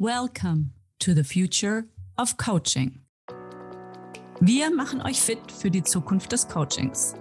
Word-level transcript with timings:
Welcome 0.00 0.72
to 0.98 1.14
the 1.14 1.22
future 1.22 1.84
of 2.18 2.36
Coaching. 2.36 3.02
Wir 4.40 4.74
machen 4.74 5.00
euch 5.00 5.20
fit 5.20 5.38
für 5.52 5.70
die 5.70 5.84
Zukunft 5.84 6.32
des 6.32 6.48
Coachings. 6.48 7.14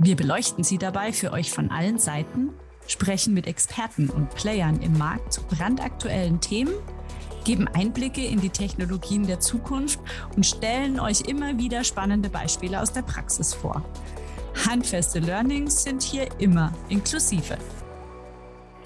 Wir 0.00 0.16
beleuchten 0.16 0.64
sie 0.64 0.78
dabei 0.78 1.12
für 1.12 1.30
euch 1.30 1.52
von 1.52 1.70
allen 1.70 1.96
Seiten, 1.96 2.50
sprechen 2.88 3.34
mit 3.34 3.46
Experten 3.46 4.10
und 4.10 4.30
Playern 4.30 4.82
im 4.82 4.98
Markt 4.98 5.32
zu 5.32 5.42
brandaktuellen 5.44 6.40
Themen, 6.40 6.74
geben 7.44 7.68
Einblicke 7.68 8.26
in 8.26 8.40
die 8.40 8.50
Technologien 8.50 9.24
der 9.24 9.38
Zukunft 9.38 10.00
und 10.34 10.44
stellen 10.44 10.98
euch 10.98 11.20
immer 11.20 11.56
wieder 11.56 11.84
spannende 11.84 12.30
Beispiele 12.30 12.82
aus 12.82 12.92
der 12.92 13.02
Praxis 13.02 13.54
vor. 13.54 13.84
Handfeste 14.66 15.20
Learnings 15.20 15.84
sind 15.84 16.02
hier 16.02 16.28
immer 16.40 16.72
inklusive. 16.88 17.58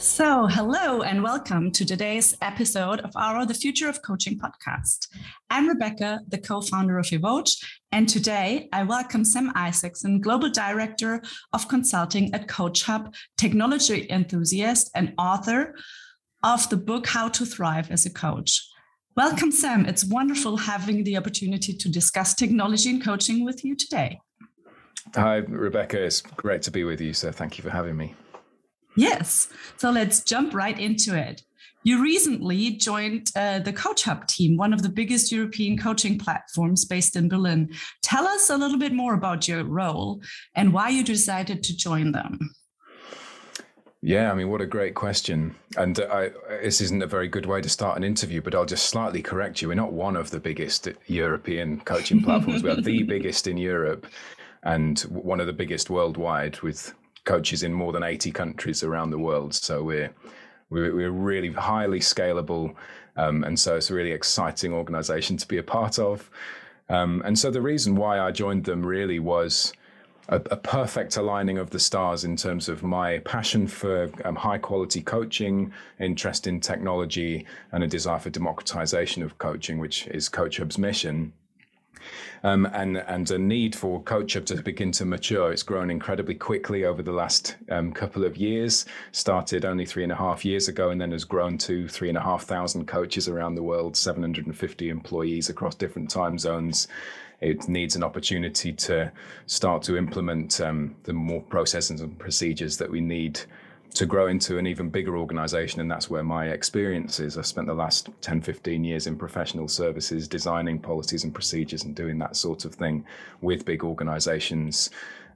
So, 0.02 0.48
hello 0.48 1.02
and 1.02 1.22
welcome 1.22 1.70
to 1.70 1.84
today's 1.84 2.36
episode 2.42 2.98
of 3.02 3.12
our 3.14 3.46
The 3.46 3.54
Future 3.54 3.88
of 3.88 4.02
Coaching 4.02 4.36
podcast. 4.36 5.06
I'm 5.48 5.68
Rebecca, 5.68 6.22
the 6.26 6.38
co 6.38 6.60
founder 6.60 6.98
of 6.98 7.06
evoach, 7.12 7.52
and 7.92 8.08
today 8.08 8.68
I 8.72 8.82
welcome 8.82 9.24
Sam 9.24 9.52
Isaacson, 9.54 10.20
Global 10.20 10.50
Director 10.50 11.22
of 11.52 11.68
Consulting 11.68 12.34
at 12.34 12.48
Coach 12.48 12.82
Hub, 12.82 13.14
technology 13.36 14.08
enthusiast 14.10 14.90
and 14.96 15.14
author 15.18 15.76
of 16.42 16.68
the 16.68 16.76
book 16.76 17.06
How 17.06 17.28
to 17.28 17.46
Thrive 17.46 17.88
as 17.92 18.04
a 18.04 18.10
Coach. 18.10 18.60
Welcome, 19.16 19.52
Sam. 19.52 19.86
It's 19.86 20.04
wonderful 20.04 20.56
having 20.56 21.04
the 21.04 21.16
opportunity 21.16 21.74
to 21.74 21.88
discuss 21.88 22.34
technology 22.34 22.90
and 22.90 23.04
coaching 23.04 23.44
with 23.44 23.64
you 23.64 23.76
today. 23.76 24.20
Hi, 25.14 25.36
Rebecca. 25.36 26.02
It's 26.02 26.22
great 26.22 26.62
to 26.62 26.72
be 26.72 26.82
with 26.82 27.00
you. 27.00 27.12
So, 27.12 27.30
thank 27.30 27.56
you 27.56 27.62
for 27.62 27.70
having 27.70 27.96
me. 27.96 28.16
Yes. 28.96 29.48
So 29.76 29.90
let's 29.90 30.20
jump 30.20 30.54
right 30.54 30.78
into 30.78 31.16
it. 31.16 31.42
You 31.84 32.00
recently 32.00 32.70
joined 32.72 33.30
uh, 33.34 33.58
the 33.58 33.72
Coach 33.72 34.04
Hub 34.04 34.28
team, 34.28 34.56
one 34.56 34.72
of 34.72 34.82
the 34.82 34.88
biggest 34.88 35.32
European 35.32 35.76
coaching 35.76 36.16
platforms 36.16 36.84
based 36.84 37.16
in 37.16 37.28
Berlin. 37.28 37.70
Tell 38.02 38.26
us 38.26 38.50
a 38.50 38.56
little 38.56 38.78
bit 38.78 38.92
more 38.92 39.14
about 39.14 39.48
your 39.48 39.64
role 39.64 40.22
and 40.54 40.72
why 40.72 40.90
you 40.90 41.02
decided 41.02 41.64
to 41.64 41.76
join 41.76 42.12
them. 42.12 42.38
Yeah, 44.00 44.30
I 44.30 44.34
mean, 44.34 44.48
what 44.48 44.60
a 44.60 44.66
great 44.66 44.94
question. 44.94 45.54
And 45.76 45.98
I, 46.00 46.30
this 46.60 46.80
isn't 46.80 47.02
a 47.02 47.06
very 47.06 47.28
good 47.28 47.46
way 47.46 47.60
to 47.60 47.68
start 47.68 47.96
an 47.96 48.04
interview, 48.04 48.40
but 48.40 48.54
I'll 48.54 48.66
just 48.66 48.86
slightly 48.86 49.22
correct 49.22 49.62
you. 49.62 49.68
We're 49.68 49.74
not 49.74 49.92
one 49.92 50.16
of 50.16 50.30
the 50.30 50.40
biggest 50.40 50.88
European 51.06 51.80
coaching 51.80 52.20
platforms. 52.22 52.62
we 52.62 52.70
are 52.70 52.80
the 52.80 53.02
biggest 53.04 53.46
in 53.46 53.56
Europe 53.56 54.06
and 54.64 55.00
one 55.00 55.40
of 55.40 55.46
the 55.46 55.52
biggest 55.52 55.90
worldwide 55.90 56.60
with 56.60 56.94
coaches 57.24 57.62
in 57.62 57.72
more 57.72 57.92
than 57.92 58.02
80 58.02 58.30
countries 58.32 58.82
around 58.82 59.10
the 59.10 59.18
world. 59.18 59.54
So 59.54 59.82
we're 59.82 60.14
we're, 60.70 61.10
really 61.10 61.52
highly 61.52 62.00
scalable, 62.00 62.74
um, 63.16 63.44
and 63.44 63.60
so 63.60 63.76
it's 63.76 63.90
a 63.90 63.94
really 63.94 64.12
exciting 64.12 64.72
organization 64.72 65.36
to 65.36 65.46
be 65.46 65.58
a 65.58 65.62
part 65.62 65.98
of. 65.98 66.30
Um, 66.88 67.22
and 67.26 67.38
so 67.38 67.50
the 67.50 67.60
reason 67.60 67.94
why 67.94 68.18
I 68.18 68.30
joined 68.30 68.64
them 68.64 68.84
really 68.84 69.18
was 69.18 69.74
a, 70.28 70.36
a, 70.36 70.56
perfect 70.56 71.16
aligning 71.18 71.58
of 71.58 71.70
the 71.70 71.78
stars 71.78 72.24
in 72.24 72.36
terms 72.36 72.70
of 72.70 72.82
my 72.82 73.18
passion 73.18 73.66
for 73.66 74.10
um, 74.24 74.34
high 74.34 74.58
quality 74.58 75.02
coaching, 75.02 75.72
interest 76.00 76.46
in 76.46 76.58
technology, 76.58 77.44
and 77.72 77.84
a 77.84 77.86
desire 77.86 78.18
for 78.18 78.30
democratization 78.30 79.22
of 79.22 79.36
coaching, 79.36 79.78
which 79.78 80.06
is 80.06 80.28
Coach 80.30 80.56
Hub's 80.56 80.78
mission 80.78 81.34
um, 82.42 82.66
and 82.66 82.98
and 82.98 83.30
a 83.30 83.38
need 83.38 83.74
for 83.74 84.02
culture 84.02 84.40
to 84.40 84.62
begin 84.62 84.92
to 84.92 85.04
mature. 85.04 85.52
It's 85.52 85.62
grown 85.62 85.90
incredibly 85.90 86.34
quickly 86.34 86.84
over 86.84 87.02
the 87.02 87.12
last 87.12 87.56
um, 87.70 87.92
couple 87.92 88.24
of 88.24 88.36
years. 88.36 88.84
Started 89.12 89.64
only 89.64 89.86
three 89.86 90.02
and 90.02 90.12
a 90.12 90.16
half 90.16 90.44
years 90.44 90.68
ago, 90.68 90.90
and 90.90 91.00
then 91.00 91.12
has 91.12 91.24
grown 91.24 91.58
to 91.58 91.88
three 91.88 92.08
and 92.08 92.18
a 92.18 92.22
half 92.22 92.44
thousand 92.44 92.86
coaches 92.86 93.28
around 93.28 93.54
the 93.54 93.62
world, 93.62 93.96
750 93.96 94.88
employees 94.88 95.48
across 95.48 95.74
different 95.74 96.10
time 96.10 96.38
zones 96.38 96.88
it 97.42 97.68
needs 97.68 97.96
an 97.96 98.04
opportunity 98.04 98.72
to 98.72 99.10
start 99.46 99.82
to 99.82 99.96
implement 99.96 100.60
um, 100.60 100.94
the 101.02 101.12
more 101.12 101.42
processes 101.42 102.00
and 102.00 102.16
procedures 102.16 102.76
that 102.76 102.88
we 102.88 103.00
need 103.00 103.40
to 103.94 104.06
grow 104.06 104.28
into 104.28 104.58
an 104.58 104.66
even 104.66 104.88
bigger 104.88 105.18
organization. 105.18 105.80
And 105.80 105.90
that's 105.90 106.08
where 106.08 106.22
my 106.22 106.48
experience 106.48 107.20
is. 107.20 107.36
I 107.36 107.42
spent 107.42 107.66
the 107.66 107.74
last 107.74 108.08
10, 108.22 108.40
15 108.40 108.84
years 108.84 109.06
in 109.06 109.16
professional 109.16 109.68
services, 109.68 110.26
designing 110.26 110.78
policies 110.78 111.24
and 111.24 111.34
procedures 111.34 111.84
and 111.84 111.94
doing 111.94 112.18
that 112.18 112.36
sort 112.36 112.64
of 112.64 112.74
thing 112.74 113.04
with 113.42 113.64
big 113.64 113.84
organizations. 113.84 114.90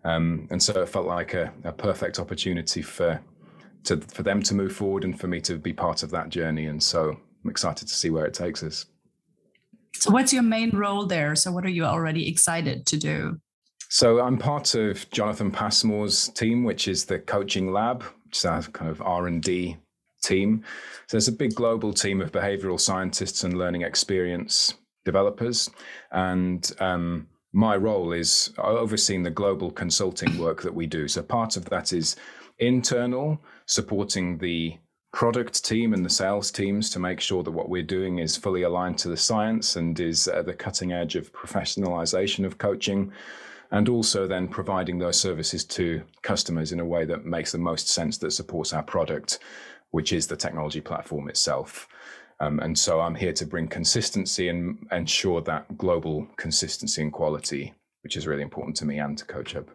Um, 0.04 0.46
and 0.50 0.62
so 0.62 0.80
it 0.82 0.88
felt 0.88 1.06
like 1.06 1.34
a, 1.34 1.52
a 1.64 1.72
perfect 1.72 2.18
opportunity 2.18 2.80
for, 2.80 3.20
to, 3.84 3.98
for 4.00 4.22
them 4.22 4.42
to 4.44 4.54
move 4.54 4.74
forward 4.74 5.04
and 5.04 5.18
for 5.18 5.26
me 5.26 5.40
to 5.42 5.58
be 5.58 5.72
part 5.72 6.02
of 6.02 6.10
that 6.12 6.30
journey. 6.30 6.66
And 6.66 6.82
so 6.82 7.18
I'm 7.44 7.50
excited 7.50 7.88
to 7.88 7.94
see 7.94 8.10
where 8.10 8.24
it 8.24 8.34
takes 8.34 8.62
us. 8.62 8.86
So, 9.98 10.10
what's 10.10 10.32
your 10.32 10.42
main 10.42 10.76
role 10.76 11.06
there? 11.06 11.34
So, 11.34 11.50
what 11.52 11.64
are 11.64 11.70
you 11.70 11.84
already 11.84 12.28
excited 12.28 12.84
to 12.86 12.98
do? 12.98 13.40
So, 13.88 14.20
I'm 14.20 14.36
part 14.36 14.74
of 14.74 15.08
Jonathan 15.10 15.50
Passmore's 15.50 16.28
team, 16.28 16.64
which 16.64 16.86
is 16.86 17.06
the 17.06 17.18
coaching 17.18 17.72
lab, 17.72 18.04
which 18.26 18.38
is 18.38 18.44
our 18.44 18.62
kind 18.62 18.90
of 18.90 19.00
R 19.02 19.26
and 19.26 19.42
D 19.42 19.76
team. 20.22 20.64
So 21.06 21.16
there's 21.16 21.28
a 21.28 21.32
big 21.32 21.54
global 21.54 21.92
team 21.92 22.20
of 22.20 22.32
behavioral 22.32 22.80
scientists 22.80 23.44
and 23.44 23.56
learning 23.56 23.82
experience 23.82 24.74
developers, 25.04 25.70
and 26.10 26.70
um, 26.80 27.28
my 27.52 27.76
role 27.76 28.12
is 28.12 28.52
overseeing 28.58 29.22
the 29.22 29.30
global 29.30 29.70
consulting 29.70 30.36
work 30.38 30.62
that 30.62 30.74
we 30.74 30.86
do. 30.86 31.08
So 31.08 31.22
part 31.22 31.56
of 31.56 31.66
that 31.66 31.92
is 31.92 32.16
internal, 32.58 33.40
supporting 33.66 34.38
the 34.38 34.76
product 35.12 35.64
team 35.64 35.94
and 35.94 36.04
the 36.04 36.10
sales 36.10 36.50
teams 36.50 36.90
to 36.90 36.98
make 36.98 37.20
sure 37.20 37.42
that 37.42 37.50
what 37.50 37.70
we're 37.70 37.82
doing 37.82 38.18
is 38.18 38.36
fully 38.36 38.62
aligned 38.62 38.98
to 38.98 39.08
the 39.08 39.16
science 39.16 39.76
and 39.76 39.98
is 39.98 40.28
at 40.28 40.44
the 40.44 40.52
cutting 40.52 40.92
edge 40.92 41.16
of 41.16 41.32
professionalization 41.32 42.44
of 42.44 42.58
coaching 42.58 43.10
and 43.70 43.88
also 43.88 44.26
then 44.26 44.48
providing 44.48 44.98
those 44.98 45.20
services 45.20 45.64
to 45.64 46.02
customers 46.22 46.72
in 46.72 46.80
a 46.80 46.84
way 46.84 47.04
that 47.04 47.24
makes 47.24 47.52
the 47.52 47.58
most 47.58 47.88
sense 47.88 48.18
that 48.18 48.30
supports 48.32 48.72
our 48.72 48.82
product, 48.82 49.38
which 49.90 50.12
is 50.12 50.26
the 50.26 50.36
technology 50.36 50.80
platform 50.80 51.28
itself. 51.28 51.88
Um, 52.40 52.60
and 52.60 52.78
so 52.78 53.00
I'm 53.00 53.14
here 53.14 53.32
to 53.32 53.46
bring 53.46 53.66
consistency 53.68 54.48
and 54.48 54.86
ensure 54.92 55.40
that 55.42 55.78
global 55.78 56.28
consistency 56.36 57.02
and 57.02 57.12
quality, 57.12 57.74
which 58.02 58.16
is 58.16 58.26
really 58.26 58.42
important 58.42 58.76
to 58.76 58.84
me 58.84 58.98
and 58.98 59.16
to 59.18 59.24
CoachHub. 59.24 59.66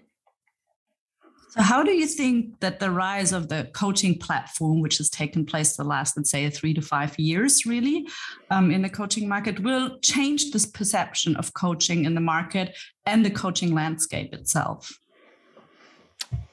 So, 1.52 1.62
how 1.62 1.84
do 1.84 1.92
you 1.92 2.08
think 2.08 2.62
that 2.62 2.80
the 2.80 2.90
rise 2.90 3.34
of 3.34 3.50
the 3.50 3.70
coaching 3.74 4.18
platform, 4.18 4.80
which 4.80 5.00
has 5.00 5.10
taken 5.10 5.46
place 5.46 5.76
the 5.76 5.84
last, 5.84 6.16
let's 6.16 6.32
say, 6.32 6.50
three 6.50 6.74
to 6.74 6.82
five 6.82 7.20
years, 7.20 7.66
really, 7.66 8.08
um, 8.50 8.72
in 8.72 8.82
the 8.82 8.90
coaching 8.90 9.28
market, 9.28 9.60
will 9.60 10.00
change 10.00 10.52
this 10.52 10.66
perception 10.66 11.36
of 11.36 11.54
coaching 11.54 12.06
in 12.06 12.16
the 12.16 12.22
market 12.22 12.78
and 13.06 13.26
the 13.26 13.30
coaching 13.30 13.74
landscape 13.74 14.34
itself? 14.34 14.98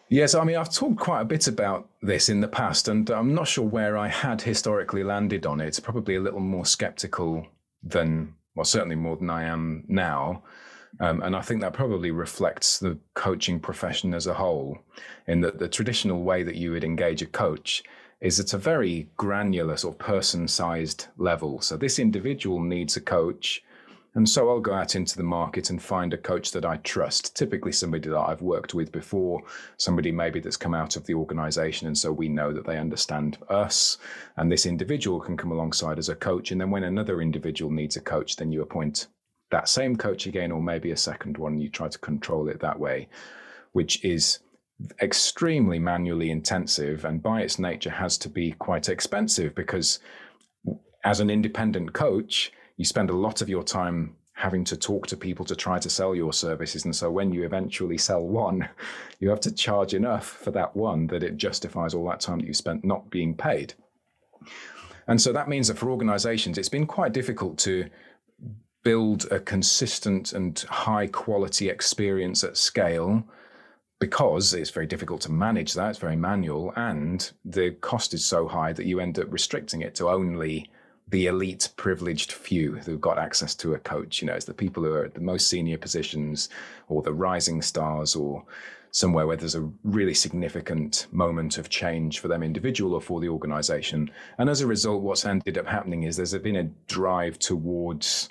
Yes, 0.09 0.35
I 0.35 0.43
mean, 0.43 0.57
I've 0.57 0.73
talked 0.73 0.99
quite 0.99 1.21
a 1.21 1.27
bit 1.27 1.47
about 1.47 1.89
this 2.03 2.29
in 2.29 2.41
the 2.41 2.49
past, 2.49 2.89
and 2.89 3.09
I'm 3.09 3.35
not 3.35 3.47
sure 3.47 3.65
where 3.65 3.97
I 3.97 4.09
had 4.09 4.43
historically 4.43 5.05
landed 5.05 5.47
on 5.47 5.61
it. 5.61 5.79
Probably 5.81 6.17
a 6.17 6.21
little 6.21 6.41
more 6.41 6.67
skeptical 6.67 7.47
than, 7.85 8.35
well, 8.57 8.65
certainly 8.65 8.97
more 8.97 9.17
than 9.17 9.31
I 9.31 9.45
am 9.45 9.85
now. 9.87 10.43
Um, 11.01 11.23
and 11.23 11.37
I 11.37 11.43
think 11.43 11.61
that 11.61 11.73
probably 11.73 12.11
reflects 12.11 12.79
the 12.79 12.99
coaching 13.15 13.61
profession 13.61 14.15
as 14.15 14.27
a 14.27 14.35
whole, 14.35 14.79
in 15.27 15.41
that 15.43 15.59
the 15.59 15.69
traditional 15.69 16.23
way 16.23 16.43
that 16.43 16.57
you 16.57 16.73
would 16.73 16.85
engage 16.85 17.23
a 17.23 17.27
coach 17.27 17.83
is 18.21 18.41
at 18.41 18.53
a 18.53 18.59
very 18.59 19.09
granular, 19.17 19.77
sort 19.77 19.95
of 19.95 19.99
person 19.99 20.49
sized 20.49 21.07
level. 21.19 21.61
So 21.61 21.77
this 21.77 21.99
individual 21.99 22.61
needs 22.61 22.97
a 22.97 23.01
coach. 23.01 23.63
And 24.15 24.29
so 24.29 24.49
I'll 24.49 24.59
go 24.59 24.75
out 24.75 24.97
into 24.97 25.17
the 25.17 25.23
market 25.23 25.71
and 25.71 25.81
find 25.81 26.13
a 26.13 26.19
coach 26.19 26.51
that 26.51 26.65
I 26.65 26.79
trust, 26.79 27.37
typically 27.37 27.71
somebody 27.71 28.09
that 28.09 28.19
I've 28.19 28.43
worked 28.43 28.75
with 28.75 28.91
before, 28.91 29.43
somebody 29.77 30.11
maybe 30.11 30.41
that's 30.41 30.57
come 30.57 30.75
out 30.75 30.97
of 30.97 31.07
the 31.07 31.15
organization. 31.15 31.87
And 31.87 31.97
so 31.97 32.11
we 32.11 32.29
know 32.29 32.53
that 32.53 32.67
they 32.67 32.79
understand 32.79 33.39
us. 33.49 33.99
And 34.37 34.51
this 34.51 34.67
individual 34.67 35.21
can 35.21 35.37
come 35.37 35.53
alongside 35.53 35.99
as 35.99 36.09
a 36.09 36.17
coach. 36.17 36.51
And 36.51 36.61
then 36.61 36.71
when 36.71 36.85
another 36.85 37.21
individual 37.23 37.71
needs 37.71 37.97
a 37.97 38.01
coach, 38.01 38.35
then 38.35 38.51
you 38.51 38.63
appoint 38.63 39.07
that 39.51 39.69
same 39.69 39.97
coach 39.97 40.27
again, 40.27 40.53
or 40.53 40.63
maybe 40.63 40.91
a 40.91 40.97
second 40.97 41.39
one. 41.39 41.59
You 41.59 41.71
try 41.71 41.89
to 41.89 41.99
control 41.99 42.49
it 42.49 42.61
that 42.61 42.79
way, 42.79 43.09
which 43.73 44.05
is 44.05 44.41
extremely 45.03 45.79
manually 45.79 46.31
intensive 46.31 47.05
and 47.05 47.21
by 47.21 47.41
its 47.41 47.59
nature 47.59 47.91
has 47.91 48.17
to 48.17 48.29
be 48.29 48.53
quite 48.53 48.89
expensive 48.89 49.53
because 49.55 49.99
as 51.05 51.19
an 51.21 51.31
independent 51.31 51.93
coach, 51.93 52.53
you 52.77 52.85
spend 52.85 53.11
a 53.11 53.17
lot 53.17 53.43
of 53.43 53.49
your 53.49 53.65
time 53.65 54.15
having 54.35 54.63
to 54.63 54.77
talk 54.77 55.05
to 55.09 55.17
people 55.17 55.45
to 55.45 55.57
try 55.57 55.81
to 55.81 55.91
sell 55.91 56.15
your 56.15 56.33
services. 56.33 56.85
And 56.85 56.95
so 56.95 57.11
when 57.11 57.33
you 57.33 57.45
eventually 57.45 57.99
sell 57.99 58.25
one, 58.25 58.69
you 59.19 59.31
have 59.31 59.41
to 59.41 59.53
charge 59.53 59.95
enough 59.95 60.27
for 60.27 60.53
that 60.53 60.77
one 60.77 61.09
that 61.09 61.25
it 61.25 61.37
justifies 61.37 61.93
all 61.93 62.09
that 62.09 62.21
time 62.21 62.39
that 62.39 62.47
you 62.47 62.55
spent 62.55 62.85
not 62.85 63.11
being 63.11 63.35
paid. 63.35 63.75
And 65.09 65.21
so 65.21 65.33
that 65.33 65.49
means 65.49 65.69
that 65.69 65.79
for 65.79 65.91
organizations, 65.91 66.57
it's 66.57 66.69
been 66.69 66.87
quite 66.87 67.13
difficult 67.13 67.59
to 67.59 67.89
build 68.89 69.31
a 69.31 69.39
consistent 69.39 70.33
and 70.33 70.61
high 70.71 71.07
quality 71.07 71.69
experience 71.69 72.43
at 72.43 72.57
scale 72.57 73.23
because 73.99 74.55
it's 74.55 74.71
very 74.71 74.87
difficult 74.87 75.21
to 75.21 75.31
manage 75.31 75.75
that, 75.75 75.91
it's 75.91 75.99
very 75.99 76.17
manual, 76.17 76.73
and 76.75 77.33
the 77.45 77.71
cost 77.83 78.15
is 78.15 78.25
so 78.25 78.49
high 78.49 78.73
that 78.73 78.87
you 78.87 78.99
end 78.99 79.19
up 79.19 79.31
restricting 79.31 79.83
it 79.83 79.95
to 79.95 80.09
only 80.09 80.71
the 81.09 81.27
elite 81.27 81.69
privileged 81.77 82.33
few 82.33 82.77
who've 82.77 82.99
got 82.99 83.19
access 83.19 83.55
to 83.55 83.75
a 83.75 83.79
coach. 83.79 84.23
You 84.23 84.29
know, 84.29 84.33
it's 84.33 84.47
the 84.47 84.55
people 84.55 84.83
who 84.83 84.95
are 84.95 85.05
at 85.05 85.13
the 85.13 85.21
most 85.21 85.49
senior 85.49 85.77
positions 85.77 86.49
or 86.89 87.03
the 87.03 87.13
rising 87.13 87.61
stars 87.61 88.17
or 88.17 88.43
somewhere 88.91 89.27
where 89.27 89.37
there's 89.37 89.55
a 89.55 89.71
really 89.85 90.15
significant 90.15 91.09
moment 91.13 91.59
of 91.59 91.69
change 91.69 92.21
for 92.21 92.29
them 92.29 92.43
individual 92.43 92.95
or 92.95 93.03
for 93.03 93.21
the 93.21 93.29
organization. 93.29 94.11
And 94.39 94.49
as 94.49 94.63
a 94.63 94.67
result, 94.67 95.03
what's 95.03 95.27
ended 95.27 95.59
up 95.59 95.67
happening 95.67 96.05
is 96.05 96.17
there's 96.17 96.33
been 96.39 96.57
a 96.57 96.71
drive 96.87 97.39
towards, 97.39 98.31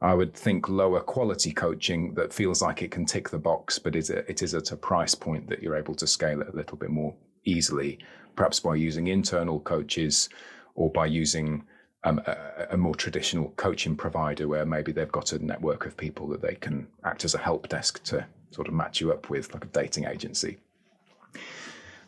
I 0.00 0.14
would 0.14 0.34
think, 0.34 0.68
lower 0.68 1.00
quality 1.00 1.52
coaching 1.52 2.14
that 2.14 2.32
feels 2.32 2.62
like 2.62 2.82
it 2.82 2.92
can 2.92 3.04
tick 3.04 3.30
the 3.30 3.38
box, 3.38 3.78
but 3.78 3.96
it 3.96 4.42
is 4.42 4.54
at 4.54 4.70
a 4.70 4.76
price 4.76 5.14
point 5.14 5.48
that 5.48 5.60
you're 5.60 5.76
able 5.76 5.94
to 5.96 6.06
scale 6.06 6.40
it 6.40 6.48
a 6.48 6.56
little 6.56 6.76
bit 6.76 6.90
more 6.90 7.14
easily, 7.44 7.98
perhaps 8.36 8.60
by 8.60 8.76
using 8.76 9.08
internal 9.08 9.58
coaches 9.58 10.28
or 10.76 10.90
by 10.90 11.06
using 11.06 11.64
um, 12.04 12.20
a, 12.26 12.68
a, 12.70 12.76
more 12.76 12.94
traditional 12.94 13.50
coaching 13.56 13.96
provider 13.96 14.46
where 14.46 14.64
maybe 14.64 14.92
they've 14.92 15.10
got 15.10 15.32
a 15.32 15.44
network 15.44 15.84
of 15.84 15.96
people 15.96 16.28
that 16.28 16.40
they 16.40 16.54
can 16.54 16.86
act 17.02 17.24
as 17.24 17.34
a 17.34 17.38
help 17.38 17.68
desk 17.68 18.00
to 18.04 18.24
sort 18.50 18.68
of 18.68 18.74
match 18.74 19.00
you 19.00 19.10
up 19.10 19.28
with, 19.28 19.52
like 19.52 19.64
a 19.64 19.68
dating 19.68 20.04
agency. 20.04 20.58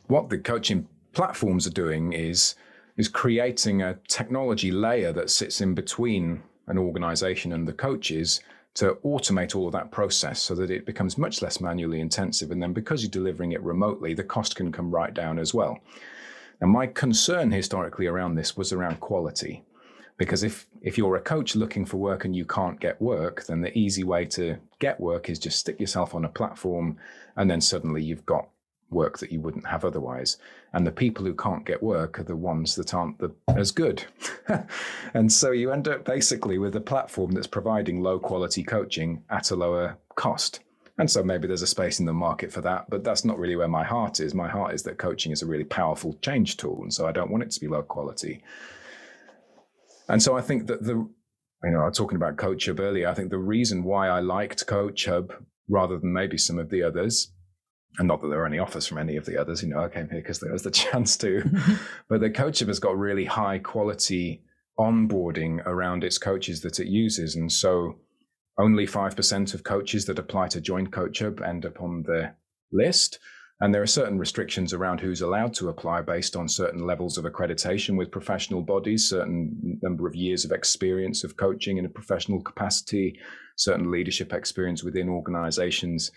What 0.06 0.30
the 0.30 0.38
coaching 0.38 0.86
platforms 1.12 1.66
are 1.66 1.70
doing 1.70 2.12
is 2.12 2.54
is 2.96 3.08
creating 3.08 3.82
a 3.82 3.98
technology 4.08 4.70
layer 4.70 5.12
that 5.12 5.30
sits 5.30 5.60
in 5.60 5.74
between 5.74 6.42
an 6.66 6.78
organization 6.78 7.52
and 7.52 7.66
the 7.66 7.72
coaches 7.72 8.40
to 8.74 8.94
automate 9.04 9.56
all 9.56 9.66
of 9.66 9.72
that 9.72 9.90
process 9.90 10.40
so 10.40 10.54
that 10.54 10.70
it 10.70 10.86
becomes 10.86 11.18
much 11.18 11.42
less 11.42 11.60
manually 11.60 12.00
intensive. 12.00 12.50
And 12.50 12.62
then 12.62 12.72
because 12.72 13.02
you're 13.02 13.10
delivering 13.10 13.52
it 13.52 13.62
remotely, 13.62 14.14
the 14.14 14.24
cost 14.24 14.56
can 14.56 14.70
come 14.70 14.90
right 14.90 15.12
down 15.12 15.38
as 15.38 15.52
well. 15.52 15.78
And 16.60 16.70
my 16.70 16.86
concern 16.86 17.50
historically 17.50 18.06
around 18.06 18.34
this 18.34 18.56
was 18.56 18.72
around 18.72 19.00
quality. 19.00 19.64
Because 20.18 20.42
if, 20.42 20.66
if 20.82 20.98
you're 20.98 21.16
a 21.16 21.20
coach 21.20 21.56
looking 21.56 21.86
for 21.86 21.96
work 21.96 22.24
and 22.24 22.36
you 22.36 22.44
can't 22.44 22.78
get 22.78 23.00
work, 23.00 23.44
then 23.46 23.62
the 23.62 23.76
easy 23.76 24.04
way 24.04 24.26
to 24.26 24.58
get 24.78 25.00
work 25.00 25.30
is 25.30 25.38
just 25.38 25.58
stick 25.58 25.80
yourself 25.80 26.14
on 26.14 26.24
a 26.24 26.28
platform 26.28 26.98
and 27.36 27.50
then 27.50 27.60
suddenly 27.60 28.02
you've 28.02 28.26
got 28.26 28.48
work 28.90 29.18
that 29.18 29.32
you 29.32 29.40
wouldn't 29.40 29.66
have 29.66 29.84
otherwise. 29.84 30.36
And 30.72 30.86
the 30.86 30.92
people 30.92 31.24
who 31.24 31.34
can't 31.34 31.64
get 31.64 31.82
work 31.82 32.18
are 32.18 32.24
the 32.24 32.36
ones 32.36 32.74
that 32.76 32.94
aren't 32.94 33.18
the, 33.18 33.34
as 33.48 33.70
good. 33.70 34.04
and 35.14 35.32
so 35.32 35.50
you 35.52 35.70
end 35.70 35.88
up 35.88 36.04
basically 36.04 36.58
with 36.58 36.76
a 36.76 36.80
platform 36.80 37.32
that's 37.32 37.46
providing 37.46 38.02
low 38.02 38.18
quality 38.18 38.62
coaching 38.62 39.22
at 39.30 39.50
a 39.50 39.56
lower 39.56 39.98
cost. 40.14 40.60
And 40.98 41.10
so 41.10 41.22
maybe 41.22 41.48
there's 41.48 41.62
a 41.62 41.66
space 41.66 41.98
in 41.98 42.06
the 42.06 42.12
market 42.12 42.52
for 42.52 42.60
that, 42.60 42.90
but 42.90 43.04
that's 43.04 43.24
not 43.24 43.38
really 43.38 43.56
where 43.56 43.68
my 43.68 43.84
heart 43.84 44.20
is. 44.20 44.34
My 44.34 44.48
heart 44.48 44.74
is 44.74 44.82
that 44.82 44.98
coaching 44.98 45.32
is 45.32 45.42
a 45.42 45.46
really 45.46 45.64
powerful 45.64 46.18
change 46.20 46.58
tool. 46.58 46.80
And 46.82 46.92
so 46.92 47.06
I 47.06 47.12
don't 47.12 47.30
want 47.30 47.42
it 47.42 47.50
to 47.52 47.60
be 47.60 47.68
low 47.68 47.82
quality. 47.82 48.42
And 50.08 50.22
so 50.22 50.36
I 50.36 50.42
think 50.42 50.66
that 50.66 50.82
the, 50.84 50.94
you 50.94 51.70
know, 51.70 51.80
I 51.80 51.86
was 51.86 51.96
talking 51.96 52.16
about 52.16 52.36
Coach 52.36 52.66
Hub 52.66 52.80
earlier. 52.80 53.08
I 53.08 53.14
think 53.14 53.30
the 53.30 53.38
reason 53.38 53.84
why 53.84 54.08
I 54.08 54.20
liked 54.20 54.66
Coach 54.66 55.06
Hub 55.06 55.32
rather 55.70 55.98
than 55.98 56.12
maybe 56.12 56.36
some 56.36 56.58
of 56.58 56.68
the 56.68 56.82
others, 56.82 57.32
and 57.98 58.08
not 58.08 58.20
that 58.20 58.28
there 58.28 58.40
are 58.40 58.46
any 58.46 58.58
offers 58.58 58.86
from 58.86 58.98
any 58.98 59.16
of 59.16 59.26
the 59.26 59.40
others, 59.40 59.62
you 59.62 59.68
know, 59.68 59.82
I 59.82 59.88
came 59.88 60.08
here 60.08 60.20
because 60.20 60.40
there 60.40 60.52
was 60.52 60.62
the 60.62 60.70
chance 60.82 61.16
to, 61.18 61.42
but 62.08 62.20
the 62.20 62.30
Coach 62.30 62.60
has 62.60 62.78
got 62.78 62.98
really 62.98 63.24
high 63.24 63.58
quality 63.58 64.42
onboarding 64.78 65.64
around 65.66 66.04
its 66.04 66.16
coaches 66.16 66.62
that 66.62 66.80
it 66.80 66.86
uses. 66.86 67.36
And 67.36 67.52
so 67.52 67.98
only 68.58 68.86
5% 68.86 69.54
of 69.54 69.62
coaches 69.62 70.06
that 70.06 70.18
apply 70.18 70.48
to 70.48 70.60
join 70.60 70.86
Coach 70.86 71.18
Hub 71.20 71.42
end 71.42 71.66
up 71.66 71.80
on 71.80 72.02
the 72.04 72.34
list. 72.72 73.18
And 73.60 73.74
there 73.74 73.82
are 73.82 73.86
certain 73.86 74.18
restrictions 74.18 74.72
around 74.72 75.00
who's 75.00 75.20
allowed 75.20 75.52
to 75.54 75.68
apply 75.68 76.00
based 76.00 76.34
on 76.34 76.48
certain 76.48 76.86
levels 76.86 77.18
of 77.18 77.26
accreditation 77.26 77.96
with 77.96 78.10
professional 78.10 78.62
bodies, 78.62 79.08
certain 79.08 79.78
number 79.82 80.06
of 80.06 80.14
years 80.14 80.46
of 80.46 80.52
experience 80.52 81.24
of 81.24 81.36
coaching 81.36 81.76
in 81.76 81.84
a 81.84 81.90
professional 81.90 82.40
capacity, 82.40 83.18
certain 83.56 83.90
leadership 83.90 84.32
experience 84.32 84.82
within 84.82 85.10
organizations. 85.10 86.10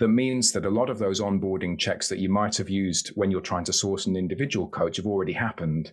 That 0.00 0.08
means 0.08 0.52
that 0.52 0.64
a 0.64 0.70
lot 0.70 0.90
of 0.90 0.98
those 0.98 1.20
onboarding 1.20 1.78
checks 1.78 2.08
that 2.08 2.18
you 2.18 2.28
might 2.30 2.56
have 2.56 2.70
used 2.70 3.08
when 3.10 3.30
you're 3.30 3.40
trying 3.40 3.64
to 3.64 3.72
source 3.72 4.06
an 4.06 4.16
individual 4.16 4.66
coach 4.66 4.96
have 4.96 5.06
already 5.06 5.34
happened. 5.34 5.92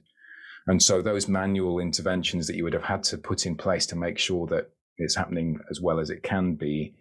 And 0.65 0.81
so 0.81 1.01
those 1.01 1.27
manual 1.27 1.79
interventions 1.79 2.47
that 2.47 2.55
you 2.55 2.63
would 2.63 2.73
have 2.73 2.83
had 2.83 3.03
to 3.03 3.17
put 3.17 3.45
in 3.45 3.55
place 3.55 3.85
to 3.87 3.95
make 3.95 4.17
sure 4.17 4.47
that 4.47 4.69
it's 4.97 5.15
happening 5.15 5.59
as 5.69 5.81
well 5.81 5.99
as 5.99 6.09
it 6.09 6.23
can 6.23 6.55
be, 6.55 6.95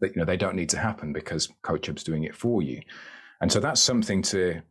that 0.00 0.10
you 0.10 0.16
know 0.16 0.24
they 0.24 0.36
don't 0.36 0.56
need 0.56 0.68
to 0.70 0.78
happen 0.78 1.12
because 1.12 1.48
Coach 1.62 1.86
Hub's 1.86 2.04
doing 2.04 2.24
it 2.24 2.34
for 2.34 2.60
you. 2.60 2.82
And 3.40 3.50
so 3.52 3.60
that's 3.60 3.80
something 3.80 4.22
to, 4.22 4.62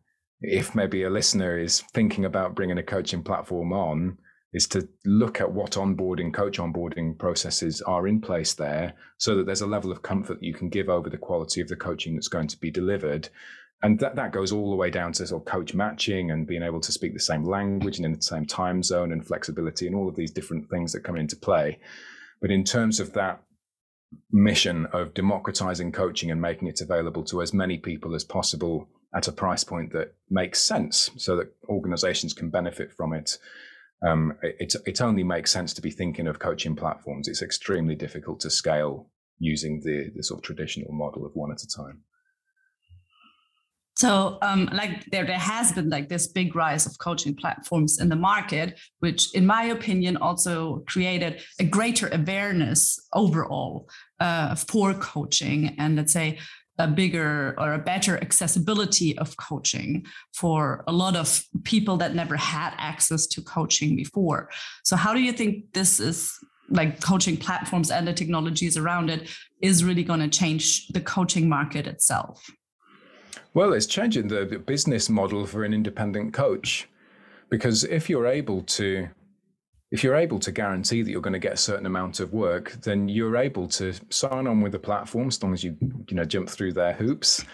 if 0.41 0.75
maybe 0.75 1.03
a 1.03 1.09
listener 1.09 1.57
is 1.57 1.81
thinking 1.93 2.25
about 2.25 2.55
bringing 2.55 2.77
a 2.77 2.83
coaching 2.83 3.23
platform 3.23 3.73
on, 3.73 4.17
is 4.55 4.67
to 4.67 4.87
look 5.03 5.41
at 5.41 5.51
what 5.51 5.71
onboarding, 5.71 6.33
coach 6.33 6.59
onboarding 6.59 7.17
processes 7.17 7.81
are 7.81 8.07
in 8.07 8.21
place 8.21 8.53
there 8.53 8.93
so 9.17 9.35
that 9.35 9.45
there's 9.45 9.59
a 9.59 9.67
level 9.67 9.91
of 9.91 10.01
comfort 10.01 10.39
that 10.39 10.45
you 10.45 10.53
can 10.53 10.69
give 10.69 10.87
over 10.87 11.09
the 11.09 11.17
quality 11.17 11.59
of 11.59 11.67
the 11.67 11.75
coaching 11.75 12.15
that's 12.15 12.29
going 12.29 12.47
to 12.47 12.57
be 12.57 12.71
delivered. 12.71 13.27
And 13.83 13.99
that, 13.99 14.15
that 14.15 14.31
goes 14.31 14.53
all 14.53 14.69
the 14.69 14.77
way 14.77 14.89
down 14.89 15.11
to 15.13 15.27
sort 15.27 15.41
of 15.41 15.45
coach 15.45 15.73
matching 15.73 16.31
and 16.31 16.47
being 16.47 16.63
able 16.63 16.79
to 16.79 16.91
speak 16.93 17.13
the 17.13 17.19
same 17.19 17.43
language 17.43 17.97
and 17.97 18.05
in 18.05 18.13
the 18.13 18.21
same 18.21 18.45
time 18.45 18.81
zone 18.81 19.11
and 19.11 19.27
flexibility 19.27 19.87
and 19.87 19.95
all 19.95 20.07
of 20.07 20.15
these 20.15 20.31
different 20.31 20.69
things 20.69 20.93
that 20.93 21.03
come 21.03 21.17
into 21.17 21.35
play. 21.35 21.77
But 22.39 22.49
in 22.49 22.63
terms 22.63 23.01
of 23.01 23.11
that 23.11 23.43
mission 24.31 24.85
of 24.93 25.13
democratizing 25.13 25.91
coaching 25.91 26.31
and 26.31 26.39
making 26.39 26.69
it 26.69 26.79
available 26.79 27.25
to 27.25 27.41
as 27.41 27.53
many 27.53 27.77
people 27.77 28.15
as 28.15 28.23
possible 28.23 28.87
at 29.13 29.27
a 29.27 29.33
price 29.33 29.65
point 29.65 29.91
that 29.91 30.15
makes 30.29 30.61
sense 30.61 31.09
so 31.17 31.35
that 31.35 31.53
organizations 31.67 32.33
can 32.33 32.49
benefit 32.49 32.93
from 32.93 33.11
it. 33.11 33.37
Um, 34.01 34.33
it, 34.41 34.75
it 34.85 35.01
only 35.01 35.23
makes 35.23 35.51
sense 35.51 35.73
to 35.73 35.81
be 35.81 35.91
thinking 35.91 36.27
of 36.27 36.39
coaching 36.39 36.75
platforms. 36.75 37.27
It's 37.27 37.41
extremely 37.41 37.95
difficult 37.95 38.39
to 38.41 38.49
scale 38.49 39.09
using 39.39 39.81
the, 39.81 40.11
the 40.15 40.23
sort 40.23 40.39
of 40.39 40.43
traditional 40.43 40.93
model 40.93 41.25
of 41.25 41.31
one 41.35 41.51
at 41.51 41.63
a 41.63 41.67
time. 41.67 42.03
So, 43.97 44.37
um, 44.41 44.69
like 44.73 45.05
there, 45.11 45.25
there 45.25 45.39
has 45.39 45.71
been 45.71 45.89
like 45.89 46.09
this 46.09 46.27
big 46.27 46.53
rise 46.53 46.85
of 46.85 46.97
coaching 46.99 47.33
platforms 47.33 48.01
in 48.01 48.09
the 48.09 48.15
market, 48.17 48.77
which, 48.99 49.33
in 49.33 49.45
my 49.45 49.63
opinion, 49.63 50.17
also 50.17 50.83
created 50.85 51.41
a 51.59 51.63
greater 51.63 52.09
awareness 52.11 52.99
overall 53.13 53.89
uh, 54.19 54.55
for 54.55 54.93
coaching, 54.95 55.75
and 55.77 55.95
let's 55.95 56.11
say 56.11 56.39
a 56.77 56.87
bigger 56.87 57.55
or 57.57 57.73
a 57.73 57.79
better 57.79 58.17
accessibility 58.17 59.17
of 59.17 59.35
coaching 59.37 60.05
for 60.33 60.83
a 60.87 60.91
lot 60.91 61.15
of 61.15 61.43
people 61.63 61.97
that 61.97 62.15
never 62.15 62.35
had 62.35 62.73
access 62.77 63.27
to 63.27 63.41
coaching 63.41 63.95
before. 63.95 64.49
So, 64.83 64.95
how 64.95 65.13
do 65.13 65.21
you 65.21 65.31
think 65.31 65.73
this 65.73 65.99
is 65.99 66.37
like 66.69 66.99
coaching 67.01 67.37
platforms 67.37 67.91
and 67.91 68.07
the 68.07 68.13
technologies 68.13 68.75
around 68.75 69.09
it 69.09 69.29
is 69.61 69.83
really 69.83 70.03
going 70.03 70.19
to 70.19 70.27
change 70.27 70.87
the 70.89 71.01
coaching 71.01 71.47
market 71.47 71.87
itself? 71.87 72.43
Well, 73.53 73.73
it's 73.73 73.85
changing 73.85 74.27
the 74.27 74.45
business 74.45 75.09
model 75.09 75.45
for 75.45 75.63
an 75.63 75.73
independent 75.73 76.33
coach 76.33 76.89
because 77.49 77.83
if 77.85 78.09
you're 78.09 78.27
able 78.27 78.63
to 78.63 79.07
if 79.95 80.03
you're 80.03 80.17
able 80.17 80.39
to 80.39 80.51
guarantee 80.51 81.01
that 81.01 81.09
you're 81.09 81.21
going 81.21 81.31
to 81.31 81.39
get 81.39 81.53
a 81.53 81.57
certain 81.57 81.85
amount 81.85 82.19
of 82.19 82.33
work, 82.33 82.73
then 82.81 83.07
you're 83.07 83.37
able 83.37 83.65
to 83.65 83.93
sign 84.09 84.45
on 84.45 84.59
with 84.59 84.73
the 84.73 84.77
platform 84.77 85.29
as 85.29 85.41
long 85.41 85.53
as 85.53 85.63
you 85.63 85.73
you 86.09 86.17
know 86.17 86.25
jump 86.25 86.49
through 86.49 86.73
their 86.73 86.91
hoops, 86.91 87.45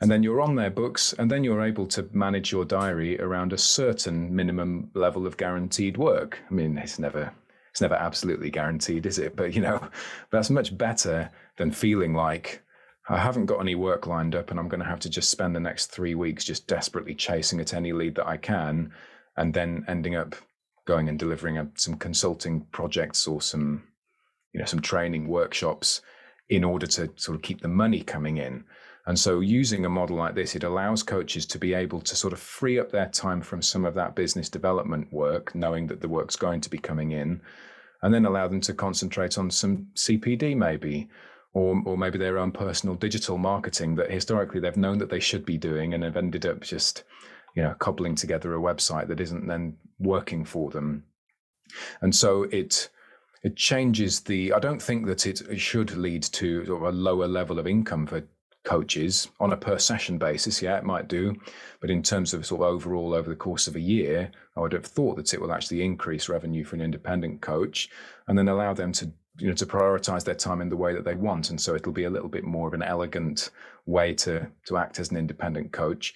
and 0.00 0.10
then 0.10 0.22
you're 0.22 0.40
on 0.40 0.54
their 0.54 0.70
books, 0.70 1.12
and 1.18 1.30
then 1.30 1.44
you're 1.44 1.62
able 1.62 1.86
to 1.88 2.08
manage 2.14 2.50
your 2.50 2.64
diary 2.64 3.20
around 3.20 3.52
a 3.52 3.58
certain 3.58 4.34
minimum 4.34 4.90
level 4.94 5.26
of 5.26 5.36
guaranteed 5.36 5.98
work. 5.98 6.38
I 6.50 6.54
mean, 6.54 6.78
it's 6.78 6.98
never 6.98 7.30
it's 7.70 7.82
never 7.82 7.96
absolutely 7.96 8.48
guaranteed, 8.48 9.04
is 9.04 9.18
it? 9.18 9.36
But 9.36 9.54
you 9.54 9.60
know, 9.60 9.86
that's 10.30 10.48
much 10.48 10.78
better 10.78 11.30
than 11.58 11.70
feeling 11.70 12.14
like 12.14 12.62
I 13.10 13.18
haven't 13.18 13.44
got 13.44 13.60
any 13.60 13.74
work 13.74 14.06
lined 14.06 14.34
up, 14.34 14.50
and 14.50 14.58
I'm 14.58 14.68
going 14.68 14.80
to 14.80 14.88
have 14.88 15.00
to 15.00 15.10
just 15.10 15.28
spend 15.28 15.54
the 15.54 15.60
next 15.60 15.88
three 15.88 16.14
weeks 16.14 16.46
just 16.46 16.66
desperately 16.66 17.14
chasing 17.14 17.60
at 17.60 17.74
any 17.74 17.92
lead 17.92 18.14
that 18.14 18.26
I 18.26 18.38
can, 18.38 18.90
and 19.36 19.52
then 19.52 19.84
ending 19.86 20.16
up 20.16 20.34
going 20.86 21.08
and 21.08 21.18
delivering 21.18 21.58
a, 21.58 21.68
some 21.74 21.94
consulting 21.94 22.66
projects 22.72 23.26
or 23.26 23.40
some, 23.40 23.84
you 24.52 24.60
know, 24.60 24.66
some 24.66 24.80
training 24.80 25.28
workshops 25.28 26.02
in 26.48 26.64
order 26.64 26.86
to 26.86 27.10
sort 27.16 27.36
of 27.36 27.42
keep 27.42 27.60
the 27.60 27.68
money 27.68 28.02
coming 28.02 28.38
in. 28.38 28.64
And 29.06 29.18
so, 29.18 29.40
using 29.40 29.84
a 29.84 29.88
model 29.88 30.16
like 30.16 30.34
this, 30.34 30.54
it 30.54 30.62
allows 30.62 31.02
coaches 31.02 31.46
to 31.46 31.58
be 31.58 31.74
able 31.74 32.00
to 32.02 32.14
sort 32.14 32.32
of 32.32 32.38
free 32.38 32.78
up 32.78 32.90
their 32.90 33.08
time 33.08 33.40
from 33.40 33.62
some 33.62 33.84
of 33.84 33.94
that 33.94 34.14
business 34.14 34.48
development 34.48 35.12
work, 35.12 35.54
knowing 35.54 35.86
that 35.86 36.00
the 36.00 36.08
work's 36.08 36.36
going 36.36 36.60
to 36.60 36.70
be 36.70 36.78
coming 36.78 37.12
in, 37.12 37.40
and 38.02 38.12
then 38.12 38.26
allow 38.26 38.46
them 38.46 38.60
to 38.62 38.74
concentrate 38.74 39.38
on 39.38 39.50
some 39.50 39.88
CPD 39.94 40.56
maybe 40.56 41.08
or 41.52 41.82
or 41.84 41.96
maybe 41.96 42.18
their 42.18 42.38
own 42.38 42.52
personal 42.52 42.94
digital 42.94 43.38
marketing 43.38 43.94
that 43.96 44.10
historically 44.10 44.60
they've 44.60 44.76
known 44.76 44.98
that 44.98 45.10
they 45.10 45.20
should 45.20 45.44
be 45.44 45.58
doing 45.58 45.94
and 45.94 46.04
have 46.04 46.16
ended 46.16 46.46
up 46.46 46.60
just 46.60 47.04
you 47.54 47.62
know 47.62 47.74
cobbling 47.78 48.14
together 48.14 48.54
a 48.54 48.60
website 48.60 49.08
that 49.08 49.20
isn't 49.20 49.46
then 49.46 49.76
working 49.98 50.44
for 50.44 50.70
them 50.70 51.04
and 52.00 52.14
so 52.14 52.44
it 52.44 52.88
it 53.42 53.56
changes 53.56 54.20
the 54.20 54.52
i 54.52 54.58
don't 54.58 54.82
think 54.82 55.06
that 55.06 55.26
it, 55.26 55.42
should 55.58 55.96
lead 55.96 56.22
to 56.22 56.64
sort 56.66 56.82
of 56.82 56.94
a 56.94 56.96
lower 56.96 57.26
level 57.26 57.58
of 57.58 57.66
income 57.66 58.06
for 58.06 58.22
coaches 58.64 59.28
on 59.40 59.52
a 59.52 59.56
per 59.56 59.78
session 59.78 60.18
basis. 60.18 60.60
Yeah, 60.60 60.76
it 60.76 60.84
might 60.84 61.08
do. 61.08 61.34
But 61.80 61.90
in 61.90 62.02
terms 62.02 62.34
of 62.34 62.44
sort 62.44 62.60
of 62.60 62.68
overall 62.68 63.14
over 63.14 63.30
the 63.30 63.36
course 63.36 63.66
of 63.66 63.76
a 63.76 63.80
year, 63.80 64.30
I 64.56 64.60
would 64.60 64.72
have 64.72 64.84
thought 64.84 65.16
that 65.16 65.32
it 65.32 65.40
will 65.40 65.52
actually 65.52 65.82
increase 65.82 66.28
revenue 66.28 66.64
for 66.64 66.76
an 66.76 66.82
independent 66.82 67.40
coach 67.40 67.88
and 68.28 68.36
then 68.36 68.48
allow 68.48 68.74
them 68.74 68.92
to 68.92 69.10
you 69.38 69.48
know 69.48 69.54
to 69.54 69.66
prioritize 69.66 70.24
their 70.24 70.34
time 70.34 70.60
in 70.60 70.68
the 70.68 70.76
way 70.76 70.92
that 70.92 71.04
they 71.04 71.14
want 71.14 71.50
and 71.50 71.60
so 71.60 71.74
it'll 71.74 71.92
be 71.92 72.04
a 72.04 72.10
little 72.10 72.28
bit 72.28 72.44
more 72.44 72.66
of 72.66 72.74
an 72.74 72.82
elegant 72.82 73.50
way 73.86 74.12
to 74.12 74.46
to 74.66 74.76
act 74.76 74.98
as 74.98 75.10
an 75.10 75.16
independent 75.16 75.70
coach 75.72 76.14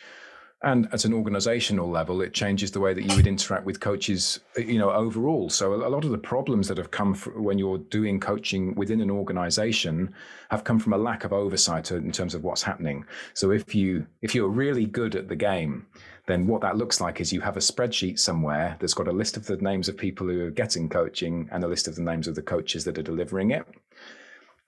and 0.64 0.88
at 0.92 1.04
an 1.04 1.12
organizational 1.12 1.88
level 1.88 2.22
it 2.22 2.32
changes 2.32 2.70
the 2.70 2.80
way 2.80 2.94
that 2.94 3.02
you 3.02 3.14
would 3.14 3.26
interact 3.26 3.64
with 3.64 3.80
coaches 3.80 4.40
eh, 4.56 4.62
you 4.62 4.78
know 4.78 4.90
overall. 4.90 5.48
So 5.50 5.74
a 5.74 5.88
lot 5.88 6.04
of 6.04 6.10
the 6.10 6.18
problems 6.18 6.68
that 6.68 6.78
have 6.78 6.90
come 6.90 7.14
when 7.36 7.58
you're 7.58 7.78
doing 7.78 8.18
coaching 8.18 8.74
within 8.74 9.00
an 9.00 9.10
organization 9.10 10.12
have 10.50 10.64
come 10.64 10.78
from 10.78 10.94
a 10.94 10.98
lack 10.98 11.24
of 11.24 11.32
oversight 11.32 11.90
in 11.92 12.10
terms 12.12 12.34
of 12.34 12.42
what's 12.42 12.62
happening. 12.62 13.04
So 13.34 13.50
if 13.50 13.74
you 13.74 14.06
if 14.22 14.34
you're 14.34 14.48
really 14.48 14.86
good 14.86 15.14
at 15.14 15.28
the 15.28 15.36
game 15.36 15.86
then 16.26 16.46
what 16.46 16.62
that 16.62 16.78
looks 16.78 17.02
like 17.02 17.20
is 17.20 17.34
you 17.34 17.42
have 17.42 17.58
a 17.58 17.60
spreadsheet 17.60 18.18
somewhere 18.18 18.76
that's 18.80 18.94
got 18.94 19.08
a 19.08 19.12
list 19.12 19.36
of 19.36 19.44
the 19.44 19.58
names 19.58 19.90
of 19.90 19.96
people 19.98 20.26
who 20.26 20.46
are 20.46 20.50
getting 20.50 20.88
coaching 20.88 21.46
and 21.52 21.62
a 21.62 21.68
list 21.68 21.86
of 21.86 21.96
the 21.96 22.02
names 22.02 22.26
of 22.26 22.34
the 22.34 22.40
coaches 22.40 22.84
that 22.84 22.96
are 22.96 23.02
delivering 23.02 23.50
it. 23.50 23.66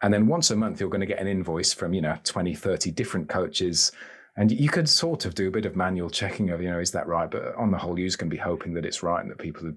And 0.02 0.12
then 0.12 0.26
once 0.26 0.50
a 0.50 0.56
month 0.56 0.80
you're 0.80 0.90
going 0.90 1.00
to 1.00 1.06
get 1.06 1.18
an 1.18 1.26
invoice 1.26 1.72
from 1.72 1.94
you 1.94 2.02
know 2.02 2.18
20 2.24 2.54
30 2.54 2.90
different 2.90 3.28
coaches 3.30 3.92
and 4.36 4.52
you 4.52 4.68
could 4.68 4.88
sort 4.88 5.24
of 5.24 5.34
do 5.34 5.48
a 5.48 5.50
bit 5.50 5.64
of 5.64 5.76
manual 5.76 6.10
checking 6.10 6.50
of, 6.50 6.60
you 6.60 6.70
know, 6.70 6.78
is 6.78 6.90
that 6.92 7.06
right? 7.06 7.30
But 7.30 7.54
on 7.56 7.70
the 7.70 7.78
whole, 7.78 7.94
going 7.94 8.10
to 8.10 8.26
be 8.26 8.36
hoping 8.36 8.74
that 8.74 8.84
it's 8.84 9.02
right 9.02 9.22
and 9.22 9.30
that 9.30 9.38
people 9.38 9.66
are 9.66 9.74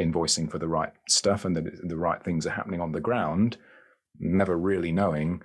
invoicing 0.00 0.50
for 0.50 0.58
the 0.58 0.68
right 0.68 0.92
stuff 1.08 1.44
and 1.44 1.54
that 1.56 1.88
the 1.88 1.96
right 1.96 2.22
things 2.22 2.46
are 2.46 2.50
happening 2.50 2.80
on 2.80 2.92
the 2.92 3.00
ground, 3.00 3.58
never 4.18 4.56
really 4.56 4.92
knowing. 4.92 5.42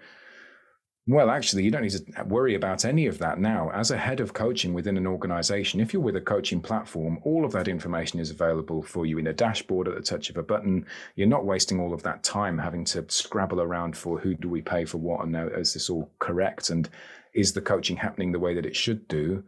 Well, 1.05 1.29
actually, 1.29 1.65
you 1.65 1.71
don't 1.71 1.81
need 1.81 1.91
to 1.91 2.23
worry 2.23 2.55
about 2.55 2.85
any 2.85 3.07
of 3.07 3.17
that 3.17 3.37
now. 3.37 3.69
As 3.71 3.91
a 3.91 3.97
head 3.97 4.21
of 4.21 4.33
coaching 4.33 4.73
within 4.73 4.95
an 4.95 5.05
organization, 5.05 5.81
if 5.81 5.91
you're 5.91 6.01
with 6.01 6.15
a 6.15 6.21
coaching 6.21 6.61
platform, 6.61 7.19
all 7.23 7.43
of 7.43 7.51
that 7.51 7.67
information 7.67 8.21
is 8.21 8.31
available 8.31 8.81
for 8.81 9.05
you 9.05 9.17
in 9.17 9.27
a 9.27 9.33
dashboard 9.33 9.89
at 9.89 9.95
the 9.95 10.01
touch 10.01 10.29
of 10.29 10.37
a 10.37 10.43
button. 10.43 10.85
You're 11.17 11.27
not 11.27 11.43
wasting 11.43 11.81
all 11.81 11.93
of 11.93 12.03
that 12.03 12.23
time 12.23 12.57
having 12.57 12.85
to 12.85 13.03
scrabble 13.09 13.59
around 13.59 13.97
for 13.97 14.17
who 14.17 14.33
do 14.35 14.47
we 14.47 14.61
pay 14.61 14.85
for 14.85 14.99
what 14.99 15.25
and 15.25 15.35
is 15.57 15.73
this 15.73 15.89
all 15.89 16.09
correct? 16.19 16.69
And 16.69 16.89
is 17.33 17.53
the 17.53 17.61
coaching 17.61 17.97
happening 17.97 18.31
the 18.31 18.39
way 18.39 18.53
that 18.53 18.65
it 18.65 18.75
should 18.75 19.07
do? 19.07 19.43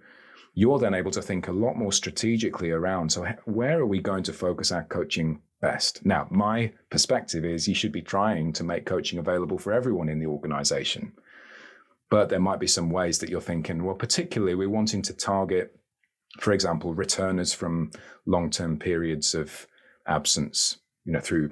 You're 0.54 0.80
then 0.80 0.94
able 0.94 1.12
to 1.12 1.22
think 1.22 1.48
a 1.48 1.52
lot 1.52 1.76
more 1.76 1.92
strategically 1.92 2.72
around. 2.72 3.12
So, 3.12 3.26
where 3.46 3.80
are 3.80 3.86
we 3.86 4.00
going 4.00 4.24
to 4.24 4.34
focus 4.34 4.72
our 4.72 4.84
coaching 4.84 5.42
best? 5.62 6.06
Now, 6.06 6.28
my 6.32 6.72
perspective 6.90 7.44
is 7.44 7.68
you 7.68 7.76
should 7.76 7.92
be 7.92 8.02
trying 8.02 8.54
to 8.54 8.64
make 8.64 8.86
coaching 8.86 9.20
available 9.20 9.58
for 9.58 9.74
everyone 9.74 10.10
in 10.10 10.20
the 10.20 10.28
organization. 10.28 11.14
But 12.10 12.30
there 12.30 12.40
might 12.40 12.60
be 12.60 12.68
some 12.68 12.90
ways 12.90 13.20
that 13.20 13.30
you're 13.30 13.42
thinking, 13.42 13.84
well, 13.84 13.96
particularly 13.96 14.56
we're 14.56 14.70
wanting 14.70 15.02
to 15.04 15.14
target, 15.14 15.76
for 16.40 16.54
example, 16.54 16.94
returners 16.94 17.54
from 17.54 17.92
long 18.26 18.50
term 18.50 18.78
periods 18.78 19.36
of 19.36 19.68
absence, 20.08 20.78
you 21.04 21.14
know, 21.14 21.20
through 21.20 21.52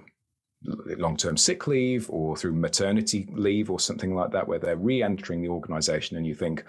long 0.65 1.17
term 1.17 1.37
sick 1.37 1.67
leave 1.67 2.09
or 2.09 2.35
through 2.37 2.53
maternity 2.53 3.27
leave 3.31 3.69
or 3.69 3.79
something 3.79 4.15
like 4.15 4.31
that, 4.31 4.47
where 4.47 4.59
they're 4.59 4.77
re 4.77 5.03
entering 5.03 5.41
the 5.41 5.49
organization 5.49 6.17
and 6.17 6.25
you 6.25 6.35
think, 6.35 6.63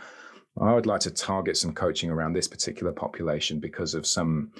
I 0.60 0.74
would 0.74 0.86
like 0.86 1.00
to 1.00 1.10
target 1.10 1.56
some 1.56 1.72
coaching 1.72 2.10
around 2.10 2.32
this 2.32 2.48
particular 2.48 2.92
population 2.92 3.58
because 3.58 3.94
of 3.94 4.06
some 4.06 4.52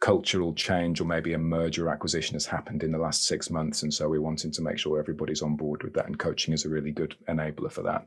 cultural 0.00 0.52
change 0.54 1.00
or 1.00 1.04
maybe 1.04 1.32
a 1.32 1.38
merger 1.38 1.88
acquisition 1.88 2.34
has 2.34 2.46
happened 2.46 2.82
in 2.82 2.90
the 2.90 2.98
last 2.98 3.24
six 3.26 3.50
months. 3.50 3.82
And 3.82 3.94
so 3.94 4.08
we're 4.08 4.20
wanting 4.20 4.50
to 4.52 4.62
make 4.62 4.78
sure 4.78 4.98
everybody's 4.98 5.42
on 5.42 5.56
board 5.56 5.84
with 5.84 5.94
that. 5.94 6.06
And 6.06 6.18
coaching 6.18 6.52
is 6.52 6.64
a 6.64 6.68
really 6.68 6.90
good 6.90 7.14
enabler 7.28 7.70
for 7.70 7.82
that. 7.82 8.06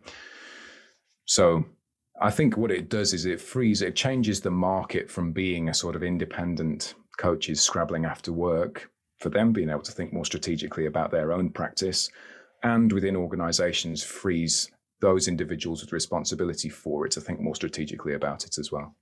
So 1.25 1.63
I 2.21 2.31
think 2.31 2.57
what 2.57 2.71
it 2.71 2.89
does 2.89 3.13
is 3.13 3.25
it 3.25 3.39
frees, 3.39 3.81
it 3.81 3.95
changes 3.95 4.41
the 4.41 4.51
market 4.51 5.09
from 5.09 5.31
being 5.31 5.69
a 5.69 5.73
sort 5.73 5.95
of 5.95 6.03
independent 6.03 6.95
coaches 7.17 7.61
scrabbling 7.61 8.05
after 8.05 8.33
work 8.33 8.89
for 9.19 9.29
them 9.29 9.53
being 9.53 9.69
able 9.69 9.81
to 9.81 9.91
think 9.91 10.13
more 10.13 10.25
strategically 10.25 10.85
about 10.85 11.11
their 11.11 11.31
own 11.31 11.49
practice 11.49 12.09
and 12.63 12.91
within 12.91 13.15
organizations 13.15 14.03
frees 14.03 14.71
those 15.01 15.27
individuals 15.27 15.81
with 15.81 15.91
responsibility 15.91 16.69
for 16.69 17.05
it 17.05 17.11
to 17.11 17.21
think 17.21 17.39
more 17.39 17.55
strategically 17.55 18.13
about 18.13 18.45
it 18.45 18.57
as 18.57 18.71
well. 18.71 18.95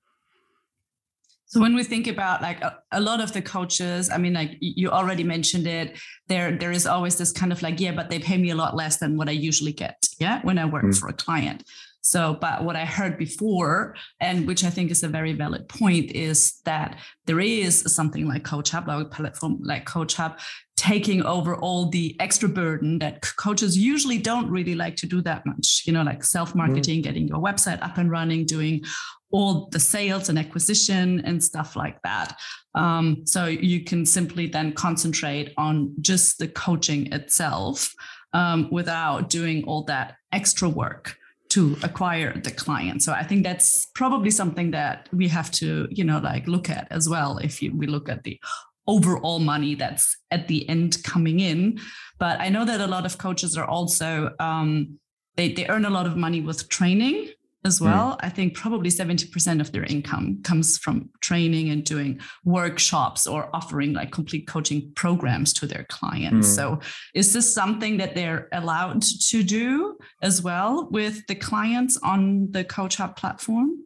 So 1.46 1.62
when 1.62 1.76
we 1.76 1.84
think 1.84 2.08
about 2.08 2.42
like 2.42 2.62
a, 2.62 2.80
a, 2.92 3.00
lot 3.00 3.22
of 3.22 3.32
the 3.32 3.42
coaches, 3.42 4.10
I 4.10 4.18
mean, 4.18 4.34
like 4.34 4.58
you 4.60 4.90
already 4.90 5.24
mentioned 5.24 5.68
it, 5.68 6.00
there 6.28 6.58
there 6.58 6.72
is 6.72 6.88
always 6.88 7.18
this 7.18 7.32
kind 7.32 7.52
of 7.52 7.62
like, 7.62 7.80
yeah, 7.80 7.92
but 7.92 8.10
they 8.10 8.18
pay 8.18 8.38
me 8.38 8.50
a 8.50 8.56
lot 8.56 8.76
less 8.76 8.98
than 8.98 9.18
what 9.18 9.30
I 9.30 9.34
usually 9.34 9.72
get, 9.72 10.04
yeah, 10.20 10.42
when 10.42 10.58
I 10.58 10.66
work 10.66 10.86
mm. 10.86 10.98
for 10.98 11.10
a 11.10 11.14
client. 11.14 11.64
So, 12.04 12.38
but 12.40 12.66
what 12.66 12.76
I 12.76 12.84
heard 12.84 13.18
before, 13.18 13.96
and 14.20 14.46
which 14.46 14.66
I 14.66 14.70
think 14.70 14.92
is 14.92 15.04
a 15.04 15.08
very 15.08 15.32
valid 15.32 15.70
point, 15.70 16.12
is 16.12 16.60
that 16.66 17.00
there 17.26 17.40
is 17.40 17.82
something 17.96 18.28
like 18.28 18.44
Coach 18.44 18.72
Hub, 18.72 18.90
like 18.90 19.06
a 19.06 19.10
platform 19.10 19.60
like 19.64 19.86
Coach 19.86 20.16
Hub, 20.16 20.38
taking 20.76 21.24
over 21.24 21.56
all 21.56 21.90
the 21.90 22.14
extra 22.20 22.50
burden 22.50 23.00
that 23.00 23.22
coaches 23.38 23.78
usually 23.78 24.18
don't 24.18 24.52
really 24.52 24.76
like 24.76 24.98
to 24.98 25.08
do 25.08 25.22
that 25.22 25.46
much. 25.46 25.84
You 25.86 25.94
know, 25.94 26.04
like 26.04 26.26
self 26.26 26.54
marketing, 26.54 26.98
mm-hmm. 26.98 27.04
getting 27.04 27.28
your 27.30 27.40
website 27.40 27.82
up 27.82 27.98
and 27.98 28.12
running, 28.12 28.46
doing 28.46 28.84
all 29.32 29.70
the 29.72 29.80
sales 29.80 30.28
and 30.28 30.38
acquisition 30.38 31.22
and 31.22 31.42
stuff 31.42 31.78
like 31.78 32.02
that. 32.04 32.38
Um, 32.76 33.26
so 33.26 33.46
you 33.46 33.86
can 33.86 34.06
simply 34.06 34.48
then 34.48 34.74
concentrate 34.74 35.54
on 35.58 35.96
just 36.02 36.38
the 36.38 36.50
coaching 36.50 37.12
itself 37.14 37.94
um, 38.34 38.68
without 38.72 39.30
doing 39.30 39.64
all 39.64 39.84
that 39.86 40.16
extra 40.34 40.68
work 40.68 41.18
to 41.54 41.78
acquire 41.84 42.40
the 42.40 42.52
client. 42.52 43.04
So 43.04 43.12
I 43.14 43.24
think 43.24 43.44
that's 43.44 43.86
probably 43.94 44.32
something 44.32 44.72
that 44.72 45.08
we 45.12 45.28
have 45.28 45.52
to, 45.52 45.88
you 45.92 46.04
know, 46.04 46.20
like 46.20 46.48
look 46.48 46.70
at 46.70 46.88
as 46.90 47.08
well. 47.08 47.38
If 47.38 47.62
you, 47.62 47.76
we 47.76 47.88
look 47.88 48.10
at 48.10 48.24
the 48.24 48.40
overall 48.88 49.40
money 49.40 49.76
that's 49.76 50.18
at 50.32 50.48
the 50.48 50.68
end 50.68 51.04
coming 51.04 51.40
in, 51.40 51.80
but 52.20 52.40
I 52.40 52.50
know 52.50 52.66
that 52.66 52.82
a 52.82 52.88
lot 52.88 53.06
of 53.06 53.18
coaches 53.18 53.58
are 53.58 53.66
also 53.66 54.32
um, 54.40 55.00
they 55.36 55.54
they 55.54 55.68
earn 55.68 55.86
a 55.86 55.90
lot 55.90 56.06
of 56.06 56.16
money 56.18 56.42
with 56.42 56.70
training 56.70 57.30
as 57.66 57.80
hmm. 57.80 57.86
well. 57.86 58.12
Mm. 58.12 58.18
I 58.22 58.30
think 58.30 58.56
probably 58.56 58.90
70% 58.90 59.62
of 59.62 59.72
their 59.72 59.84
income 59.84 60.42
comes 60.44 60.78
from 60.78 61.10
training 61.22 61.70
and 61.70 61.84
doing 61.84 62.20
workshops 62.46 63.28
or 63.28 63.50
offering 63.54 63.94
like 63.94 64.12
complete 64.12 64.48
coaching 64.48 64.92
programs 64.96 65.54
to 65.54 65.68
their 65.68 65.86
clients. 65.90 66.48
Mm. 66.50 66.56
So, 66.56 66.80
is 67.14 67.34
this 67.34 67.52
something 67.54 67.98
that 67.98 68.16
they're 68.16 68.48
allowed 68.52 69.02
to 69.02 69.44
do 69.44 69.98
as 70.22 70.42
well 70.42 70.88
with 70.92 71.26
the 71.28 71.36
clients 71.36 71.98
on 72.04 72.52
the 72.52 72.64
Coach 72.64 72.98
Hub 72.98 73.16
platform? 73.16 73.86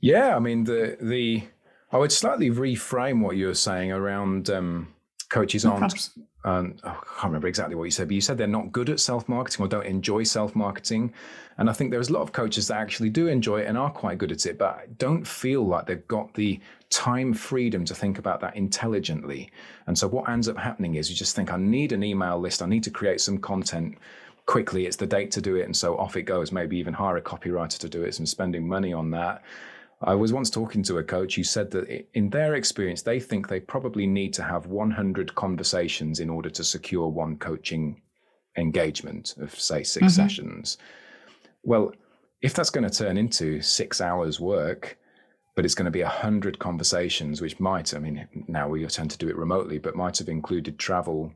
Yeah, 0.00 0.36
I 0.36 0.38
mean 0.38 0.64
the 0.64 0.96
the 1.00 1.44
I 1.90 1.98
would 1.98 2.12
slightly 2.12 2.50
reframe 2.50 3.22
what 3.22 3.36
you 3.36 3.46
were 3.46 3.54
saying 3.54 3.92
around 3.92 4.50
um, 4.50 4.94
coaches 5.30 5.64
no 5.64 5.72
aren't 5.72 6.10
um, 6.44 6.76
oh, 6.84 6.90
I 6.90 6.92
can't 6.92 7.24
remember 7.24 7.48
exactly 7.48 7.74
what 7.74 7.84
you 7.84 7.90
said, 7.90 8.08
but 8.08 8.14
you 8.14 8.20
said 8.20 8.36
they're 8.36 8.46
not 8.46 8.70
good 8.70 8.90
at 8.90 9.00
self 9.00 9.28
marketing 9.28 9.64
or 9.64 9.68
don't 9.68 9.86
enjoy 9.86 10.24
self 10.24 10.54
marketing. 10.54 11.12
And 11.56 11.70
I 11.70 11.72
think 11.72 11.90
there's 11.90 12.10
a 12.10 12.12
lot 12.12 12.22
of 12.22 12.32
coaches 12.32 12.68
that 12.68 12.76
actually 12.76 13.10
do 13.10 13.28
enjoy 13.28 13.60
it 13.60 13.66
and 13.66 13.78
are 13.78 13.90
quite 13.90 14.18
good 14.18 14.32
at 14.32 14.44
it, 14.44 14.58
but 14.58 14.98
don't 14.98 15.26
feel 15.26 15.66
like 15.66 15.86
they've 15.86 16.06
got 16.08 16.34
the 16.34 16.60
time 16.90 17.32
freedom 17.32 17.84
to 17.86 17.94
think 17.94 18.18
about 18.18 18.40
that 18.40 18.56
intelligently. 18.56 19.50
And 19.86 19.96
so 19.96 20.06
what 20.06 20.28
ends 20.28 20.48
up 20.48 20.58
happening 20.58 20.96
is 20.96 21.08
you 21.08 21.16
just 21.16 21.34
think, 21.34 21.52
I 21.52 21.56
need 21.56 21.92
an 21.92 22.02
email 22.02 22.38
list, 22.38 22.60
I 22.60 22.66
need 22.66 22.84
to 22.84 22.90
create 22.90 23.20
some 23.20 23.38
content 23.38 23.96
quickly. 24.46 24.86
It's 24.86 24.96
the 24.96 25.06
date 25.06 25.30
to 25.32 25.40
do 25.40 25.56
it. 25.56 25.64
And 25.64 25.76
so 25.76 25.96
off 25.96 26.16
it 26.16 26.22
goes. 26.22 26.52
Maybe 26.52 26.76
even 26.76 26.92
hire 26.92 27.16
a 27.16 27.22
copywriter 27.22 27.78
to 27.78 27.88
do 27.88 28.02
it. 28.02 28.18
I'm 28.18 28.26
spending 28.26 28.68
money 28.68 28.92
on 28.92 29.10
that. 29.12 29.42
I 30.02 30.14
was 30.14 30.32
once 30.32 30.50
talking 30.50 30.82
to 30.84 30.98
a 30.98 31.04
coach 31.04 31.36
who 31.36 31.44
said 31.44 31.70
that 31.70 32.06
in 32.14 32.30
their 32.30 32.54
experience, 32.54 33.02
they 33.02 33.20
think 33.20 33.48
they 33.48 33.60
probably 33.60 34.06
need 34.06 34.34
to 34.34 34.42
have 34.42 34.66
100 34.66 35.34
conversations 35.34 36.20
in 36.20 36.28
order 36.28 36.50
to 36.50 36.64
secure 36.64 37.08
one 37.08 37.36
coaching 37.36 38.02
engagement 38.56 39.34
of, 39.38 39.58
say, 39.58 39.82
6 39.82 39.96
mm-hmm. 39.96 40.08
sessions. 40.08 40.78
Well, 41.62 41.92
if 42.42 42.54
that's 42.54 42.70
going 42.70 42.88
to 42.88 42.96
turn 42.96 43.16
into 43.16 43.62
six 43.62 44.00
hours 44.00 44.38
work, 44.38 44.98
but 45.54 45.64
it's 45.64 45.74
going 45.74 45.86
to 45.86 45.90
be 45.90 46.02
100 46.02 46.58
conversations, 46.58 47.40
which 47.40 47.58
might, 47.60 47.94
I 47.94 47.98
mean, 47.98 48.28
now 48.48 48.68
we 48.68 48.84
tend 48.86 49.10
to 49.12 49.18
do 49.18 49.28
it 49.28 49.36
remotely, 49.36 49.78
but 49.78 49.96
might 49.96 50.18
have 50.18 50.28
included 50.28 50.78
travel 50.78 51.32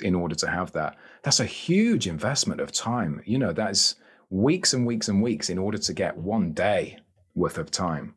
in 0.00 0.14
order 0.14 0.34
to 0.36 0.48
have 0.48 0.72
that. 0.72 0.96
That's 1.22 1.40
a 1.40 1.44
huge 1.44 2.06
investment 2.06 2.60
of 2.60 2.70
time. 2.70 3.22
You 3.24 3.38
know, 3.38 3.52
that's 3.52 3.96
weeks 4.30 4.72
and 4.72 4.86
weeks 4.86 5.08
and 5.08 5.22
weeks 5.22 5.50
in 5.50 5.58
order 5.58 5.78
to 5.78 5.92
get 5.92 6.16
one 6.16 6.52
day 6.52 6.98
worth 7.34 7.58
of 7.58 7.70
time. 7.70 8.14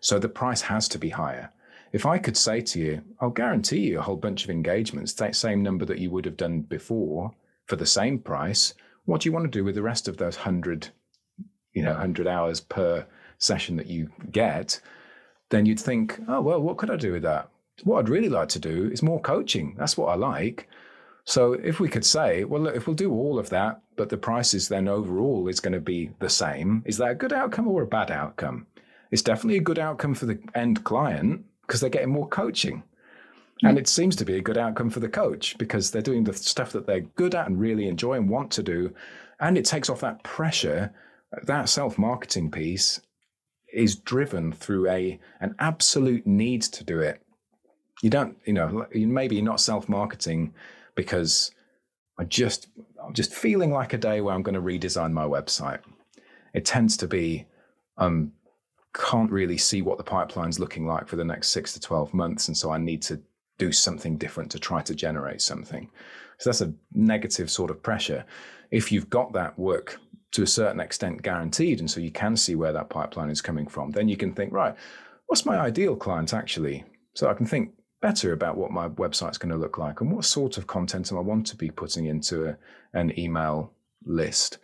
So 0.00 0.18
the 0.18 0.28
price 0.28 0.62
has 0.62 0.88
to 0.88 0.98
be 0.98 1.10
higher. 1.10 1.50
If 1.92 2.06
I 2.06 2.18
could 2.18 2.36
say 2.36 2.60
to 2.60 2.80
you, 2.80 3.02
I'll 3.20 3.30
guarantee 3.30 3.80
you 3.80 3.98
a 3.98 4.02
whole 4.02 4.16
bunch 4.16 4.44
of 4.44 4.50
engagements, 4.50 5.12
that 5.14 5.36
same 5.36 5.62
number 5.62 5.84
that 5.84 5.98
you 5.98 6.10
would 6.10 6.24
have 6.24 6.36
done 6.36 6.62
before 6.62 7.34
for 7.66 7.76
the 7.76 7.86
same 7.86 8.18
price, 8.18 8.74
what 9.04 9.20
do 9.20 9.28
you 9.28 9.32
want 9.32 9.44
to 9.44 9.58
do 9.58 9.64
with 9.64 9.74
the 9.74 9.82
rest 9.82 10.08
of 10.08 10.16
those 10.16 10.36
100, 10.36 10.88
you 11.72 11.82
know, 11.82 11.92
100 11.92 12.26
hours 12.26 12.60
per 12.60 13.06
session 13.38 13.76
that 13.76 13.86
you 13.86 14.10
get? 14.30 14.80
Then 15.50 15.66
you'd 15.66 15.80
think, 15.80 16.18
oh, 16.28 16.40
well, 16.40 16.60
what 16.60 16.78
could 16.78 16.90
I 16.90 16.96
do 16.96 17.12
with 17.12 17.22
that? 17.22 17.50
What 17.84 17.98
I'd 17.98 18.08
really 18.08 18.28
like 18.28 18.48
to 18.50 18.58
do 18.58 18.90
is 18.90 19.02
more 19.02 19.20
coaching. 19.20 19.74
That's 19.76 19.96
what 19.96 20.08
I 20.08 20.14
like. 20.14 20.68
So 21.24 21.52
if 21.52 21.78
we 21.78 21.88
could 21.88 22.04
say, 22.04 22.44
well, 22.44 22.62
look, 22.62 22.76
if 22.76 22.86
we'll 22.86 22.96
do 22.96 23.12
all 23.12 23.38
of 23.38 23.48
that, 23.50 23.80
but 23.96 24.08
the 24.08 24.16
prices 24.16 24.68
then 24.68 24.88
overall 24.88 25.48
is 25.48 25.60
going 25.60 25.72
to 25.72 25.80
be 25.80 26.10
the 26.18 26.28
same, 26.28 26.82
is 26.84 26.96
that 26.98 27.10
a 27.10 27.14
good 27.14 27.32
outcome 27.32 27.68
or 27.68 27.82
a 27.82 27.86
bad 27.86 28.10
outcome? 28.10 28.66
It's 29.10 29.22
definitely 29.22 29.58
a 29.58 29.62
good 29.62 29.78
outcome 29.78 30.14
for 30.14 30.26
the 30.26 30.38
end 30.54 30.82
client 30.84 31.44
because 31.66 31.80
they're 31.80 31.90
getting 31.90 32.10
more 32.10 32.28
coaching. 32.28 32.82
Hmm. 33.60 33.68
And 33.68 33.78
it 33.78 33.86
seems 33.86 34.16
to 34.16 34.24
be 34.24 34.36
a 34.36 34.42
good 34.42 34.58
outcome 34.58 34.90
for 34.90 35.00
the 35.00 35.08
coach 35.08 35.56
because 35.58 35.90
they're 35.90 36.02
doing 36.02 36.24
the 36.24 36.32
stuff 36.32 36.72
that 36.72 36.86
they're 36.86 37.00
good 37.00 37.34
at 37.34 37.46
and 37.46 37.60
really 37.60 37.86
enjoy 37.86 38.14
and 38.14 38.28
want 38.28 38.50
to 38.52 38.62
do. 38.62 38.92
And 39.38 39.56
it 39.56 39.64
takes 39.64 39.88
off 39.88 40.00
that 40.00 40.24
pressure. 40.24 40.92
That 41.44 41.68
self 41.68 41.98
marketing 41.98 42.50
piece 42.50 43.00
is 43.72 43.96
driven 43.96 44.52
through 44.52 44.88
a 44.90 45.18
an 45.40 45.54
absolute 45.58 46.26
need 46.26 46.62
to 46.62 46.84
do 46.84 47.00
it. 47.00 47.22
You 48.02 48.10
don't, 48.10 48.36
you 48.44 48.52
know, 48.52 48.86
maybe 48.92 49.40
not 49.40 49.60
self 49.60 49.88
marketing 49.88 50.52
because 50.94 51.52
I 52.18 52.24
just 52.24 52.68
I'm 53.04 53.14
just 53.14 53.34
feeling 53.34 53.72
like 53.72 53.92
a 53.92 53.98
day 53.98 54.20
where 54.20 54.34
I'm 54.34 54.42
going 54.42 54.54
to 54.54 54.60
redesign 54.60 55.12
my 55.12 55.24
website. 55.24 55.80
It 56.54 56.64
tends 56.64 56.96
to 56.98 57.08
be 57.08 57.46
um 57.98 58.32
can't 58.94 59.30
really 59.30 59.56
see 59.56 59.82
what 59.82 59.98
the 59.98 60.04
pipeline's 60.04 60.58
looking 60.58 60.86
like 60.86 61.08
for 61.08 61.16
the 61.16 61.24
next 61.24 61.48
six 61.48 61.72
to 61.72 61.80
12 61.80 62.12
months. 62.12 62.48
And 62.48 62.56
so 62.56 62.70
I 62.70 62.78
need 62.78 63.00
to 63.02 63.20
do 63.58 63.72
something 63.72 64.16
different 64.18 64.50
to 64.50 64.58
try 64.58 64.82
to 64.82 64.94
generate 64.94 65.40
something. 65.40 65.90
So 66.38 66.50
that's 66.50 66.60
a 66.60 66.74
negative 66.92 67.50
sort 67.50 67.70
of 67.70 67.82
pressure. 67.82 68.24
If 68.70 68.92
you've 68.92 69.08
got 69.08 69.32
that 69.32 69.58
work 69.58 69.98
to 70.32 70.42
a 70.42 70.46
certain 70.46 70.80
extent 70.80 71.22
guaranteed, 71.22 71.80
and 71.80 71.90
so 71.90 72.00
you 72.00 72.10
can 72.10 72.36
see 72.36 72.54
where 72.54 72.72
that 72.72 72.90
pipeline 72.90 73.30
is 73.30 73.40
coming 73.40 73.66
from, 73.66 73.90
then 73.90 74.08
you 74.08 74.16
can 74.16 74.32
think, 74.32 74.52
right, 74.52 74.74
what's 75.26 75.46
my 75.46 75.58
ideal 75.58 75.94
client 75.94 76.34
actually? 76.34 76.84
So 77.14 77.28
I 77.28 77.34
can 77.34 77.46
think 77.46 77.70
better 78.02 78.32
about 78.32 78.58
what 78.58 78.70
my 78.70 78.88
website's 78.90 79.38
going 79.38 79.52
to 79.52 79.56
look 79.56 79.78
like 79.78 80.02
and 80.02 80.12
what 80.12 80.26
sort 80.26 80.58
of 80.58 80.66
content 80.66 81.10
I 81.10 81.20
want 81.20 81.46
to 81.46 81.56
be 81.56 81.70
putting 81.70 82.04
into 82.04 82.46
a, 82.46 82.58
an 82.92 83.18
email 83.18 83.72
list. 84.04 84.58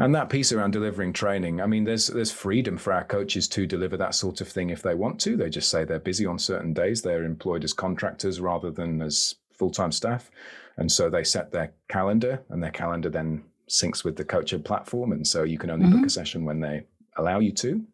And 0.00 0.14
that 0.14 0.28
piece 0.28 0.52
around 0.52 0.72
delivering 0.72 1.12
training, 1.12 1.60
I 1.60 1.66
mean, 1.66 1.84
there's 1.84 2.06
there's 2.08 2.30
freedom 2.30 2.76
for 2.76 2.92
our 2.92 3.04
coaches 3.04 3.48
to 3.48 3.66
deliver 3.66 3.96
that 3.96 4.14
sort 4.14 4.40
of 4.40 4.48
thing 4.48 4.70
if 4.70 4.82
they 4.82 4.94
want 4.94 5.18
to. 5.22 5.36
They 5.36 5.50
just 5.50 5.70
say 5.70 5.84
they're 5.84 5.98
busy 5.98 6.24
on 6.24 6.38
certain 6.38 6.72
days. 6.72 7.02
They're 7.02 7.24
employed 7.24 7.64
as 7.64 7.72
contractors 7.72 8.40
rather 8.40 8.70
than 8.70 9.02
as 9.02 9.34
full-time 9.54 9.90
staff. 9.90 10.30
And 10.76 10.92
so 10.92 11.10
they 11.10 11.24
set 11.24 11.50
their 11.50 11.72
calendar 11.88 12.44
and 12.50 12.62
their 12.62 12.70
calendar 12.70 13.08
then 13.08 13.42
syncs 13.68 14.04
with 14.04 14.14
the 14.14 14.24
coaching 14.24 14.62
platform. 14.62 15.10
And 15.10 15.26
so 15.26 15.42
you 15.42 15.58
can 15.58 15.70
only 15.70 15.86
mm-hmm. 15.86 15.96
book 15.96 16.06
a 16.06 16.10
session 16.10 16.44
when 16.44 16.60
they 16.60 16.86
allow 17.16 17.40
you 17.40 17.52
to. 17.54 17.84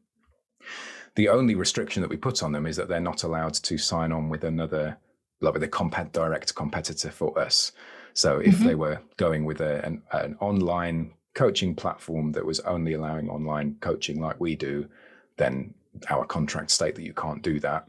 The 1.16 1.28
only 1.28 1.54
restriction 1.54 2.02
that 2.02 2.10
we 2.10 2.16
put 2.16 2.42
on 2.42 2.52
them 2.52 2.66
is 2.66 2.76
that 2.76 2.88
they're 2.88 3.00
not 3.00 3.22
allowed 3.22 3.54
to 3.54 3.78
sign 3.78 4.10
on 4.12 4.28
with 4.28 4.44
another, 4.44 4.96
like 5.40 5.54
with 5.54 5.62
a 5.62 5.68
comp- 5.68 6.12
direct 6.12 6.54
competitor 6.54 7.10
for 7.10 7.38
us. 7.38 7.72
So 8.14 8.38
if 8.38 8.56
mm-hmm. 8.56 8.66
they 8.66 8.74
were 8.74 9.00
going 9.16 9.44
with 9.44 9.60
a, 9.60 9.84
an, 9.84 10.02
an 10.12 10.36
online 10.40 11.12
coaching 11.34 11.74
platform 11.74 12.32
that 12.32 12.44
was 12.44 12.60
only 12.60 12.94
allowing 12.94 13.28
online 13.28 13.76
coaching 13.80 14.20
like 14.20 14.40
we 14.40 14.56
do, 14.56 14.88
then 15.36 15.74
our 16.10 16.24
contract 16.24 16.70
state 16.70 16.94
that 16.94 17.02
you 17.02 17.12
can't 17.12 17.42
do 17.42 17.60
that, 17.60 17.88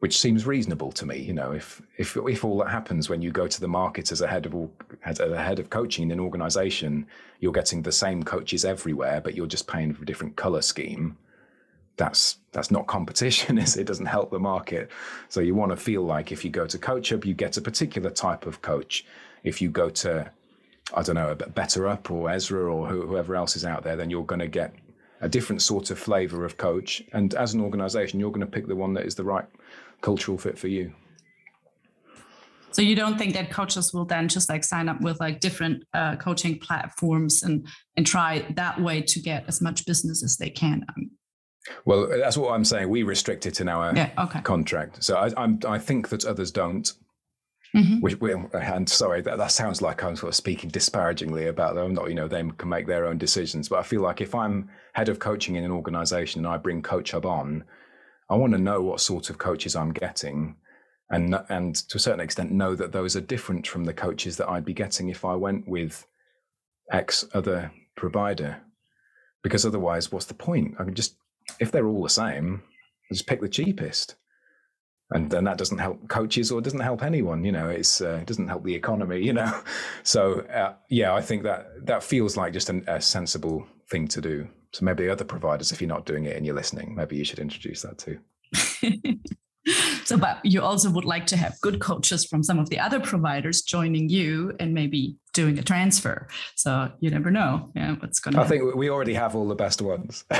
which 0.00 0.18
seems 0.18 0.46
reasonable 0.46 0.92
to 0.92 1.06
me. 1.06 1.18
You 1.18 1.34
know, 1.34 1.52
if 1.52 1.82
if 1.96 2.16
if 2.16 2.44
all 2.44 2.58
that 2.58 2.70
happens 2.70 3.08
when 3.08 3.22
you 3.22 3.30
go 3.30 3.46
to 3.46 3.60
the 3.60 3.68
market 3.68 4.12
as 4.12 4.20
a 4.20 4.26
head 4.26 4.46
of 4.46 4.54
all, 4.54 4.72
as 5.04 5.20
a 5.20 5.40
head 5.40 5.58
of 5.58 5.70
coaching 5.70 6.04
in 6.04 6.10
an 6.12 6.20
organization, 6.20 7.06
you're 7.40 7.52
getting 7.52 7.82
the 7.82 7.92
same 7.92 8.22
coaches 8.22 8.64
everywhere, 8.64 9.20
but 9.20 9.34
you're 9.34 9.46
just 9.46 9.66
paying 9.66 9.92
for 9.92 10.02
a 10.02 10.06
different 10.06 10.36
color 10.36 10.62
scheme. 10.62 11.16
That's 11.96 12.38
that's 12.52 12.70
not 12.70 12.86
competition, 12.86 13.58
is 13.64 13.76
it? 13.76 13.86
doesn't 13.86 14.06
help 14.06 14.30
the 14.30 14.38
market. 14.38 14.90
So 15.28 15.40
you 15.40 15.54
want 15.54 15.70
to 15.72 15.76
feel 15.76 16.02
like 16.02 16.32
if 16.32 16.44
you 16.44 16.50
go 16.50 16.66
to 16.66 16.78
CoachHub, 16.78 17.24
you 17.24 17.34
get 17.34 17.56
a 17.56 17.60
particular 17.60 18.10
type 18.10 18.46
of 18.46 18.62
coach. 18.62 19.04
If 19.42 19.60
you 19.60 19.70
go 19.70 19.90
to 19.90 20.30
I 20.92 21.02
don't 21.02 21.14
know, 21.14 21.30
a 21.30 21.36
BetterUp 21.36 22.10
or 22.10 22.30
Ezra 22.30 22.72
or 22.72 22.86
whoever 22.86 23.34
else 23.34 23.56
is 23.56 23.64
out 23.64 23.84
there, 23.84 23.96
then 23.96 24.10
you're 24.10 24.24
going 24.24 24.40
to 24.40 24.48
get 24.48 24.74
a 25.22 25.28
different 25.28 25.62
sort 25.62 25.90
of 25.90 25.98
flavor 25.98 26.44
of 26.44 26.58
coach. 26.58 27.02
And 27.12 27.34
as 27.34 27.54
an 27.54 27.60
organization, 27.60 28.20
you're 28.20 28.30
going 28.30 28.40
to 28.40 28.46
pick 28.46 28.66
the 28.66 28.76
one 28.76 28.92
that 28.94 29.06
is 29.06 29.14
the 29.14 29.24
right 29.24 29.46
cultural 30.02 30.36
fit 30.36 30.58
for 30.58 30.68
you. 30.68 30.92
So 32.72 32.82
you 32.82 32.96
don't 32.96 33.16
think 33.16 33.34
that 33.34 33.50
coaches 33.50 33.94
will 33.94 34.04
then 34.04 34.28
just 34.28 34.48
like 34.48 34.64
sign 34.64 34.88
up 34.88 35.00
with 35.00 35.20
like 35.20 35.38
different 35.40 35.84
uh, 35.94 36.16
coaching 36.16 36.58
platforms 36.58 37.44
and 37.44 37.66
and 37.96 38.04
try 38.04 38.44
that 38.56 38.80
way 38.80 39.00
to 39.00 39.20
get 39.20 39.44
as 39.46 39.62
much 39.62 39.86
business 39.86 40.24
as 40.24 40.36
they 40.36 40.50
can? 40.50 40.84
Well, 41.84 42.08
that's 42.08 42.36
what 42.36 42.52
I'm 42.52 42.64
saying. 42.64 42.88
We 42.88 43.02
restrict 43.02 43.46
it 43.46 43.60
in 43.60 43.68
our 43.68 43.94
yeah, 43.94 44.10
okay. 44.18 44.40
contract. 44.40 45.02
So 45.02 45.16
I, 45.16 45.30
I'm, 45.36 45.60
I 45.66 45.78
think 45.78 46.08
that 46.10 46.24
others 46.24 46.50
don't. 46.50 46.92
Mm-hmm. 47.74 48.00
Which, 48.00 48.16
and 48.52 48.88
sorry, 48.88 49.20
that, 49.22 49.36
that 49.36 49.50
sounds 49.50 49.82
like 49.82 50.04
I'm 50.04 50.14
sort 50.14 50.28
of 50.28 50.36
speaking 50.36 50.70
disparagingly 50.70 51.48
about 51.48 51.74
them. 51.74 51.94
Not, 51.94 52.08
you 52.08 52.14
know, 52.14 52.28
they 52.28 52.48
can 52.56 52.68
make 52.68 52.86
their 52.86 53.04
own 53.04 53.18
decisions. 53.18 53.68
But 53.68 53.80
I 53.80 53.82
feel 53.82 54.00
like 54.00 54.20
if 54.20 54.32
I'm 54.32 54.70
head 54.92 55.08
of 55.08 55.18
coaching 55.18 55.56
in 55.56 55.64
an 55.64 55.72
organization 55.72 56.44
and 56.44 56.54
I 56.54 56.56
bring 56.56 56.82
Coach 56.82 57.10
Hub 57.10 57.26
on, 57.26 57.64
I 58.30 58.36
want 58.36 58.52
to 58.52 58.58
know 58.58 58.80
what 58.80 59.00
sort 59.00 59.28
of 59.28 59.38
coaches 59.38 59.74
I'm 59.74 59.92
getting, 59.92 60.56
and 61.10 61.34
and 61.48 61.74
to 61.74 61.96
a 61.96 62.00
certain 62.00 62.20
extent 62.20 62.52
know 62.52 62.74
that 62.76 62.92
those 62.92 63.16
are 63.16 63.20
different 63.20 63.66
from 63.66 63.84
the 63.84 63.92
coaches 63.92 64.36
that 64.36 64.48
I'd 64.48 64.64
be 64.64 64.72
getting 64.72 65.08
if 65.08 65.24
I 65.24 65.34
went 65.34 65.66
with 65.66 66.06
X 66.92 67.24
other 67.34 67.72
provider. 67.96 68.62
Because 69.42 69.66
otherwise, 69.66 70.10
what's 70.10 70.26
the 70.26 70.34
point? 70.34 70.76
I 70.78 70.84
can 70.84 70.94
just 70.94 71.16
if 71.60 71.70
they're 71.70 71.86
all 71.86 72.02
the 72.02 72.08
same, 72.10 72.62
just 73.12 73.26
pick 73.26 73.40
the 73.40 73.48
cheapest. 73.48 74.16
And 75.10 75.30
then 75.30 75.44
that 75.44 75.58
doesn't 75.58 75.78
help 75.78 76.08
coaches 76.08 76.50
or 76.50 76.60
doesn't 76.60 76.80
help 76.80 77.02
anyone 77.02 77.44
you 77.44 77.52
know 77.52 77.68
it's 77.68 78.00
uh, 78.00 78.18
it 78.22 78.26
doesn't 78.26 78.48
help 78.48 78.64
the 78.64 78.74
economy 78.74 79.22
you 79.22 79.34
know. 79.34 79.60
So 80.02 80.40
uh, 80.40 80.74
yeah 80.88 81.14
i 81.14 81.20
think 81.20 81.42
that 81.42 81.86
that 81.86 82.02
feels 82.02 82.36
like 82.36 82.52
just 82.52 82.70
an, 82.70 82.84
a 82.88 83.00
sensible 83.00 83.66
thing 83.90 84.08
to 84.08 84.20
do. 84.20 84.48
So 84.72 84.84
maybe 84.84 85.08
other 85.08 85.24
providers 85.24 85.72
if 85.72 85.80
you're 85.80 85.88
not 85.88 86.06
doing 86.06 86.24
it 86.24 86.36
and 86.36 86.44
you're 86.46 86.54
listening 86.54 86.94
maybe 86.94 87.16
you 87.16 87.24
should 87.24 87.38
introduce 87.38 87.82
that 87.82 87.98
too 87.98 88.18
so 90.04 90.16
but 90.16 90.40
you 90.44 90.60
also 90.60 90.90
would 90.90 91.04
like 91.04 91.26
to 91.26 91.36
have 91.36 91.58
good 91.60 91.80
coaches 91.80 92.24
from 92.24 92.42
some 92.42 92.58
of 92.58 92.68
the 92.70 92.78
other 92.78 93.00
providers 93.00 93.62
joining 93.62 94.08
you 94.08 94.52
and 94.60 94.74
maybe 94.74 95.16
doing 95.32 95.58
a 95.58 95.62
transfer. 95.62 96.28
So 96.54 96.92
you 97.00 97.10
never 97.10 97.30
know 97.30 97.70
yeah 97.74 97.96
what's 97.98 98.20
going 98.20 98.34
to 98.34 98.40
i 98.40 98.46
think 98.46 98.74
we 98.74 98.90
already 98.90 99.14
have 99.14 99.34
all 99.34 99.48
the 99.48 99.54
best 99.54 99.80
ones. 99.82 100.24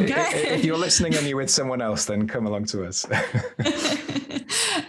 Okay. 0.00 0.54
If 0.54 0.64
you're 0.64 0.78
listening 0.78 1.14
and 1.14 1.26
you're 1.26 1.36
with 1.36 1.50
someone 1.50 1.82
else 1.82 2.04
then 2.04 2.26
come 2.26 2.46
along 2.46 2.66
to 2.66 2.84
us. 2.84 3.06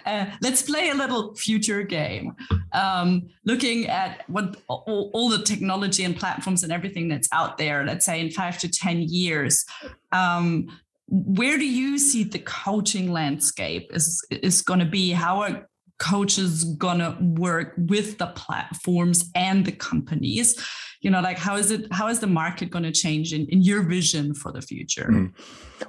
Uh, 0.06 0.26
let's 0.42 0.62
play 0.62 0.90
a 0.90 0.94
little 0.94 1.34
future 1.36 1.84
game. 1.84 2.36
Um, 2.74 3.30
looking 3.46 3.88
at 3.88 4.24
what 4.28 4.58
all, 4.68 5.10
all, 5.14 5.30
the 5.30 5.42
technology 5.44 6.04
and 6.04 6.16
platforms 6.16 6.64
and 6.64 6.72
everything 6.72 7.08
that's 7.08 7.30
out 7.32 7.58
there 7.58 7.86
let's 7.86 8.06
say 8.06 8.20
in 8.20 8.30
five 8.30 8.58
to 8.60 8.70
ten 8.70 9.02
years 9.02 9.66
um, 10.12 10.68
where 11.12 11.58
do 11.58 11.66
you 11.66 12.00
see 12.00 12.24
the 12.24 12.40
coaching 12.40 13.12
landscape 13.12 13.92
is 13.94 14.26
is 14.32 14.62
going 14.62 14.80
to 14.80 14.86
be? 14.86 15.12
How 15.12 15.42
are 15.42 15.68
coaches 16.00 16.64
going 16.64 16.98
to 16.98 17.16
work 17.22 17.74
with 17.78 18.18
the 18.18 18.28
platforms 18.28 19.30
and 19.36 19.66
the 19.66 19.74
companies? 19.74 20.58
You 21.02 21.12
know 21.12 21.20
like 21.20 21.38
how 21.38 21.58
is 21.58 21.70
it 21.70 21.92
how 21.92 22.08
is 22.08 22.20
the 22.20 22.28
market 22.28 22.70
going 22.70 22.86
to 22.86 22.94
change 22.94 23.34
in, 23.34 23.46
in 23.48 23.62
your 23.62 23.84
vision 23.84 24.34
for 24.34 24.52
the 24.52 24.62
future? 24.62 25.10
Mm. 25.12 25.34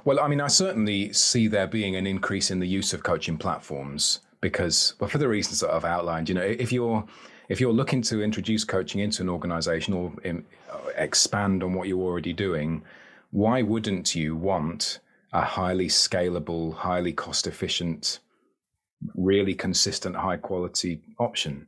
well 0.05 0.19
i 0.19 0.27
mean 0.27 0.41
i 0.41 0.47
certainly 0.47 1.13
see 1.13 1.47
there 1.47 1.67
being 1.67 1.95
an 1.95 2.07
increase 2.07 2.49
in 2.49 2.59
the 2.59 2.67
use 2.67 2.93
of 2.93 3.03
coaching 3.03 3.37
platforms 3.37 4.21
because 4.41 4.95
well 4.99 5.07
for 5.07 5.19
the 5.19 5.27
reasons 5.27 5.59
that 5.59 5.71
i've 5.71 5.85
outlined 5.85 6.27
you 6.29 6.35
know 6.35 6.41
if 6.41 6.71
you're 6.71 7.05
if 7.49 7.61
you're 7.61 7.73
looking 7.73 8.01
to 8.01 8.23
introduce 8.23 8.63
coaching 8.63 9.01
into 9.01 9.21
an 9.21 9.29
organization 9.29 9.93
or 9.93 10.11
in, 10.23 10.43
uh, 10.71 10.79
expand 10.97 11.61
on 11.61 11.73
what 11.73 11.87
you're 11.87 12.01
already 12.01 12.33
doing 12.33 12.81
why 13.29 13.61
wouldn't 13.61 14.15
you 14.15 14.35
want 14.35 14.99
a 15.33 15.41
highly 15.41 15.87
scalable, 15.87 16.73
highly 16.73 17.11
cost 17.11 17.47
efficient, 17.47 18.19
really 19.15 19.55
consistent, 19.55 20.15
high 20.15 20.37
quality 20.37 21.01
option. 21.19 21.67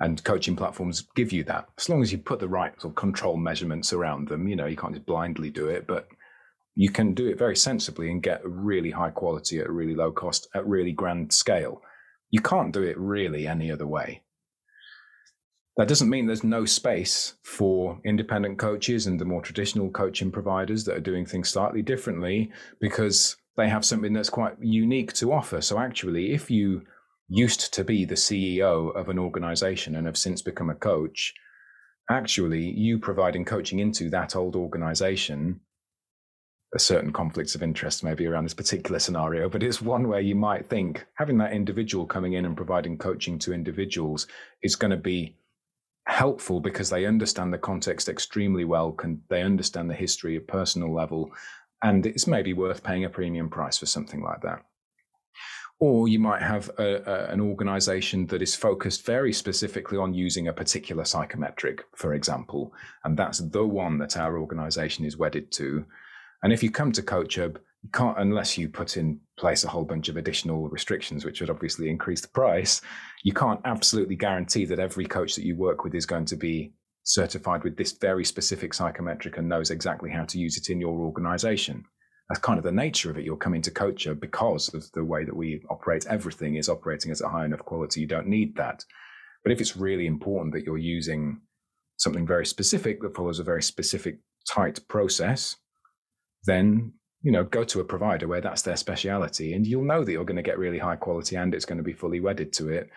And 0.00 0.22
coaching 0.24 0.56
platforms 0.56 1.06
give 1.14 1.30
you 1.32 1.44
that 1.44 1.68
as 1.78 1.88
long 1.88 2.02
as 2.02 2.10
you 2.10 2.18
put 2.18 2.40
the 2.40 2.48
right 2.48 2.72
sort 2.80 2.90
of 2.90 2.96
control 2.96 3.36
measurements 3.36 3.92
around 3.92 4.28
them. 4.28 4.48
You 4.48 4.56
know, 4.56 4.66
you 4.66 4.76
can't 4.76 4.94
just 4.94 5.06
blindly 5.06 5.48
do 5.48 5.68
it, 5.68 5.86
but 5.86 6.08
you 6.74 6.90
can 6.90 7.14
do 7.14 7.28
it 7.28 7.38
very 7.38 7.54
sensibly 7.54 8.10
and 8.10 8.22
get 8.22 8.40
really 8.44 8.90
high 8.90 9.10
quality 9.10 9.60
at 9.60 9.68
a 9.68 9.72
really 9.72 9.94
low 9.94 10.10
cost 10.10 10.48
at 10.54 10.66
really 10.66 10.90
grand 10.90 11.32
scale. 11.32 11.82
You 12.30 12.40
can't 12.40 12.72
do 12.72 12.82
it 12.82 12.98
really 12.98 13.46
any 13.46 13.70
other 13.70 13.86
way. 13.86 14.22
That 15.76 15.88
doesn't 15.88 16.10
mean 16.10 16.26
there's 16.26 16.44
no 16.44 16.66
space 16.66 17.34
for 17.42 17.98
independent 18.04 18.58
coaches 18.58 19.06
and 19.06 19.18
the 19.18 19.24
more 19.24 19.40
traditional 19.40 19.90
coaching 19.90 20.30
providers 20.30 20.84
that 20.84 20.96
are 20.96 21.00
doing 21.00 21.24
things 21.24 21.48
slightly 21.48 21.80
differently 21.80 22.50
because 22.78 23.36
they 23.56 23.68
have 23.68 23.84
something 23.84 24.12
that's 24.12 24.28
quite 24.28 24.56
unique 24.60 25.14
to 25.14 25.32
offer. 25.32 25.62
So, 25.62 25.78
actually, 25.78 26.32
if 26.32 26.50
you 26.50 26.82
used 27.28 27.72
to 27.72 27.84
be 27.84 28.04
the 28.04 28.14
CEO 28.14 28.94
of 28.94 29.08
an 29.08 29.18
organization 29.18 29.96
and 29.96 30.06
have 30.06 30.18
since 30.18 30.42
become 30.42 30.68
a 30.68 30.74
coach, 30.74 31.32
actually, 32.10 32.70
you 32.70 32.98
providing 32.98 33.46
coaching 33.46 33.78
into 33.78 34.10
that 34.10 34.36
old 34.36 34.56
organization 34.56 35.60
a 36.74 36.78
certain 36.78 37.12
conflicts 37.12 37.54
of 37.54 37.62
interest 37.62 38.02
maybe 38.02 38.26
around 38.26 38.44
this 38.44 38.54
particular 38.54 38.98
scenario, 38.98 39.48
but 39.48 39.62
it's 39.62 39.82
one 39.82 40.08
where 40.08 40.20
you 40.20 40.34
might 40.34 40.66
think 40.66 41.06
having 41.14 41.36
that 41.38 41.52
individual 41.52 42.06
coming 42.06 42.32
in 42.32 42.46
and 42.46 42.56
providing 42.56 42.96
coaching 42.96 43.38
to 43.38 43.52
individuals 43.52 44.26
is 44.62 44.74
going 44.74 44.90
to 44.90 44.96
be 44.96 45.36
helpful 46.06 46.60
because 46.60 46.90
they 46.90 47.06
understand 47.06 47.52
the 47.52 47.58
context 47.58 48.08
extremely 48.08 48.64
well, 48.64 48.92
can 48.92 49.22
they 49.28 49.42
understand 49.42 49.88
the 49.88 49.94
history 49.94 50.36
at 50.36 50.46
personal 50.46 50.92
level, 50.92 51.30
and 51.82 52.06
it's 52.06 52.26
maybe 52.26 52.52
worth 52.52 52.82
paying 52.82 53.04
a 53.04 53.10
premium 53.10 53.48
price 53.48 53.78
for 53.78 53.86
something 53.86 54.22
like 54.22 54.40
that. 54.42 54.64
Or 55.80 56.06
you 56.06 56.20
might 56.20 56.42
have 56.42 56.70
a, 56.78 57.02
a, 57.04 57.32
an 57.32 57.40
organization 57.40 58.26
that 58.26 58.40
is 58.40 58.54
focused 58.54 59.04
very 59.04 59.32
specifically 59.32 59.98
on 59.98 60.14
using 60.14 60.46
a 60.46 60.52
particular 60.52 61.04
psychometric, 61.04 61.84
for 61.96 62.14
example, 62.14 62.72
and 63.04 63.16
that's 63.16 63.38
the 63.38 63.64
one 63.64 63.98
that 63.98 64.16
our 64.16 64.38
organization 64.38 65.04
is 65.04 65.16
wedded 65.16 65.50
to. 65.52 65.84
And 66.44 66.52
if 66.52 66.62
you 66.62 66.70
come 66.70 66.92
to 66.92 67.02
CoachHub, 67.02 67.56
you 67.82 67.90
can't, 67.92 68.18
unless 68.18 68.56
you 68.56 68.68
put 68.68 68.96
in 68.96 69.20
place 69.38 69.64
a 69.64 69.68
whole 69.68 69.84
bunch 69.84 70.08
of 70.08 70.16
additional 70.16 70.68
restrictions, 70.68 71.24
which 71.24 71.40
would 71.40 71.50
obviously 71.50 71.90
increase 71.90 72.20
the 72.20 72.28
price, 72.28 72.80
you 73.24 73.32
can't 73.32 73.60
absolutely 73.64 74.14
guarantee 74.14 74.64
that 74.66 74.78
every 74.78 75.04
coach 75.04 75.34
that 75.34 75.44
you 75.44 75.56
work 75.56 75.82
with 75.82 75.94
is 75.94 76.06
going 76.06 76.24
to 76.26 76.36
be 76.36 76.72
certified 77.02 77.64
with 77.64 77.76
this 77.76 77.92
very 77.92 78.24
specific 78.24 78.72
psychometric 78.72 79.36
and 79.36 79.48
knows 79.48 79.70
exactly 79.70 80.10
how 80.10 80.24
to 80.24 80.38
use 80.38 80.56
it 80.56 80.70
in 80.70 80.80
your 80.80 81.00
organization. 81.00 81.84
That's 82.28 82.40
kind 82.40 82.56
of 82.56 82.64
the 82.64 82.72
nature 82.72 83.10
of 83.10 83.18
it. 83.18 83.24
You're 83.24 83.36
coming 83.36 83.62
to 83.62 83.70
CoachHub 83.72 84.20
because 84.20 84.72
of 84.72 84.90
the 84.92 85.04
way 85.04 85.24
that 85.24 85.36
we 85.36 85.62
operate. 85.68 86.06
Everything 86.06 86.54
is 86.54 86.68
operating 86.68 87.10
as 87.10 87.20
a 87.20 87.28
high 87.28 87.44
enough 87.44 87.64
quality. 87.64 88.00
You 88.00 88.06
don't 88.06 88.28
need 88.28 88.56
that. 88.56 88.84
But 89.42 89.52
if 89.52 89.60
it's 89.60 89.76
really 89.76 90.06
important 90.06 90.54
that 90.54 90.64
you're 90.64 90.78
using 90.78 91.40
something 91.96 92.26
very 92.26 92.46
specific 92.46 93.02
that 93.02 93.16
follows 93.16 93.40
a 93.40 93.44
very 93.44 93.62
specific 93.62 94.20
tight 94.48 94.80
process, 94.88 95.56
then 96.44 96.92
you 97.22 97.30
know 97.32 97.44
go 97.44 97.64
to 97.64 97.80
a 97.80 97.84
provider 97.84 98.26
where 98.26 98.40
that's 98.40 98.62
their 98.62 98.76
speciality 98.76 99.52
and 99.52 99.66
you'll 99.66 99.84
know 99.84 100.04
that 100.04 100.12
you're 100.12 100.24
going 100.24 100.36
to 100.36 100.42
get 100.42 100.58
really 100.58 100.78
high 100.78 100.96
quality 100.96 101.36
and 101.36 101.54
it's 101.54 101.64
going 101.64 101.78
to 101.78 101.84
be 101.84 101.92
fully 101.92 102.20
wedded 102.20 102.52
to 102.52 102.68
it 102.68 102.90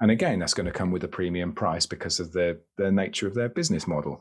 and 0.00 0.10
again 0.10 0.38
that's 0.38 0.54
going 0.54 0.66
to 0.66 0.72
come 0.72 0.90
with 0.90 1.04
a 1.04 1.08
premium 1.08 1.52
price 1.52 1.86
because 1.86 2.20
of 2.20 2.32
the 2.32 2.58
the 2.76 2.90
nature 2.90 3.26
of 3.26 3.34
their 3.34 3.48
business 3.48 3.86
model 3.86 4.20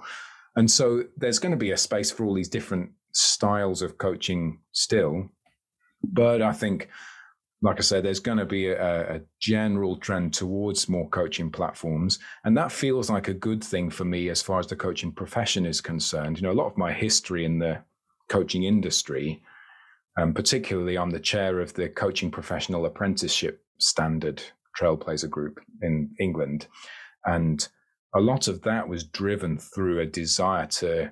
and 0.56 0.70
so 0.70 1.04
there's 1.18 1.40
going 1.40 1.52
to 1.52 1.58
be 1.58 1.72
a 1.72 1.78
space 1.78 2.12
for 2.12 2.26
all 2.26 2.34
these 2.34 2.50
different 2.50 2.92
styles 3.14 3.82
of 3.82 3.98
coaching 3.98 4.60
still 4.72 5.30
but 6.04 6.42
i 6.42 6.52
think 6.52 6.90
like 7.64 7.78
I 7.78 7.82
said, 7.82 8.04
there's 8.04 8.20
going 8.20 8.40
to 8.40 8.46
be 8.46 8.70
a, 8.70 9.18
a, 9.18 9.22
general 9.40 9.96
trend 9.98 10.34
towards 10.34 10.90
more 10.90 11.08
coaching 11.10 11.52
platforms. 11.52 12.18
And 12.44 12.58
that 12.58 12.72
feels 12.72 13.10
like 13.10 13.28
a 13.28 13.36
good 13.36 13.64
thing 13.64 13.92
for 13.92 14.04
me 14.04 14.30
as 14.30 14.42
far 14.42 14.60
as 14.60 14.66
the 14.66 14.76
coaching 14.76 15.12
profession 15.12 15.68
is 15.68 15.80
concerned. 15.80 16.38
You 16.38 16.44
know, 16.44 16.52
a 16.52 16.58
lot 16.60 16.66
of 16.72 16.78
my 16.78 16.92
history 16.92 17.46
in 17.46 17.60
the 17.60 17.84
coaching 18.30 18.64
industry. 18.64 19.44
Um, 20.18 20.34
particularly, 20.34 20.98
I'm 20.98 21.12
the 21.12 21.20
chair 21.20 21.60
of 21.60 21.74
the 21.74 21.90
Coaching 21.90 22.32
Professional 22.32 22.86
Apprenticeship 22.86 23.64
Standard 23.80 24.42
Trailblazer 24.80 25.30
Group 25.30 25.60
in 25.82 26.12
England. 26.20 26.68
And 27.26 27.66
a 28.14 28.20
lot 28.20 28.48
of 28.48 28.62
that 28.64 28.88
was 28.88 29.04
driven 29.04 29.58
through 29.58 30.00
a 30.00 30.06
desire 30.06 30.68
to 30.68 31.12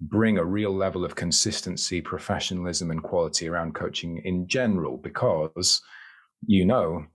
bring 0.00 0.38
a 0.38 0.44
real 0.44 0.74
level 0.74 1.04
of 1.04 1.16
consistency, 1.16 2.00
professionalism, 2.00 2.90
and 2.90 3.02
quality 3.02 3.48
around 3.48 3.74
coaching 3.74 4.20
in 4.24 4.46
general, 4.46 4.96
because 4.96 5.80
you 6.46 6.64
know, 6.64 7.06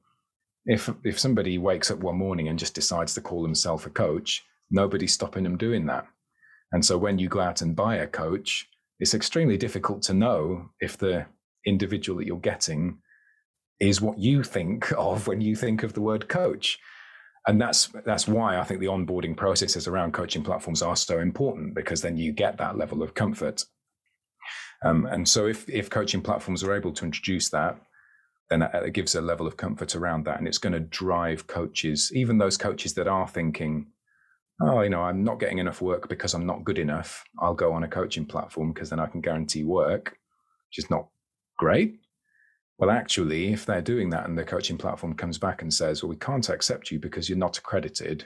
if 0.66 0.90
if 1.04 1.20
somebody 1.20 1.58
wakes 1.58 1.92
up 1.92 2.00
one 2.00 2.18
morning 2.18 2.48
and 2.48 2.60
just 2.60 2.74
decides 2.76 3.14
to 3.14 3.22
call 3.22 3.44
himself 3.44 3.86
a 3.86 3.90
coach, 3.90 4.44
nobody's 4.70 5.14
stopping 5.14 5.44
them 5.44 5.58
doing 5.58 5.86
that. 5.86 6.06
And 6.72 6.84
so 6.84 6.98
when 6.98 7.20
you 7.20 7.30
go 7.30 7.40
out 7.40 7.62
and 7.62 7.76
buy 7.76 7.98
a 7.98 8.08
coach, 8.08 8.68
it's 9.02 9.16
extremely 9.16 9.58
difficult 9.58 10.04
to 10.04 10.14
know 10.14 10.70
if 10.80 10.96
the 10.96 11.26
individual 11.66 12.20
that 12.20 12.28
you're 12.28 12.38
getting 12.38 13.00
is 13.80 14.00
what 14.00 14.20
you 14.20 14.44
think 14.44 14.92
of 14.96 15.26
when 15.26 15.42
you 15.42 15.56
think 15.56 15.82
of 15.82 15.94
the 15.94 16.02
word 16.02 16.30
coach. 16.30 16.78
And 17.48 17.60
that's 17.60 17.88
that's 18.06 18.28
why 18.28 18.60
i 18.60 18.64
think 18.64 18.80
the 18.80 18.86
onboarding 18.86 19.36
processes 19.36 19.88
around 19.88 20.14
coaching 20.14 20.44
platforms 20.44 20.84
are 20.84 20.96
so 20.96 21.18
important 21.18 21.74
because 21.74 22.04
then 22.04 22.16
you 22.16 22.32
get 22.32 22.58
that 22.58 22.78
level 22.78 23.02
of 23.02 23.16
comfort. 23.16 23.66
Um, 24.86 25.08
and 25.08 25.28
so 25.28 25.48
if 25.48 25.68
if 25.68 25.90
coaching 25.90 26.22
platforms 26.22 26.64
are 26.64 26.76
able 26.76 26.94
to 26.94 27.06
introduce 27.06 27.50
that 27.50 27.82
then 28.52 28.62
it 28.62 28.94
gives 28.94 29.16
a 29.16 29.22
level 29.22 29.48
of 29.48 29.56
comfort 29.58 29.96
around 29.96 30.26
that 30.26 30.38
and 30.38 30.48
it's 30.48 30.58
going 30.58 30.74
to 30.74 30.80
drive 30.80 31.48
coaches 31.48 32.12
even 32.14 32.38
those 32.38 32.58
coaches 32.58 32.94
that 32.96 33.08
are 33.08 33.28
thinking 33.28 33.88
oh, 34.62 34.82
you 34.82 34.90
know, 34.90 35.02
I'm 35.02 35.24
not 35.24 35.40
getting 35.40 35.58
enough 35.58 35.82
work 35.82 36.10
because 36.10 36.34
I'm 36.34 36.46
not 36.46 36.64
good 36.64 36.78
enough. 36.78 37.24
I'll 37.40 37.54
go 37.54 37.74
on 37.74 37.84
a 37.84 37.88
coaching 37.88 38.26
platform 38.26 38.74
because 38.74 38.90
then 38.90 39.00
I 39.00 39.08
can 39.08 39.22
guarantee 39.22 39.64
work, 39.64 40.18
which 40.70 40.84
is 40.84 40.90
not 40.90 41.08
great. 41.58 42.00
Well, 42.78 42.90
actually, 42.90 43.54
if 43.54 43.66
they're 43.66 43.82
doing 43.82 44.10
that 44.10 44.28
and 44.28 44.38
the 44.38 44.44
coaching 44.44 44.78
platform 44.78 45.14
comes 45.14 45.38
back 45.38 45.62
and 45.62 45.74
says, 45.74 46.02
well, 46.02 46.10
we 46.10 46.16
can't 46.16 46.50
accept 46.50 46.92
you 46.92 47.00
because 47.00 47.30
you're 47.30 47.38
not 47.38 47.58
accredited, 47.58 48.26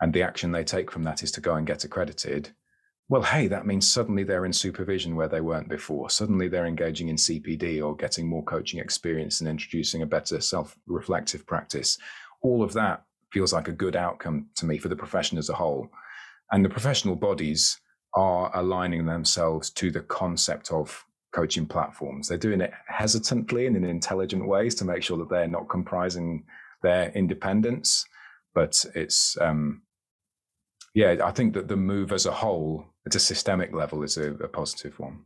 and 0.00 0.12
the 0.12 0.22
action 0.22 0.52
they 0.52 0.64
take 0.64 0.90
from 0.90 1.02
that 1.04 1.22
is 1.22 1.32
to 1.32 1.40
go 1.40 1.54
and 1.54 1.66
get 1.66 1.84
accredited, 1.84 2.50
well, 3.10 3.22
hey, 3.22 3.48
that 3.48 3.66
means 3.66 3.90
suddenly 3.90 4.22
they're 4.22 4.44
in 4.46 4.52
supervision 4.52 5.16
where 5.16 5.26
they 5.26 5.40
weren't 5.40 5.68
before. 5.68 6.10
Suddenly 6.10 6.46
they're 6.46 6.66
engaging 6.66 7.08
in 7.08 7.16
CPD 7.16 7.84
or 7.84 7.96
getting 7.96 8.28
more 8.28 8.44
coaching 8.44 8.78
experience 8.78 9.40
and 9.40 9.50
introducing 9.50 10.02
a 10.02 10.06
better 10.06 10.40
self 10.40 10.76
reflective 10.86 11.44
practice. 11.44 11.98
All 12.40 12.62
of 12.62 12.72
that 12.74 13.02
feels 13.32 13.52
like 13.52 13.68
a 13.68 13.72
good 13.72 13.96
outcome 13.96 14.48
to 14.56 14.66
me 14.66 14.78
for 14.78 14.88
the 14.88 14.96
profession 14.96 15.38
as 15.38 15.48
a 15.48 15.54
whole. 15.54 15.88
And 16.52 16.64
the 16.64 16.68
professional 16.68 17.16
bodies 17.16 17.80
are 18.14 18.50
aligning 18.54 19.06
themselves 19.06 19.70
to 19.70 19.90
the 19.90 20.00
concept 20.00 20.72
of 20.72 21.04
coaching 21.32 21.66
platforms. 21.66 22.28
They're 22.28 22.38
doing 22.38 22.60
it 22.60 22.72
hesitantly 22.88 23.66
and 23.66 23.76
in 23.76 23.84
intelligent 23.84 24.46
ways 24.46 24.74
to 24.76 24.84
make 24.84 25.02
sure 25.02 25.16
that 25.18 25.30
they're 25.30 25.46
not 25.46 25.68
comprising 25.68 26.44
their 26.82 27.10
independence. 27.12 28.04
But 28.52 28.84
it's, 28.94 29.38
um, 29.40 29.82
yeah, 30.92 31.16
I 31.22 31.30
think 31.30 31.54
that 31.54 31.68
the 31.68 31.76
move 31.76 32.10
as 32.12 32.26
a 32.26 32.32
whole, 32.32 32.86
at 33.06 33.14
a 33.14 33.20
systemic 33.20 33.72
level, 33.72 34.02
is 34.02 34.16
a, 34.16 34.32
a 34.34 34.48
positive 34.48 34.98
one. 34.98 35.20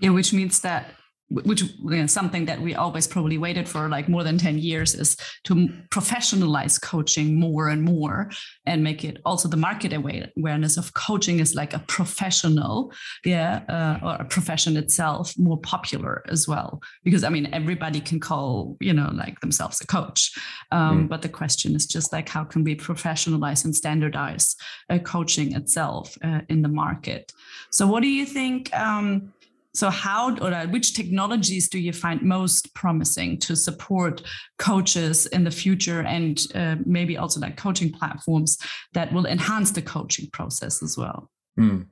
Yeah, 0.00 0.10
which 0.10 0.32
means 0.32 0.60
that 0.60 0.94
which 1.30 1.62
you 1.62 1.68
know, 1.82 2.06
something 2.06 2.46
that 2.46 2.60
we 2.60 2.74
always 2.74 3.06
probably 3.06 3.36
waited 3.36 3.68
for 3.68 3.88
like 3.88 4.08
more 4.08 4.24
than 4.24 4.38
10 4.38 4.58
years 4.58 4.94
is 4.94 5.16
to 5.44 5.68
professionalize 5.90 6.80
coaching 6.80 7.38
more 7.38 7.68
and 7.68 7.82
more 7.82 8.30
and 8.64 8.82
make 8.82 9.04
it 9.04 9.18
also 9.24 9.48
the 9.48 9.56
market 9.56 9.92
awareness 9.92 10.78
of 10.78 10.94
coaching 10.94 11.38
is 11.38 11.54
like 11.54 11.74
a 11.74 11.80
professional 11.80 12.92
yeah 13.24 13.62
uh, 13.68 14.06
or 14.06 14.14
a 14.22 14.24
profession 14.24 14.76
itself 14.76 15.36
more 15.38 15.58
popular 15.58 16.22
as 16.28 16.48
well. 16.48 16.80
Because 17.04 17.24
i 17.24 17.28
mean 17.28 17.48
everybody 17.52 18.00
can 18.00 18.20
call 18.20 18.76
you 18.80 18.92
know 18.92 19.10
like 19.12 19.40
themselves 19.40 19.80
a 19.80 19.86
coach. 19.86 20.32
Um, 20.72 21.04
mm. 21.04 21.08
but 21.08 21.22
the 21.22 21.28
question 21.28 21.74
is 21.74 21.86
just 21.86 22.12
like 22.12 22.28
how 22.28 22.44
can 22.44 22.64
we 22.64 22.74
professionalize 22.74 23.64
and 23.64 23.74
standardize 23.74 24.56
uh, 24.88 24.98
coaching 24.98 25.54
itself 25.54 26.16
uh, 26.24 26.40
in 26.48 26.62
the 26.62 26.68
market? 26.68 27.32
So 27.70 27.86
what 27.86 28.02
do 28.02 28.08
you 28.08 28.24
think 28.24 28.74
um, 28.74 29.32
so, 29.74 29.90
how 29.90 30.36
or 30.38 30.52
which 30.68 30.94
technologies 30.94 31.68
do 31.68 31.78
you 31.78 31.92
find 31.92 32.22
most 32.22 32.74
promising 32.74 33.38
to 33.40 33.54
support 33.54 34.22
coaches 34.58 35.26
in 35.26 35.44
the 35.44 35.50
future, 35.50 36.00
and 36.00 36.40
uh, 36.54 36.76
maybe 36.84 37.16
also 37.16 37.40
like 37.40 37.56
coaching 37.56 37.92
platforms 37.92 38.58
that 38.94 39.12
will 39.12 39.26
enhance 39.26 39.70
the 39.70 39.82
coaching 39.82 40.28
process 40.32 40.82
as 40.82 40.96
well? 40.96 41.30
Mm. 41.58 41.86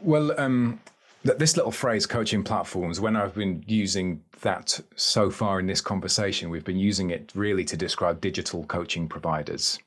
Well, 0.00 0.38
um, 0.40 0.80
this 1.22 1.56
little 1.56 1.70
phrase, 1.70 2.06
coaching 2.06 2.42
platforms, 2.42 3.00
when 3.00 3.14
I've 3.14 3.34
been 3.34 3.62
using 3.66 4.22
that 4.40 4.80
so 4.96 5.30
far 5.30 5.60
in 5.60 5.66
this 5.66 5.80
conversation, 5.80 6.50
we've 6.50 6.64
been 6.64 6.78
using 6.78 7.10
it 7.10 7.30
really 7.34 7.64
to 7.66 7.76
describe 7.76 8.20
digital 8.20 8.64
coaching 8.64 9.06
providers. 9.06 9.78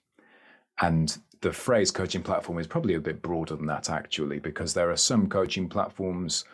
And 0.80 1.18
the 1.42 1.52
phrase 1.52 1.92
coaching 1.92 2.24
platform 2.24 2.60
is 2.60 2.68
probably 2.68 2.94
a 2.96 3.02
bit 3.02 3.22
broader 3.22 3.56
than 3.56 3.66
that, 3.66 3.90
actually, 3.90 4.40
because 4.40 4.74
there 4.74 4.90
are 4.90 4.98
some 4.98 5.28
coaching 5.28 5.68
platforms 5.68 6.46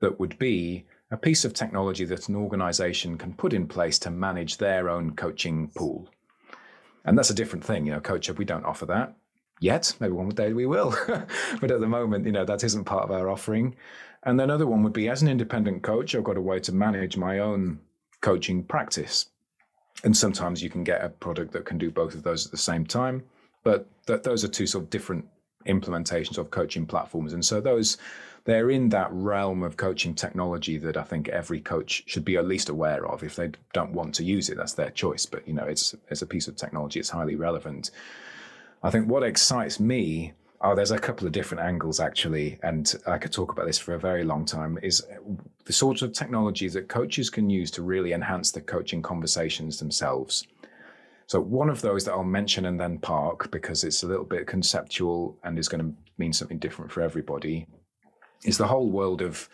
that 0.00 0.18
would 0.18 0.38
be 0.38 0.84
a 1.10 1.16
piece 1.16 1.44
of 1.44 1.54
technology 1.54 2.04
that 2.04 2.28
an 2.28 2.36
organization 2.36 3.16
can 3.16 3.32
put 3.32 3.52
in 3.52 3.66
place 3.66 3.98
to 4.00 4.10
manage 4.10 4.58
their 4.58 4.88
own 4.88 5.14
coaching 5.14 5.68
pool. 5.68 6.08
And 7.04 7.16
that's 7.16 7.30
a 7.30 7.34
different 7.34 7.64
thing. 7.64 7.86
You 7.86 7.92
know, 7.92 8.00
CoachHub, 8.00 8.38
we 8.38 8.44
don't 8.44 8.64
offer 8.64 8.86
that 8.86 9.14
yet. 9.60 9.94
Maybe 10.00 10.12
one 10.12 10.28
day 10.30 10.52
we 10.52 10.66
will. 10.66 10.94
but 11.60 11.70
at 11.70 11.80
the 11.80 11.86
moment, 11.86 12.26
you 12.26 12.32
know, 12.32 12.44
that 12.44 12.64
isn't 12.64 12.84
part 12.84 13.04
of 13.04 13.10
our 13.10 13.30
offering. 13.30 13.76
And 14.24 14.38
then 14.38 14.50
another 14.50 14.66
one 14.66 14.82
would 14.82 14.92
be 14.92 15.08
as 15.08 15.22
an 15.22 15.28
independent 15.28 15.82
coach, 15.82 16.14
I've 16.14 16.24
got 16.24 16.36
a 16.36 16.40
way 16.40 16.58
to 16.60 16.72
manage 16.72 17.16
my 17.16 17.38
own 17.38 17.78
coaching 18.20 18.64
practice. 18.64 19.26
And 20.04 20.16
sometimes 20.16 20.62
you 20.62 20.68
can 20.68 20.84
get 20.84 21.04
a 21.04 21.08
product 21.08 21.52
that 21.52 21.64
can 21.64 21.78
do 21.78 21.90
both 21.90 22.14
of 22.14 22.22
those 22.22 22.44
at 22.44 22.50
the 22.50 22.58
same 22.58 22.84
time. 22.84 23.22
But 23.62 23.86
th- 24.06 24.22
those 24.22 24.44
are 24.44 24.48
two 24.48 24.66
sort 24.66 24.84
of 24.84 24.90
different 24.90 25.26
implementations 25.66 26.38
of 26.38 26.50
coaching 26.50 26.86
platforms. 26.86 27.32
And 27.32 27.44
so 27.44 27.60
those 27.60 27.98
they're 28.44 28.70
in 28.70 28.90
that 28.90 29.08
realm 29.10 29.64
of 29.64 29.76
coaching 29.76 30.14
technology 30.14 30.78
that 30.78 30.96
I 30.96 31.02
think 31.02 31.28
every 31.28 31.60
coach 31.60 32.04
should 32.06 32.24
be 32.24 32.36
at 32.36 32.46
least 32.46 32.68
aware 32.68 33.04
of. 33.04 33.24
If 33.24 33.34
they 33.34 33.50
don't 33.72 33.92
want 33.92 34.14
to 34.14 34.24
use 34.24 34.48
it, 34.48 34.56
that's 34.56 34.74
their 34.74 34.90
choice. 34.90 35.26
But 35.26 35.46
you 35.48 35.54
know, 35.54 35.64
it's 35.64 35.94
it's 36.08 36.22
a 36.22 36.26
piece 36.26 36.48
of 36.48 36.56
technology. 36.56 37.00
It's 37.00 37.10
highly 37.10 37.34
relevant. 37.34 37.90
I 38.82 38.90
think 38.90 39.08
what 39.08 39.24
excites 39.24 39.80
me 39.80 40.34
Oh, 40.62 40.74
there's 40.74 40.90
a 40.90 40.98
couple 40.98 41.26
of 41.26 41.32
different 41.32 41.62
angles 41.62 42.00
actually, 42.00 42.58
and 42.62 42.94
I 43.06 43.18
could 43.18 43.32
talk 43.32 43.52
about 43.52 43.66
this 43.66 43.78
for 43.78 43.94
a 43.94 43.98
very 43.98 44.24
long 44.24 44.44
time. 44.44 44.78
Is 44.82 45.06
the 45.64 45.72
sorts 45.72 46.02
of 46.02 46.12
technology 46.12 46.68
that 46.68 46.88
coaches 46.88 47.28
can 47.28 47.50
use 47.50 47.70
to 47.72 47.82
really 47.82 48.12
enhance 48.12 48.50
the 48.50 48.62
coaching 48.62 49.02
conversations 49.02 49.78
themselves. 49.78 50.46
So 51.26 51.40
one 51.40 51.68
of 51.68 51.80
those 51.80 52.04
that 52.04 52.12
I'll 52.12 52.24
mention 52.24 52.66
and 52.66 52.78
then 52.78 52.98
park 52.98 53.50
because 53.50 53.82
it's 53.82 54.02
a 54.02 54.06
little 54.06 54.24
bit 54.24 54.46
conceptual 54.46 55.38
and 55.42 55.58
is 55.58 55.68
going 55.68 55.84
to 55.84 55.92
mean 56.18 56.32
something 56.32 56.58
different 56.58 56.92
for 56.92 57.02
everybody 57.02 57.66
is 58.44 58.58
the 58.58 58.66
whole 58.66 58.88
world 58.88 59.22
of 59.22 59.48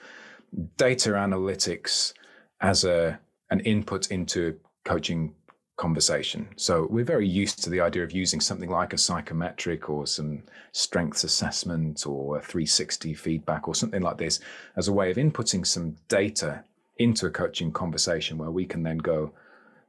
data 0.76 1.10
analytics 1.10 2.12
as 2.60 2.84
a 2.84 3.18
an 3.50 3.60
input 3.60 4.10
into 4.10 4.58
coaching 4.84 5.34
conversation. 5.76 6.48
So 6.56 6.86
we're 6.90 7.04
very 7.04 7.26
used 7.26 7.62
to 7.64 7.70
the 7.70 7.80
idea 7.80 8.02
of 8.02 8.12
using 8.12 8.40
something 8.40 8.70
like 8.70 8.92
a 8.92 8.98
psychometric 8.98 9.90
or 9.90 10.06
some 10.06 10.44
strengths 10.72 11.24
assessment 11.24 12.06
or 12.06 12.38
a 12.38 12.40
360 12.40 13.14
feedback 13.14 13.66
or 13.68 13.74
something 13.74 14.00
like 14.00 14.18
this 14.18 14.40
as 14.76 14.88
a 14.88 14.92
way 14.92 15.10
of 15.10 15.16
inputting 15.16 15.66
some 15.66 15.96
data 16.08 16.64
into 16.98 17.26
a 17.26 17.30
coaching 17.30 17.72
conversation 17.72 18.38
where 18.38 18.50
we 18.50 18.64
can 18.64 18.82
then 18.82 18.98
go, 18.98 19.32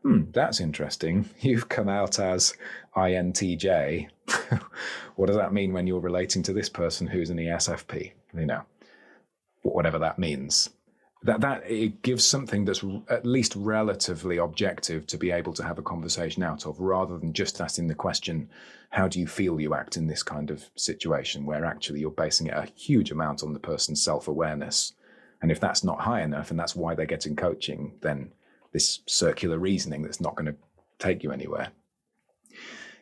hmm, 0.04 0.24
that's 0.32 0.60
interesting. 0.60 1.30
You've 1.40 1.70
come 1.70 1.90
out 1.90 2.20
as 2.20 2.54
INTJ. 2.96 4.08
what 5.16 5.28
does 5.28 5.38
that 5.38 5.54
mean 5.54 5.74
when 5.74 5.88
you're 5.88 6.00
relating 6.00 6.44
to 6.44 6.54
this 6.54 6.70
person 6.70 7.08
who's 7.08 7.30
an 7.30 7.38
ESFP? 7.38 8.12
You 8.38 8.46
know, 8.46 8.64
whatever 9.64 10.00
that 10.00 10.20
means. 10.20 10.70
That 11.24 11.40
that 11.40 11.64
it 11.70 12.02
gives 12.02 12.28
something 12.28 12.66
that's 12.66 12.84
at 13.10 13.26
least 13.26 13.56
relatively 13.56 14.38
objective 14.38 15.08
to 15.08 15.18
be 15.18 15.32
able 15.32 15.54
to 15.54 15.64
have 15.64 15.80
a 15.80 15.84
conversation 15.84 16.44
out 16.44 16.66
of, 16.66 16.82
rather 16.82 17.18
than 17.18 17.32
just 17.32 17.62
asking 17.62 17.88
the 17.88 17.96
question, 17.96 18.50
"How 18.90 19.08
do 19.08 19.22
you 19.22 19.28
feel 19.28 19.62
you 19.62 19.74
act 19.74 19.96
in 19.96 20.08
this 20.08 20.22
kind 20.22 20.52
of 20.52 20.70
situation?" 20.76 21.46
Where 21.46 21.64
actually 21.64 22.02
you're 22.02 22.12
basing 22.12 22.48
it 22.48 22.54
a 22.54 22.70
huge 22.76 23.10
amount 23.10 23.42
on 23.42 23.54
the 23.54 23.60
person's 23.60 24.04
self-awareness, 24.04 24.94
and 25.42 25.50
if 25.50 25.62
that's 25.62 25.82
not 25.82 26.02
high 26.02 26.24
enough, 26.24 26.52
and 26.52 26.60
that's 26.60 26.76
why 26.76 26.94
they're 26.94 27.06
getting 27.06 27.38
coaching, 27.38 27.94
then 28.02 28.34
this 28.74 29.00
circular 29.08 29.60
reasoning 29.60 30.02
that's 30.02 30.20
not 30.20 30.36
going 30.36 30.48
to 30.48 30.56
take 31.00 31.24
you 31.24 31.32
anywhere. 31.32 31.70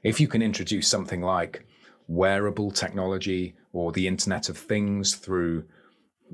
If 0.03 0.19
you 0.19 0.27
can 0.27 0.41
introduce 0.41 0.88
something 0.88 1.21
like 1.21 1.65
wearable 2.07 2.71
technology 2.71 3.55
or 3.73 3.91
the 3.91 4.07
Internet 4.07 4.49
of 4.49 4.57
Things 4.57 5.15
through 5.15 5.63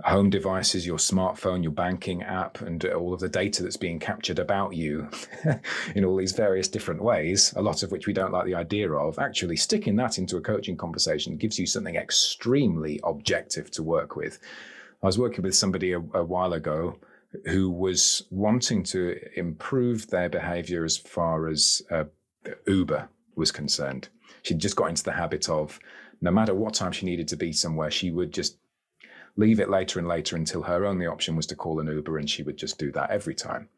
home 0.04 0.30
devices, 0.30 0.86
your 0.86 0.98
smartphone, 0.98 1.64
your 1.64 1.72
banking 1.72 2.22
app, 2.24 2.62
and 2.62 2.84
all 2.86 3.14
of 3.14 3.20
the 3.20 3.30
data 3.30 3.64
that's 3.64 3.78
being 3.78 4.00
captured 4.00 4.40
about 4.40 4.76
you 4.76 5.10
in 5.96 6.06
all 6.06 6.16
these 6.16 6.34
various 6.34 6.68
different 6.68 7.02
ways, 7.02 7.54
a 7.56 7.62
lot 7.62 7.84
of 7.84 7.92
which 7.92 8.06
we 8.06 8.14
don't 8.14 8.32
like 8.32 8.46
the 8.46 8.56
idea 8.56 8.92
of, 8.92 9.18
actually 9.18 9.58
sticking 9.58 9.96
that 9.96 10.18
into 10.18 10.38
a 10.38 10.42
coaching 10.42 10.78
conversation 10.78 11.36
gives 11.36 11.58
you 11.58 11.66
something 11.66 11.96
extremely 11.96 13.00
objective 13.04 13.72
to 13.72 13.84
work 13.84 14.16
with. 14.16 14.40
I 15.02 15.08
was 15.08 15.18
working 15.18 15.44
with 15.44 15.56
somebody 15.56 15.94
a, 15.94 16.00
a 16.00 16.24
while 16.24 16.54
ago 16.54 17.00
who 17.46 17.70
was 17.70 18.24
wanting 18.32 18.84
to 18.84 19.18
improve 19.36 20.08
their 20.08 20.30
behavior 20.30 20.84
as 20.86 20.98
far 20.98 21.48
as 21.48 21.82
uh, 21.92 22.06
Uber 22.66 23.10
was 23.36 23.52
concerned. 23.52 24.10
She'd 24.44 24.60
just 24.60 24.76
got 24.76 24.90
into 24.90 25.04
the 25.04 25.12
habit 25.12 25.50
of 25.50 25.80
no 26.22 26.32
matter 26.32 26.56
what 26.56 26.74
time 26.74 26.92
she 26.92 27.06
needed 27.06 27.28
to 27.30 27.36
be 27.36 27.52
somewhere, 27.52 27.92
she 27.92 28.12
would 28.12 28.32
just 28.32 28.58
leave 29.36 29.60
it 29.60 29.70
later 29.70 30.00
and 30.00 30.08
later 30.08 30.36
until 30.36 30.64
her 30.64 30.86
only 30.86 31.06
option 31.06 31.36
was 31.36 31.46
to 31.48 31.56
call 31.56 31.80
an 31.80 31.88
Uber, 31.88 32.18
and 32.18 32.30
she 32.30 32.44
would 32.44 32.58
just 32.58 32.80
do 32.80 32.92
that 32.94 33.12
every 33.12 33.36
time. 33.36 33.70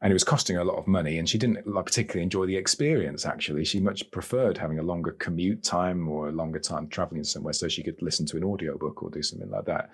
And 0.00 0.10
it 0.10 0.14
was 0.14 0.24
costing 0.24 0.56
her 0.56 0.62
a 0.62 0.64
lot 0.66 0.78
of 0.78 0.86
money, 0.86 1.18
and 1.18 1.28
she 1.28 1.38
didn't 1.38 1.66
like, 1.66 1.86
particularly 1.86 2.22
enjoy 2.22 2.46
the 2.46 2.56
experience. 2.56 3.26
Actually, 3.26 3.64
she 3.64 3.80
much 3.80 4.10
preferred 4.10 4.58
having 4.58 4.78
a 4.78 4.82
longer 4.82 5.12
commute 5.12 5.62
time 5.62 6.08
or 6.08 6.28
a 6.28 6.32
longer 6.32 6.58
time 6.58 6.88
traveling 6.88 7.24
somewhere, 7.24 7.52
so 7.52 7.68
she 7.68 7.82
could 7.82 8.00
listen 8.00 8.26
to 8.26 8.36
an 8.36 8.44
audiobook 8.44 9.02
or 9.02 9.10
do 9.10 9.22
something 9.22 9.50
like 9.50 9.66
that. 9.66 9.90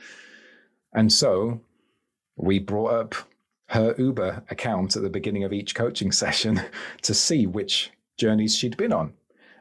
And 0.92 1.12
so 1.12 1.60
we 2.36 2.58
brought 2.58 2.92
up 2.92 3.14
her 3.68 3.94
Uber 3.98 4.42
account 4.50 4.96
at 4.96 5.02
the 5.02 5.10
beginning 5.10 5.44
of 5.44 5.52
each 5.52 5.74
coaching 5.74 6.12
session 6.22 6.60
to 7.02 7.14
see 7.14 7.46
which 7.46 7.90
journeys 8.18 8.56
she'd 8.56 8.76
been 8.76 8.92
on. 8.92 9.12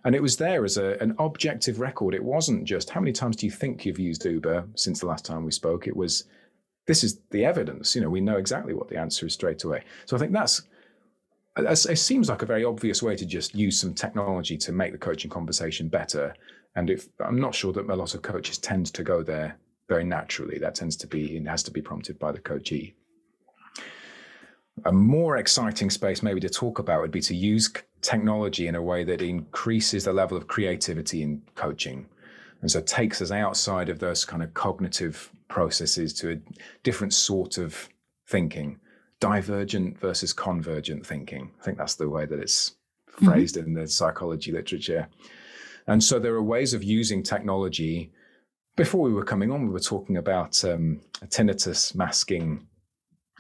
And 0.04 0.16
it 0.16 0.22
was 0.22 0.38
there 0.38 0.66
as 0.66 0.78
a, 0.78 0.98
an 1.00 1.16
objective 1.20 1.80
record. 1.80 2.16
It 2.16 2.24
wasn't 2.24 2.66
just 2.66 2.90
how 2.90 3.00
many 3.00 3.12
times 3.12 3.36
do 3.36 3.46
you 3.46 3.52
think 3.52 3.86
you've 3.86 4.00
used 4.00 4.26
Uber 4.26 4.68
since 4.76 5.00
the 5.00 5.06
last 5.06 5.26
time 5.26 5.46
we 5.46 5.52
spoke? 5.52 5.88
It 5.88 5.96
was 5.96 6.26
this 6.88 7.04
is 7.04 7.20
the 7.30 7.46
evidence. 7.46 7.96
You 7.96 8.02
know, 8.02 8.10
we 8.10 8.22
know 8.22 8.38
exactly 8.38 8.74
what 8.74 8.90
the 8.90 8.98
answer 8.98 9.28
is 9.28 9.34
straight 9.34 9.64
away. 9.64 9.84
So 10.06 10.16
I 10.16 10.20
think 10.20 10.34
that's 10.34 10.64
it 11.58 12.00
seems 12.00 12.30
like 12.30 12.42
a 12.42 12.46
very 12.46 12.64
obvious 12.64 13.04
way 13.04 13.16
to 13.16 13.26
just 13.26 13.54
use 13.54 13.80
some 13.80 13.94
technology 13.94 14.58
to 14.58 14.72
make 14.72 14.92
the 14.92 14.98
coaching 14.98 15.30
conversation 15.30 15.90
better. 15.90 16.34
And 16.76 16.90
if 16.90 17.10
I'm 17.20 17.40
not 17.40 17.54
sure 17.54 17.74
that 17.74 17.90
a 17.90 17.96
lot 17.96 18.16
of 18.16 18.22
coaches 18.22 18.58
tend 18.58 18.88
to 18.88 19.04
go 19.04 19.22
there 19.22 19.58
very 19.88 20.04
naturally. 20.04 20.58
That 20.58 20.76
tends 20.76 20.96
to 20.98 21.08
be 21.08 21.38
and 21.38 21.48
has 21.48 21.64
to 21.64 21.72
be 21.72 21.82
prompted 21.82 22.20
by 22.20 22.32
the 22.32 22.40
coachee. 22.40 22.96
A 24.86 24.92
more 24.92 25.38
exciting 25.38 25.90
space, 25.90 26.24
maybe 26.24 26.40
to 26.40 26.50
talk 26.50 26.80
about, 26.80 27.02
would 27.02 27.12
be 27.12 27.22
to 27.22 27.36
use 27.36 27.72
technology 28.02 28.68
in 28.68 28.76
a 28.76 28.82
way 28.82 29.04
that 29.04 29.22
increases 29.22 30.06
the 30.06 30.14
level 30.14 30.38
of 30.38 30.48
creativity 30.48 31.22
in 31.22 31.42
coaching. 31.56 32.08
And 32.62 32.72
so 32.72 32.82
takes 32.82 33.22
us 33.22 33.32
outside 33.32 33.90
of 33.90 34.00
those 34.00 34.24
kind 34.26 34.42
of 34.42 34.54
cognitive 34.54 35.32
processes 35.48 36.14
to 36.14 36.32
a 36.32 36.38
different 36.84 37.14
sort 37.14 37.58
of 37.58 37.90
thinking, 38.28 38.80
divergent 39.20 40.00
versus 40.00 40.32
convergent 40.34 41.06
thinking. 41.06 41.52
I 41.60 41.64
think 41.64 41.78
that's 41.78 41.96
the 41.96 42.10
way 42.10 42.26
that 42.26 42.40
it's 42.40 42.72
mm-hmm. 43.12 43.26
phrased 43.26 43.56
mm-hmm. 43.56 43.68
in 43.68 43.74
the 43.74 43.88
psychology 43.88 44.52
literature. 44.52 45.10
And 45.88 46.04
so 46.04 46.20
there 46.20 46.34
are 46.36 46.44
ways 46.44 46.74
of 46.74 46.84
using 46.84 47.24
technology 47.24 48.12
before 48.76 49.02
we 49.02 49.14
were 49.14 49.24
coming 49.24 49.52
on, 49.52 49.68
we 49.68 49.74
were 49.74 49.80
talking 49.80 50.18
about 50.18 50.64
um, 50.64 51.02
a 51.22 51.28
tinnitus 51.28 51.94
masking 51.96 52.68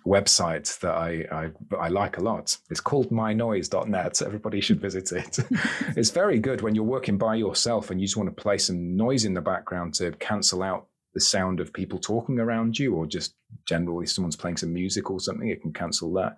website 0.05 0.79
that 0.79 0.93
I, 0.93 1.25
I, 1.31 1.51
I 1.77 1.87
like 1.89 2.17
a 2.17 2.21
lot. 2.21 2.57
It's 2.69 2.81
called 2.81 3.11
mynoise.net. 3.11 4.21
Everybody 4.21 4.61
should 4.61 4.81
visit 4.81 5.11
it. 5.11 5.39
it's 5.95 6.09
very 6.09 6.39
good 6.39 6.61
when 6.61 6.75
you're 6.75 6.83
working 6.83 7.17
by 7.17 7.35
yourself 7.35 7.91
and 7.91 8.01
you 8.01 8.07
just 8.07 8.17
want 8.17 8.35
to 8.35 8.41
play 8.41 8.57
some 8.57 8.95
noise 8.95 9.25
in 9.25 9.33
the 9.33 9.41
background 9.41 9.93
to 9.95 10.11
cancel 10.13 10.63
out 10.63 10.87
the 11.13 11.21
sound 11.21 11.59
of 11.59 11.73
people 11.73 11.99
talking 11.99 12.39
around 12.39 12.79
you, 12.79 12.95
or 12.95 13.05
just 13.05 13.35
generally 13.67 14.05
someone's 14.05 14.35
playing 14.35 14.57
some 14.57 14.73
music 14.73 15.11
or 15.11 15.19
something. 15.19 15.49
It 15.49 15.61
can 15.61 15.73
cancel 15.73 16.13
that, 16.13 16.37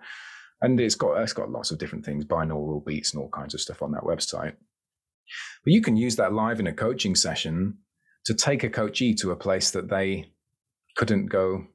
and 0.61 0.79
it's 0.79 0.95
got 0.95 1.21
it's 1.21 1.33
got 1.33 1.51
lots 1.51 1.69
of 1.69 1.77
different 1.77 2.03
things, 2.03 2.25
binaural 2.25 2.83
beats 2.83 3.13
and 3.13 3.21
all 3.21 3.29
kinds 3.29 3.53
of 3.53 3.61
stuff 3.61 3.83
on 3.83 3.91
that 3.91 4.01
website. 4.01 4.55
But 5.63 5.73
you 5.73 5.81
can 5.81 5.95
use 5.95 6.15
that 6.15 6.33
live 6.33 6.59
in 6.59 6.67
a 6.67 6.73
coaching 6.73 7.15
session 7.15 7.77
to 8.25 8.33
take 8.33 8.63
a 8.63 8.69
coachee 8.69 9.13
to 9.15 9.31
a 9.31 9.35
place 9.35 9.71
that 9.71 9.89
they 9.89 10.31
couldn't 10.95 11.27
go, 11.27 11.65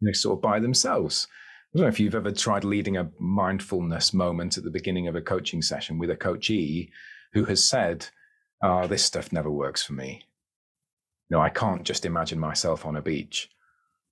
you 0.00 0.06
know, 0.06 0.12
sort 0.12 0.38
of 0.38 0.42
by 0.42 0.58
themselves. 0.58 1.26
I 1.74 1.78
don't 1.78 1.84
know 1.84 1.88
if 1.88 2.00
you've 2.00 2.14
ever 2.14 2.32
tried 2.32 2.64
leading 2.64 2.96
a 2.96 3.10
mindfulness 3.18 4.14
moment 4.14 4.56
at 4.56 4.64
the 4.64 4.70
beginning 4.70 5.06
of 5.06 5.14
a 5.14 5.20
coaching 5.20 5.62
session 5.62 5.98
with 5.98 6.10
a 6.10 6.16
coachee 6.16 6.90
who 7.32 7.44
has 7.44 7.62
said, 7.62 8.06
"Oh, 8.62 8.86
this 8.86 9.04
stuff 9.04 9.32
never 9.32 9.50
works 9.50 9.82
for 9.82 9.92
me. 9.92 10.24
No, 11.30 11.40
I 11.40 11.50
can't 11.50 11.84
just 11.84 12.06
imagine 12.06 12.38
myself 12.38 12.86
on 12.86 12.96
a 12.96 13.02
beach." 13.02 13.50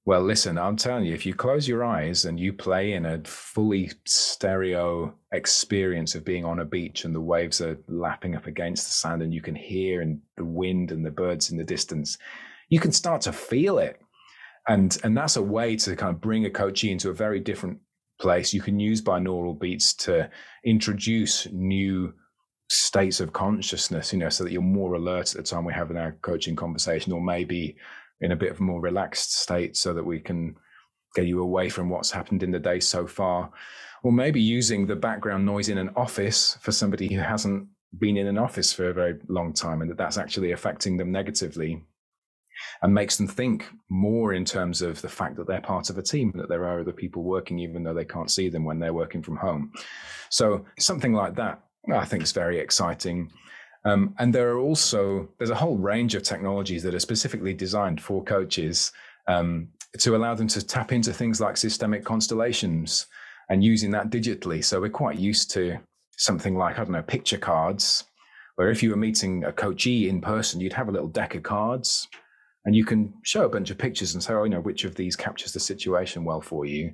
Well, 0.07 0.23
listen, 0.23 0.57
I'm 0.57 0.77
telling 0.77 1.05
you, 1.05 1.15
if 1.15 1.27
you 1.27 1.35
close 1.35 1.67
your 1.67 1.85
eyes 1.85 2.27
and 2.27 2.39
you 2.39 2.53
play 2.53 2.93
in 2.93 3.05
a 3.05 3.21
fully 3.25 3.91
stereo 4.05 5.13
experience 5.33 6.15
of 6.15 6.25
being 6.25 6.45
on 6.45 6.61
a 6.61 6.65
beach 6.65 7.05
and 7.05 7.13
the 7.13 7.21
waves 7.21 7.61
are 7.61 7.77
lapping 7.89 8.37
up 8.37 8.47
against 8.47 8.87
the 8.87 8.93
sand 8.93 9.21
and 9.21 9.35
you 9.35 9.43
can 9.43 9.57
hear 9.57 10.03
and 10.03 10.21
the 10.37 10.45
wind 10.45 10.93
and 10.93 11.05
the 11.05 11.11
birds 11.11 11.51
in 11.51 11.59
the 11.59 11.65
distance, 11.65 12.19
you 12.69 12.79
can 12.79 12.93
start 12.93 13.21
to 13.23 13.33
feel 13.33 13.79
it. 13.79 14.01
And 14.69 14.97
and 15.03 15.17
that's 15.17 15.37
a 15.37 15.43
way 15.43 15.75
to 15.75 15.97
kind 15.97 16.15
of 16.15 16.21
bring 16.21 16.47
a 16.47 16.51
coachee 16.51 16.93
into 16.93 17.11
a 17.11 17.15
very 17.15 17.41
different 17.41 17.81
place. 18.21 18.55
You 18.55 18.63
can 18.63 18.79
use 18.79 19.03
binaural 19.03 19.59
beats 19.59 19.93
to 19.95 20.31
introduce 20.65 21.49
new 21.51 22.15
states 22.71 23.19
of 23.19 23.33
consciousness, 23.33 24.13
you 24.13 24.21
know, 24.21 24.29
so 24.29 24.45
that 24.45 24.53
you're 24.53 24.63
more 24.63 24.95
alert 24.95 25.35
at 25.35 25.37
the 25.37 25.43
time 25.43 25.65
we're 25.65 25.73
having 25.73 25.97
our 25.97 26.13
coaching 26.23 26.55
conversation, 26.55 27.13
or 27.13 27.21
maybe 27.21 27.77
in 28.21 28.33
a 28.33 28.37
bit 28.37 28.51
of 28.51 28.61
a 28.61 28.63
more 28.63 28.81
relaxed 28.81 29.39
state 29.39 29.77
so 29.77 29.93
that 29.95 30.05
we 30.05 30.21
can 30.21 30.55
get 31.15 31.27
you 31.27 31.41
away 31.41 31.69
from 31.69 31.89
what's 31.89 32.11
happened 32.11 32.43
in 32.43 32.51
the 32.51 32.59
day 32.59 32.81
so 32.81 33.07
far. 33.07 33.51
Or 34.03 34.13
maybe 34.13 34.41
using 34.41 34.87
the 34.87 34.97
background 34.97 35.45
noise 35.45 35.69
in 35.69 35.79
an 35.79 35.91
office 35.97 36.57
for 36.61 36.73
somebody 36.73 37.13
who 37.13 37.21
hasn't 37.21 37.67
been 37.99 38.17
in 38.17 38.27
an 38.27 38.39
office 38.39 38.73
for 38.73 38.89
a 38.89 38.95
very 38.95 39.19
long 39.29 39.53
time 39.53 39.81
and 39.81 39.91
that 39.91 39.99
that's 39.99 40.19
actually 40.19 40.53
affecting 40.53 40.97
them 40.97 41.11
negatively 41.11 41.83
and 42.83 42.95
makes 42.95 43.17
them 43.17 43.29
think 43.29 43.67
more 43.89 44.33
in 44.33 44.45
terms 44.45 44.83
of 44.83 45.01
the 45.03 45.09
fact 45.09 45.37
that 45.37 45.47
they're 45.47 45.61
part 45.61 45.91
of 45.91 45.99
a 45.99 46.03
team, 46.03 46.33
that 46.37 46.49
there 46.49 46.65
are 46.65 46.81
other 46.81 46.93
people 46.93 47.23
working, 47.23 47.59
even 47.59 47.83
though 47.83 47.95
they 47.95 48.05
can't 48.05 48.31
see 48.31 48.49
them 48.49 48.65
when 48.65 48.79
they're 48.79 48.95
working 48.95 49.23
from 49.23 49.37
home. 49.37 49.73
So 50.31 50.65
something 50.79 51.13
like 51.13 51.35
that, 51.37 51.61
I 51.93 52.05
think 52.05 52.23
is 52.23 52.33
very 52.33 52.59
exciting. 52.59 53.31
Um, 53.87 54.15
and 54.19 54.35
there 54.35 54.51
are 54.51 54.59
also 54.59 55.29
there's 55.39 55.51
a 55.51 55.55
whole 55.55 55.77
range 55.77 56.17
of 56.17 56.25
technologies 56.25 56.83
that 56.83 56.95
are 56.95 57.01
specifically 57.01 57.55
designed 57.55 58.01
for 58.03 58.23
coaches 58.25 58.93
um, 59.29 59.69
to 59.99 60.17
allow 60.17 60.35
them 60.35 60.49
to 60.49 60.67
tap 60.67 60.93
into 60.93 61.13
things 61.13 61.41
like 61.41 61.57
systemic 61.57 62.05
constellations 62.05 63.07
and 63.49 63.63
using 63.63 63.93
that 63.93 64.11
digitally. 64.11 64.63
So 64.65 64.81
we're 64.81 64.91
quite 64.91 65.19
used 65.19 65.53
to 65.53 65.79
something 66.17 66.57
like 66.57 66.75
I 66.75 66.85
don't 66.85 66.91
know 66.91 67.03
picture 67.03 67.39
cards, 67.39 68.05
Where 68.57 68.71
if 68.71 68.83
you 68.83 68.91
were 68.91 68.97
meeting 68.97 69.45
a 69.45 69.53
coachee 69.53 70.09
in 70.09 70.21
person, 70.21 70.61
you'd 70.61 70.73
have 70.73 70.89
a 70.89 70.93
little 70.93 71.09
deck 71.09 71.37
of 71.37 71.45
cards 71.45 72.09
and 72.65 72.75
you 72.75 72.85
can 72.85 73.15
show 73.23 73.45
a 73.45 73.49
bunch 73.49 73.71
of 73.71 73.79
pictures 73.79 74.15
and 74.15 74.23
say, 74.23 74.35
oh, 74.35 74.43
you 74.43 74.51
know, 74.51 74.61
which 74.61 74.85
of 74.85 74.97
these 74.97 75.15
captures 75.15 75.53
the 75.53 75.61
situation 75.61 76.25
well 76.25 76.41
for 76.41 76.67
you. 76.67 76.93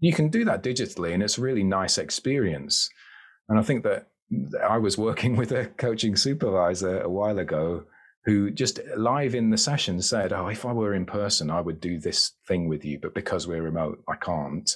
You 0.00 0.12
can 0.12 0.28
do 0.28 0.44
that 0.46 0.64
digitally, 0.64 1.14
and 1.14 1.22
it's 1.22 1.38
a 1.38 1.42
really 1.42 1.62
nice 1.62 1.96
experience. 1.96 2.90
And 3.48 3.56
I 3.56 3.62
think 3.62 3.84
that 3.84 4.08
I 4.62 4.78
was 4.78 4.98
working 4.98 5.36
with 5.36 5.52
a 5.52 5.66
coaching 5.66 6.16
supervisor 6.16 7.00
a 7.00 7.08
while 7.08 7.38
ago 7.38 7.84
who 8.24 8.50
just 8.50 8.78
live 8.96 9.34
in 9.34 9.50
the 9.50 9.58
session 9.58 10.00
said, 10.00 10.32
Oh, 10.32 10.48
if 10.48 10.64
I 10.64 10.72
were 10.72 10.94
in 10.94 11.06
person, 11.06 11.50
I 11.50 11.60
would 11.60 11.80
do 11.80 11.98
this 11.98 12.32
thing 12.46 12.68
with 12.68 12.84
you, 12.84 12.98
but 13.00 13.14
because 13.14 13.46
we're 13.46 13.62
remote, 13.62 14.02
I 14.08 14.14
can't. 14.16 14.70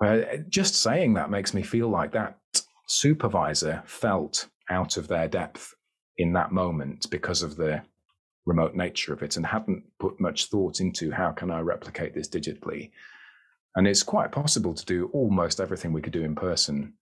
Well, 0.00 0.24
just 0.48 0.76
saying 0.76 1.14
that 1.14 1.30
makes 1.30 1.52
me 1.52 1.62
feel 1.62 1.88
like 1.88 2.12
that 2.12 2.38
supervisor 2.86 3.82
felt 3.86 4.48
out 4.70 4.96
of 4.96 5.08
their 5.08 5.26
depth 5.26 5.74
in 6.16 6.32
that 6.34 6.52
moment 6.52 7.10
because 7.10 7.42
of 7.42 7.56
the 7.56 7.82
remote 8.46 8.74
nature 8.74 9.12
of 9.12 9.22
it 9.22 9.36
and 9.36 9.44
hadn't 9.44 9.84
put 9.98 10.20
much 10.20 10.46
thought 10.46 10.80
into 10.80 11.10
how 11.10 11.32
can 11.32 11.50
I 11.50 11.60
replicate 11.60 12.14
this 12.14 12.28
digitally. 12.28 12.90
And 13.76 13.86
it's 13.86 14.02
quite 14.02 14.32
possible 14.32 14.74
to 14.74 14.84
do 14.86 15.10
almost 15.12 15.60
everything 15.60 15.92
we 15.92 16.00
could 16.00 16.12
do 16.12 16.22
in 16.22 16.34
person 16.34 16.94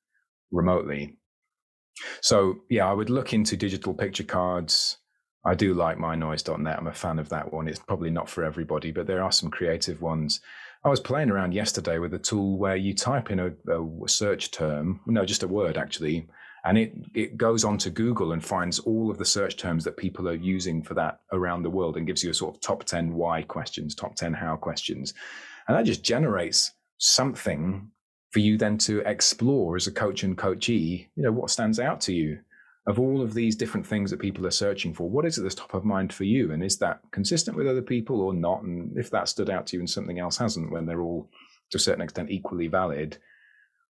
remotely. 0.50 1.16
So 2.20 2.58
yeah, 2.68 2.88
I 2.88 2.92
would 2.92 3.10
look 3.10 3.32
into 3.32 3.56
digital 3.56 3.94
picture 3.94 4.24
cards. 4.24 4.98
I 5.44 5.54
do 5.54 5.74
like 5.74 5.96
mynoise.net. 5.98 6.78
I'm 6.78 6.86
a 6.88 6.92
fan 6.92 7.18
of 7.18 7.28
that 7.28 7.52
one. 7.52 7.68
It's 7.68 7.78
probably 7.78 8.10
not 8.10 8.28
for 8.28 8.42
everybody, 8.44 8.90
but 8.90 9.06
there 9.06 9.22
are 9.22 9.32
some 9.32 9.50
creative 9.50 10.02
ones. 10.02 10.40
I 10.84 10.88
was 10.88 11.00
playing 11.00 11.30
around 11.30 11.52
yesterday 11.52 11.98
with 11.98 12.14
a 12.14 12.18
tool 12.18 12.58
where 12.58 12.76
you 12.76 12.94
type 12.94 13.30
in 13.30 13.40
a, 13.40 13.50
a 13.72 14.08
search 14.08 14.50
term, 14.50 15.00
no, 15.06 15.24
just 15.24 15.42
a 15.42 15.48
word 15.48 15.76
actually, 15.76 16.28
and 16.64 16.76
it 16.76 16.94
it 17.14 17.36
goes 17.36 17.64
on 17.64 17.78
to 17.78 17.90
Google 17.90 18.32
and 18.32 18.44
finds 18.44 18.80
all 18.80 19.10
of 19.10 19.18
the 19.18 19.24
search 19.24 19.56
terms 19.56 19.84
that 19.84 19.96
people 19.96 20.28
are 20.28 20.34
using 20.34 20.82
for 20.82 20.94
that 20.94 21.20
around 21.32 21.62
the 21.62 21.70
world 21.70 21.96
and 21.96 22.06
gives 22.06 22.22
you 22.24 22.30
a 22.30 22.34
sort 22.34 22.54
of 22.54 22.60
top 22.60 22.84
10 22.84 23.14
why 23.14 23.42
questions, 23.42 23.94
top 23.94 24.16
10 24.16 24.34
how 24.34 24.56
questions. 24.56 25.14
And 25.68 25.76
that 25.76 25.86
just 25.86 26.02
generates 26.02 26.72
something 26.98 27.90
for 28.36 28.40
you 28.40 28.58
then 28.58 28.76
to 28.76 28.98
explore 29.06 29.76
as 29.76 29.86
a 29.86 29.90
coach 29.90 30.22
and 30.22 30.36
coachee, 30.36 31.08
you 31.16 31.22
know, 31.22 31.32
what 31.32 31.48
stands 31.48 31.80
out 31.80 32.02
to 32.02 32.12
you 32.12 32.38
of 32.86 32.98
all 32.98 33.22
of 33.22 33.32
these 33.32 33.56
different 33.56 33.86
things 33.86 34.10
that 34.10 34.20
people 34.20 34.46
are 34.46 34.50
searching 34.50 34.92
for. 34.92 35.08
What 35.08 35.24
is 35.24 35.38
it 35.38 35.42
that's 35.42 35.54
top 35.54 35.72
of 35.72 35.86
mind 35.86 36.12
for 36.12 36.24
you? 36.24 36.52
And 36.52 36.62
is 36.62 36.76
that 36.80 37.00
consistent 37.12 37.56
with 37.56 37.66
other 37.66 37.80
people 37.80 38.20
or 38.20 38.34
not? 38.34 38.60
And 38.60 38.94
if 38.98 39.08
that 39.08 39.30
stood 39.30 39.48
out 39.48 39.66
to 39.68 39.76
you 39.76 39.80
and 39.80 39.88
something 39.88 40.18
else 40.18 40.36
hasn't, 40.36 40.70
when 40.70 40.84
they're 40.84 41.00
all 41.00 41.30
to 41.70 41.78
a 41.78 41.80
certain 41.80 42.02
extent 42.02 42.30
equally 42.30 42.66
valid, 42.66 43.12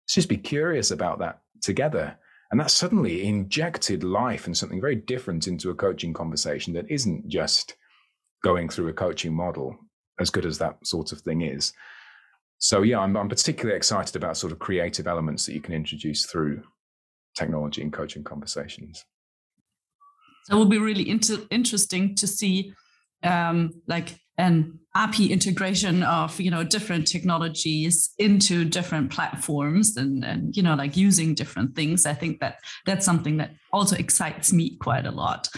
let's 0.05 0.17
just 0.17 0.29
be 0.29 0.37
curious 0.37 0.91
about 0.91 1.19
that 1.21 1.41
together. 1.63 2.19
And 2.51 2.61
that 2.61 2.71
suddenly 2.71 3.27
injected 3.27 4.05
life 4.05 4.45
and 4.45 4.55
something 4.55 4.83
very 4.83 4.97
different 4.97 5.49
into 5.49 5.71
a 5.71 5.75
coaching 5.75 6.13
conversation 6.13 6.75
that 6.75 6.91
isn't 6.91 7.27
just 7.27 7.77
going 8.45 8.69
through 8.69 8.89
a 8.89 8.93
coaching 8.93 9.33
model, 9.33 9.79
as 10.21 10.29
good 10.29 10.45
as 10.45 10.59
that 10.59 10.77
sort 10.87 11.13
of 11.13 11.23
thing 11.23 11.41
is. 11.41 11.73
So, 12.59 12.83
yeah, 12.83 13.01
I'm, 13.01 13.17
I'm 13.17 13.29
particularly 13.29 13.77
excited 13.77 14.17
about 14.17 14.37
sort 14.37 14.53
of 14.53 14.59
creative 14.59 15.07
elements 15.07 15.47
that 15.47 15.55
you 15.55 15.61
can 15.61 15.75
introduce 15.75 16.27
through 16.27 16.63
technology 17.37 17.83
and 17.83 17.93
coaching 17.93 18.25
conversations. 18.25 19.05
So 20.45 20.55
it 20.55 20.59
will 20.59 20.67
be 20.67 20.79
really 20.79 21.09
inter- 21.09 21.45
interesting 21.51 22.15
to 22.17 22.27
see 22.27 22.73
um, 23.23 23.73
like 23.87 24.19
an 24.39 24.79
API 24.95 25.33
integration 25.33 26.03
of 26.03 26.39
you 26.41 26.51
know 26.51 26.63
different 26.63 27.07
technologies 27.07 28.11
into 28.19 28.65
different 28.65 29.11
platforms 29.11 29.97
and 29.97 30.25
and 30.25 30.57
you 30.57 30.63
know 30.63 30.75
like 30.75 30.97
using 30.97 31.35
different 31.35 31.75
things. 31.75 32.07
I 32.07 32.15
think 32.15 32.41
that 32.41 32.59
that's 32.85 33.05
something 33.05 33.39
that 33.39 33.53
also 33.73 33.97
excites 33.97 34.53
me 34.53 34.77
quite 34.77 35.07
a 35.07 35.11
lot. 35.11 35.49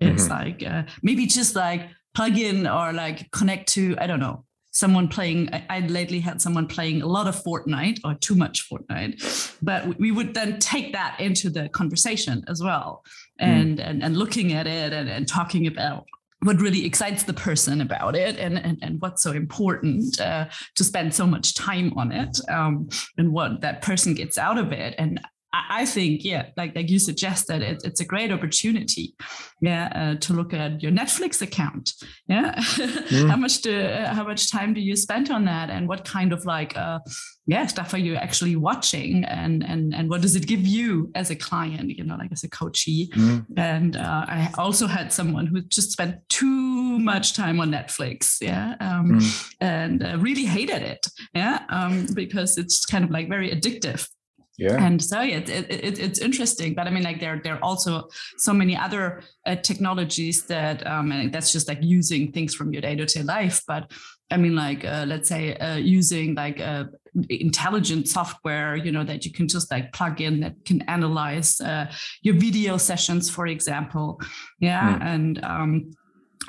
It's 0.00 0.24
mm-hmm. 0.24 0.32
like 0.32 0.62
uh, 0.62 0.82
maybe 1.02 1.26
just 1.26 1.54
like 1.54 1.88
plug 2.14 2.36
in 2.36 2.66
or 2.66 2.92
like 2.92 3.30
connect 3.30 3.68
to 3.70 3.96
I 3.98 4.06
don't 4.06 4.20
know 4.20 4.44
someone 4.74 5.08
playing 5.08 5.48
I, 5.54 5.64
I 5.70 5.80
lately 5.80 6.20
had 6.20 6.42
someone 6.42 6.66
playing 6.66 7.00
a 7.00 7.06
lot 7.06 7.26
of 7.26 7.42
fortnite 7.42 8.00
or 8.04 8.14
too 8.14 8.34
much 8.34 8.68
fortnite 8.68 9.56
but 9.62 9.98
we 9.98 10.10
would 10.10 10.34
then 10.34 10.58
take 10.58 10.92
that 10.92 11.18
into 11.18 11.48
the 11.48 11.68
conversation 11.70 12.44
as 12.48 12.62
well 12.62 13.02
hmm. 13.40 13.46
and 13.46 13.78
mm. 13.78 13.88
and, 13.88 14.02
and 14.02 14.16
looking 14.16 14.52
at 14.52 14.66
it 14.66 14.92
and, 14.92 15.08
and 15.08 15.26
talking 15.26 15.66
about 15.66 16.04
what 16.42 16.60
really 16.60 16.84
excites 16.84 17.22
the 17.22 17.32
person 17.32 17.80
about 17.80 18.14
it 18.14 18.36
and, 18.36 18.58
and, 18.58 18.78
and 18.82 19.00
what's 19.00 19.22
so 19.22 19.32
important 19.32 20.20
uh, 20.20 20.44
to 20.74 20.84
spend 20.84 21.14
so 21.14 21.26
much 21.26 21.54
time 21.54 21.90
on 21.96 22.12
it 22.12 22.38
um, 22.50 22.86
and 23.16 23.32
what 23.32 23.62
that 23.62 23.80
person 23.80 24.12
gets 24.12 24.36
out 24.36 24.58
of 24.58 24.70
it 24.70 24.94
and 24.98 25.18
I 25.70 25.86
think, 25.86 26.24
yeah, 26.24 26.46
like 26.56 26.74
like 26.74 26.90
you 26.90 26.98
suggested, 26.98 27.62
it, 27.62 27.82
it's 27.84 28.00
a 28.00 28.04
great 28.04 28.32
opportunity, 28.32 29.14
yeah, 29.60 29.92
uh, 29.94 30.18
to 30.20 30.32
look 30.32 30.52
at 30.52 30.82
your 30.82 30.90
Netflix 30.90 31.42
account. 31.42 31.92
Yeah, 32.28 32.54
mm. 32.58 33.30
how 33.30 33.36
much 33.36 33.62
do 33.62 33.88
how 33.88 34.24
much 34.24 34.50
time 34.50 34.74
do 34.74 34.80
you 34.80 34.96
spend 34.96 35.30
on 35.30 35.44
that, 35.44 35.70
and 35.70 35.88
what 35.88 36.04
kind 36.04 36.32
of 36.32 36.44
like 36.44 36.76
uh, 36.76 36.98
yeah 37.46 37.66
stuff 37.66 37.94
are 37.94 37.98
you 37.98 38.16
actually 38.16 38.56
watching, 38.56 39.24
and 39.24 39.64
and 39.64 39.94
and 39.94 40.10
what 40.10 40.22
does 40.22 40.34
it 40.34 40.46
give 40.46 40.66
you 40.66 41.10
as 41.14 41.30
a 41.30 41.36
client, 41.36 41.90
you 41.90 42.04
know, 42.04 42.16
like 42.16 42.32
as 42.32 42.42
a 42.42 42.48
coachee. 42.48 43.10
Mm. 43.14 43.46
And 43.56 43.96
uh, 43.96 44.24
I 44.26 44.50
also 44.58 44.86
had 44.86 45.12
someone 45.12 45.46
who 45.46 45.62
just 45.62 45.92
spent 45.92 46.16
too 46.28 46.98
much 46.98 47.34
time 47.34 47.60
on 47.60 47.70
Netflix, 47.70 48.38
yeah, 48.40 48.74
um, 48.80 49.20
mm. 49.20 49.54
and 49.60 50.02
uh, 50.02 50.16
really 50.18 50.46
hated 50.46 50.82
it, 50.82 51.06
yeah, 51.34 51.62
um, 51.68 52.06
because 52.14 52.58
it's 52.58 52.84
kind 52.84 53.04
of 53.04 53.10
like 53.10 53.28
very 53.28 53.50
addictive 53.50 54.08
yeah 54.58 54.84
and 54.84 55.02
so 55.02 55.20
yeah, 55.20 55.38
it, 55.38 55.48
it, 55.48 55.98
it's 55.98 56.18
interesting 56.18 56.74
but 56.74 56.86
i 56.86 56.90
mean 56.90 57.02
like 57.02 57.20
there 57.20 57.40
there 57.42 57.54
are 57.54 57.64
also 57.64 58.08
so 58.38 58.52
many 58.52 58.76
other 58.76 59.22
uh, 59.46 59.56
technologies 59.56 60.44
that 60.46 60.86
um 60.86 61.10
and 61.12 61.32
that's 61.32 61.52
just 61.52 61.68
like 61.68 61.78
using 61.82 62.30
things 62.30 62.54
from 62.54 62.72
your 62.72 62.82
day-to-day 62.82 63.22
life 63.22 63.62
but 63.66 63.90
i 64.30 64.36
mean 64.36 64.54
like 64.54 64.84
uh, 64.84 65.04
let's 65.06 65.28
say 65.28 65.56
uh, 65.56 65.76
using 65.76 66.34
like 66.34 66.60
uh, 66.60 66.84
intelligent 67.28 68.08
software 68.08 68.76
you 68.76 68.92
know 68.92 69.04
that 69.04 69.24
you 69.24 69.32
can 69.32 69.48
just 69.48 69.70
like 69.70 69.92
plug 69.92 70.20
in 70.20 70.40
that 70.40 70.54
can 70.64 70.82
analyze 70.82 71.60
uh, 71.60 71.90
your 72.22 72.34
video 72.34 72.76
sessions 72.76 73.30
for 73.30 73.46
example 73.46 74.20
yeah 74.60 74.98
mm. 74.98 75.02
and 75.02 75.44
um 75.44 75.90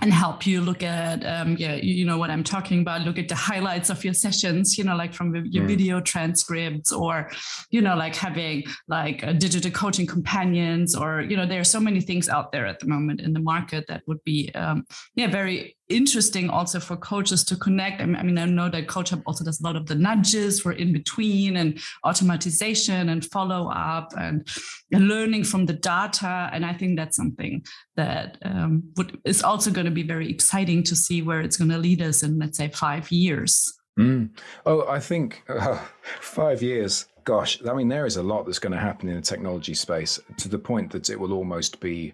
and 0.01 0.13
help 0.13 0.45
you 0.45 0.62
look 0.62 0.84
at 0.84 1.25
um, 1.25 1.55
yeah 1.58 1.75
you 1.75 2.05
know 2.05 2.17
what 2.17 2.29
i'm 2.29 2.43
talking 2.43 2.81
about 2.81 3.01
look 3.01 3.17
at 3.17 3.27
the 3.27 3.36
highlights 3.36 3.89
of 3.89 4.03
your 4.03 4.13
sessions 4.13 4.77
you 4.77 4.84
know 4.84 4.95
like 4.95 5.13
from 5.13 5.34
your 5.36 5.63
mm. 5.63 5.67
video 5.67 6.01
transcripts 6.01 6.91
or 6.91 7.29
you 7.71 7.81
know 7.81 7.95
like 7.95 8.15
having 8.15 8.63
like 8.88 9.21
digital 9.39 9.71
coaching 9.71 10.05
companions 10.05 10.95
or 10.95 11.21
you 11.21 11.38
know 11.38 11.45
there 11.45 11.60
are 11.60 11.65
so 11.75 11.79
many 11.79 12.01
things 12.01 12.27
out 12.29 12.51
there 12.51 12.65
at 12.65 12.79
the 12.79 12.88
moment 12.88 13.21
in 13.21 13.34
the 13.34 13.39
market 13.39 13.86
that 13.88 14.01
would 14.08 14.23
be 14.23 14.51
um, 14.55 14.86
yeah 15.15 15.27
very 15.27 15.75
interesting 15.89 16.50
also 16.50 16.80
for 16.80 16.95
coaches 16.98 17.43
to 17.45 17.56
connect. 17.56 18.02
I 18.02 18.06
mean, 18.06 18.38
I 18.38 18.45
know 18.45 18.69
that 18.69 18.88
Coach 18.88 19.12
Hub 19.12 19.21
also 19.26 19.43
does 19.43 19.60
a 19.60 19.63
lot 19.63 19.76
of 19.76 19.86
the 19.86 19.95
nudges 19.95 20.60
for 20.60 20.71
in 20.71 20.91
between 20.91 21.58
and 21.58 21.78
automatization 22.04 23.12
and 23.12 23.24
follow 23.26 23.69
up 23.69 24.13
and 24.17 24.48
learning 24.91 25.43
from 25.43 25.65
the 25.65 25.74
data. 25.74 26.50
And 26.52 26.65
I 26.65 26.74
think 26.74 26.98
that's 26.98 27.17
something 27.17 27.63
that 27.95 28.38
um, 28.43 28.84
would, 28.98 29.19
is 29.26 29.43
also 29.43 29.71
going 29.71 29.86
to 29.86 29.91
be 29.91 30.04
very 30.04 30.30
exciting 30.30 30.84
to 30.84 30.95
see 30.95 31.21
where 31.21 31.41
it's 31.41 31.58
going 31.58 31.71
to 31.71 31.78
lead 31.78 32.02
us 32.02 32.24
in, 32.24 32.39
let's 32.39 32.58
say, 32.58 32.69
five 32.69 33.12
years. 33.12 33.74
Mm. 34.00 34.30
Oh, 34.65 34.88
I 34.88 35.00
think 35.00 35.43
uh, 35.48 35.80
five 36.19 36.62
years. 36.62 37.06
Gosh, 37.24 37.60
I 37.67 37.74
mean, 37.74 37.88
there 37.88 38.06
is 38.06 38.17
a 38.17 38.24
lot 38.24 38.45
that's 38.45 38.60
going 38.60 38.74
to 38.74 38.80
happen 38.80 39.10
in 39.10 39.15
the 39.15 39.21
technology 39.21 39.74
space 39.74 40.19
to 40.38 40.48
the 40.48 40.60
point 40.60 40.91
that 40.91 41.10
it 41.10 41.19
will 41.19 41.34
almost 41.34 41.80
be 41.80 42.13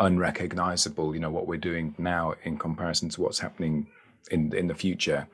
unrecognizable 0.00 1.14
you 1.14 1.20
know 1.20 1.30
what 1.30 1.46
we're 1.46 1.56
doing 1.56 1.94
now 1.98 2.34
in 2.44 2.56
comparison 2.56 3.08
to 3.08 3.20
what's 3.20 3.38
happening 3.38 3.86
in 4.30 4.54
in 4.54 4.66
the 4.66 4.74
future. 4.74 5.26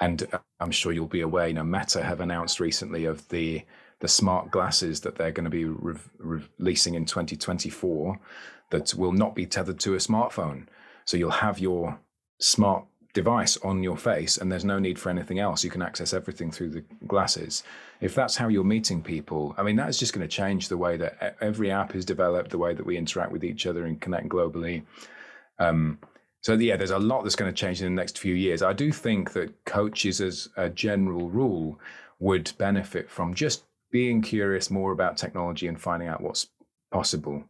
And 0.00 0.26
uh, 0.32 0.38
i'm 0.60 0.70
sure 0.70 0.92
you'll 0.92 1.06
be 1.06 1.20
aware 1.20 1.48
you 1.48 1.54
know 1.54 1.64
meta 1.64 2.02
have 2.02 2.20
announced 2.20 2.60
recently 2.60 3.04
of 3.04 3.28
the 3.28 3.62
the 4.02 4.08
smart 4.08 4.50
glasses 4.50 5.00
that 5.00 5.14
they're 5.14 5.30
going 5.30 5.44
to 5.44 5.50
be 5.50 5.64
re- 5.64 6.42
releasing 6.58 6.94
in 6.94 7.04
2024 7.04 8.18
that 8.70 8.92
will 8.94 9.12
not 9.12 9.36
be 9.36 9.46
tethered 9.46 9.78
to 9.78 9.94
a 9.94 9.98
smartphone. 9.98 10.66
So 11.04 11.16
you'll 11.16 11.30
have 11.30 11.60
your 11.60 12.00
smart 12.40 12.84
device 13.14 13.56
on 13.58 13.82
your 13.82 13.96
face 13.96 14.38
and 14.38 14.50
there's 14.50 14.64
no 14.64 14.78
need 14.78 14.98
for 14.98 15.10
anything 15.10 15.38
else. 15.38 15.62
You 15.62 15.70
can 15.70 15.82
access 15.82 16.14
everything 16.14 16.50
through 16.50 16.70
the 16.70 16.84
glasses. 17.06 17.62
If 18.00 18.14
that's 18.14 18.36
how 18.36 18.48
you're 18.48 18.64
meeting 18.64 19.02
people, 19.02 19.54
I 19.58 19.62
mean, 19.62 19.76
that's 19.76 19.98
just 19.98 20.12
going 20.12 20.26
to 20.26 20.34
change 20.34 20.68
the 20.68 20.78
way 20.78 20.96
that 20.96 21.36
every 21.40 21.70
app 21.70 21.94
is 21.94 22.04
developed, 22.04 22.50
the 22.50 22.58
way 22.58 22.74
that 22.74 22.86
we 22.86 22.96
interact 22.96 23.32
with 23.32 23.44
each 23.44 23.66
other 23.66 23.84
and 23.84 24.00
connect 24.00 24.28
globally. 24.28 24.84
Um, 25.58 25.98
so, 26.40 26.54
yeah, 26.54 26.76
there's 26.76 26.90
a 26.90 26.98
lot 26.98 27.22
that's 27.22 27.36
going 27.36 27.52
to 27.52 27.56
change 27.56 27.80
in 27.80 27.94
the 27.94 28.00
next 28.00 28.18
few 28.18 28.34
years. 28.34 28.62
I 28.62 28.72
do 28.72 28.90
think 28.90 29.32
that 29.34 29.64
coaches, 29.64 30.20
as 30.20 30.48
a 30.56 30.68
general 30.68 31.30
rule, 31.30 31.78
would 32.18 32.50
benefit 32.58 33.10
from 33.10 33.34
just 33.34 33.64
being 33.92 34.22
curious 34.22 34.70
more 34.70 34.90
about 34.90 35.16
technology 35.16 35.68
and 35.68 35.80
finding 35.80 36.08
out 36.08 36.22
what's 36.22 36.48
possible 36.90 37.44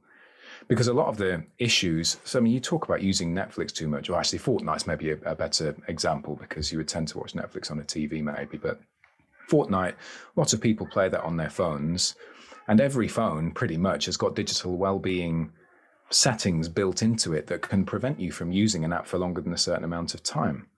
because 0.73 0.89
a 0.89 0.95
lot 0.95 1.09
of 1.09 1.18
the 1.18 1.45
issues. 1.59 2.16
So 2.25 2.39
I 2.39 2.43
mean, 2.43 2.55
you 2.55 2.59
talk 2.59 2.87
about 2.87 3.03
using 3.03 3.35
Netflix 3.35 3.73
too 3.73 3.89
much. 3.89 4.09
Or 4.09 4.18
actually, 4.18 4.39
Fortnite's 4.39 4.87
maybe 4.87 5.11
a, 5.11 5.18
a 5.27 5.35
better 5.35 5.77
example 5.87 6.35
because 6.35 6.73
you 6.73 6.79
would 6.79 6.89
tend 6.89 7.09
to 7.09 7.18
watch 7.18 7.35
Netflix 7.35 7.70
on 7.70 7.79
a 7.79 7.83
TV, 7.83 8.23
maybe. 8.23 8.57
But 8.57 8.81
Fortnite, 9.51 9.97
lots 10.35 10.55
of 10.55 10.62
people 10.62 10.87
play 10.87 11.11
that 11.11 11.25
on 11.25 11.37
their 11.37 11.51
phones. 11.51 12.14
And 12.68 12.81
every 12.81 13.07
phone 13.07 13.51
pretty 13.51 13.77
much 13.77 14.07
has 14.07 14.16
got 14.16 14.35
digital 14.35 14.79
well-being 14.79 15.53
settings 16.09 16.70
built 16.70 17.03
into 17.03 17.35
it 17.35 17.49
that 17.49 17.61
can 17.61 17.85
prevent 17.85 18.18
you 18.18 18.33
from 18.33 18.51
using 18.51 18.83
an 18.83 18.95
app 18.95 19.07
for 19.07 19.18
longer 19.18 19.43
than 19.43 19.53
a 19.53 19.59
certain 19.59 19.85
amount 19.85 20.14
of 20.14 20.23
time. 20.23 20.68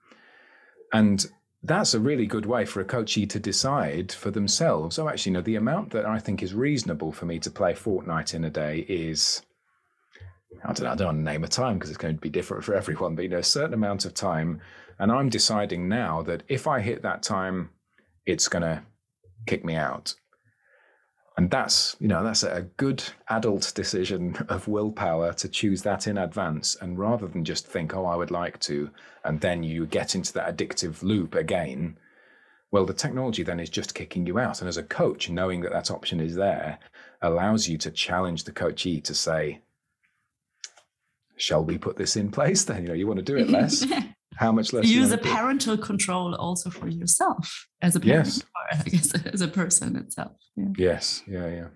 And 0.91 1.25
that's 1.63 1.93
a 1.93 2.01
really 2.01 2.25
good 2.25 2.45
way 2.45 2.65
for 2.65 2.81
a 2.81 2.85
coachee 2.85 3.27
to 3.27 3.39
decide 3.39 4.11
for 4.11 4.29
themselves. 4.29 4.99
Oh, 4.99 5.07
actually, 5.07 5.31
no, 5.31 5.41
the 5.41 5.55
amount 5.55 5.91
that 5.91 6.05
I 6.05 6.19
think 6.19 6.43
is 6.43 6.53
reasonable 6.53 7.13
for 7.13 7.25
me 7.25 7.39
to 7.39 7.49
play 7.49 7.71
Fortnite 7.71 8.33
in 8.33 8.43
a 8.43 8.49
day 8.49 8.79
is 8.89 9.41
I 10.63 10.73
don't 10.73 10.83
know, 10.83 10.91
I 10.91 10.95
don't 10.95 11.07
want 11.07 11.17
to 11.19 11.31
name 11.31 11.43
a 11.43 11.47
time 11.47 11.75
because 11.75 11.89
it's 11.89 11.97
going 11.97 12.15
to 12.15 12.21
be 12.21 12.29
different 12.29 12.63
for 12.63 12.75
everyone, 12.75 13.15
but 13.15 13.23
you 13.23 13.29
know, 13.29 13.37
a 13.37 13.43
certain 13.43 13.73
amount 13.73 14.05
of 14.05 14.13
time. 14.13 14.61
And 14.99 15.11
I'm 15.11 15.29
deciding 15.29 15.87
now 15.89 16.21
that 16.23 16.43
if 16.47 16.67
I 16.67 16.79
hit 16.79 17.01
that 17.01 17.21
time, 17.21 17.69
it's 18.25 18.47
going 18.47 18.63
to 18.63 18.83
kick 19.45 19.65
me 19.65 19.75
out. 19.75 20.15
And 21.37 21.51
that's, 21.51 21.97
you 21.99 22.07
know, 22.07 22.23
that's 22.23 22.43
a 22.43 22.69
good 22.77 23.03
adult 23.29 23.73
decision 23.75 24.37
of 24.47 24.69
willpower 24.69 25.33
to 25.33 25.49
choose 25.49 25.81
that 25.81 26.07
in 26.07 26.17
advance. 26.17 26.77
And 26.79 26.97
rather 26.97 27.27
than 27.27 27.43
just 27.43 27.67
think, 27.67 27.93
oh, 27.93 28.05
I 28.05 28.15
would 28.15 28.31
like 28.31 28.59
to, 28.61 28.89
and 29.25 29.41
then 29.41 29.61
you 29.61 29.85
get 29.85 30.15
into 30.15 30.31
that 30.33 30.55
addictive 30.55 31.03
loop 31.03 31.35
again, 31.35 31.97
well, 32.71 32.85
the 32.85 32.93
technology 32.93 33.43
then 33.43 33.59
is 33.59 33.69
just 33.69 33.93
kicking 33.93 34.25
you 34.25 34.39
out. 34.39 34.61
And 34.61 34.69
as 34.69 34.77
a 34.77 34.83
coach, 34.83 35.29
knowing 35.29 35.61
that 35.61 35.73
that 35.73 35.91
option 35.91 36.21
is 36.21 36.35
there 36.35 36.79
allows 37.21 37.67
you 37.67 37.77
to 37.79 37.91
challenge 37.91 38.45
the 38.45 38.53
coachee 38.53 39.01
to 39.01 39.13
say, 39.13 39.61
shall 41.37 41.63
we 41.63 41.77
put 41.77 41.97
this 41.97 42.15
in 42.15 42.31
place 42.31 42.63
then? 42.63 42.83
You 42.83 42.87
know, 42.89 42.93
you 42.93 43.07
want 43.07 43.17
to 43.17 43.23
do 43.23 43.37
it 43.37 43.49
less. 43.49 43.85
How 44.35 44.51
much 44.51 44.73
less? 44.73 44.85
Use 44.85 45.11
a 45.11 45.17
parental 45.17 45.77
control 45.77 46.35
also 46.35 46.69
for 46.69 46.87
yourself 46.87 47.67
as 47.81 47.95
a 47.95 47.99
parent, 47.99 48.27
yes. 48.27 48.41
or 48.41 48.79
I 48.79 48.83
guess 48.83 49.25
as 49.33 49.41
a 49.41 49.47
person 49.47 49.95
itself. 49.95 50.33
Yeah. 50.55 50.65
Yes. 50.77 51.23
Yeah. 51.27 51.47
Yeah. 51.47 51.67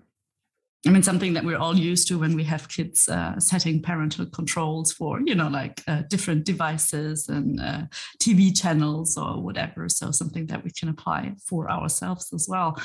I 0.86 0.90
mean, 0.90 1.02
something 1.02 1.34
that 1.34 1.44
we're 1.44 1.58
all 1.58 1.76
used 1.76 2.08
to 2.08 2.18
when 2.18 2.34
we 2.34 2.44
have 2.44 2.68
kids 2.68 3.06
uh, 3.06 3.38
setting 3.38 3.82
parental 3.82 4.24
controls 4.24 4.92
for, 4.92 5.20
you 5.20 5.34
know, 5.34 5.48
like 5.48 5.82
uh, 5.86 6.02
different 6.08 6.44
devices 6.44 7.28
and 7.28 7.60
uh, 7.60 7.82
TV 8.18 8.58
channels 8.58 9.18
or 9.18 9.42
whatever. 9.42 9.90
So, 9.90 10.10
something 10.10 10.46
that 10.46 10.64
we 10.64 10.70
can 10.70 10.88
apply 10.88 11.34
for 11.44 11.70
ourselves 11.70 12.32
as 12.32 12.46
well. 12.48 12.80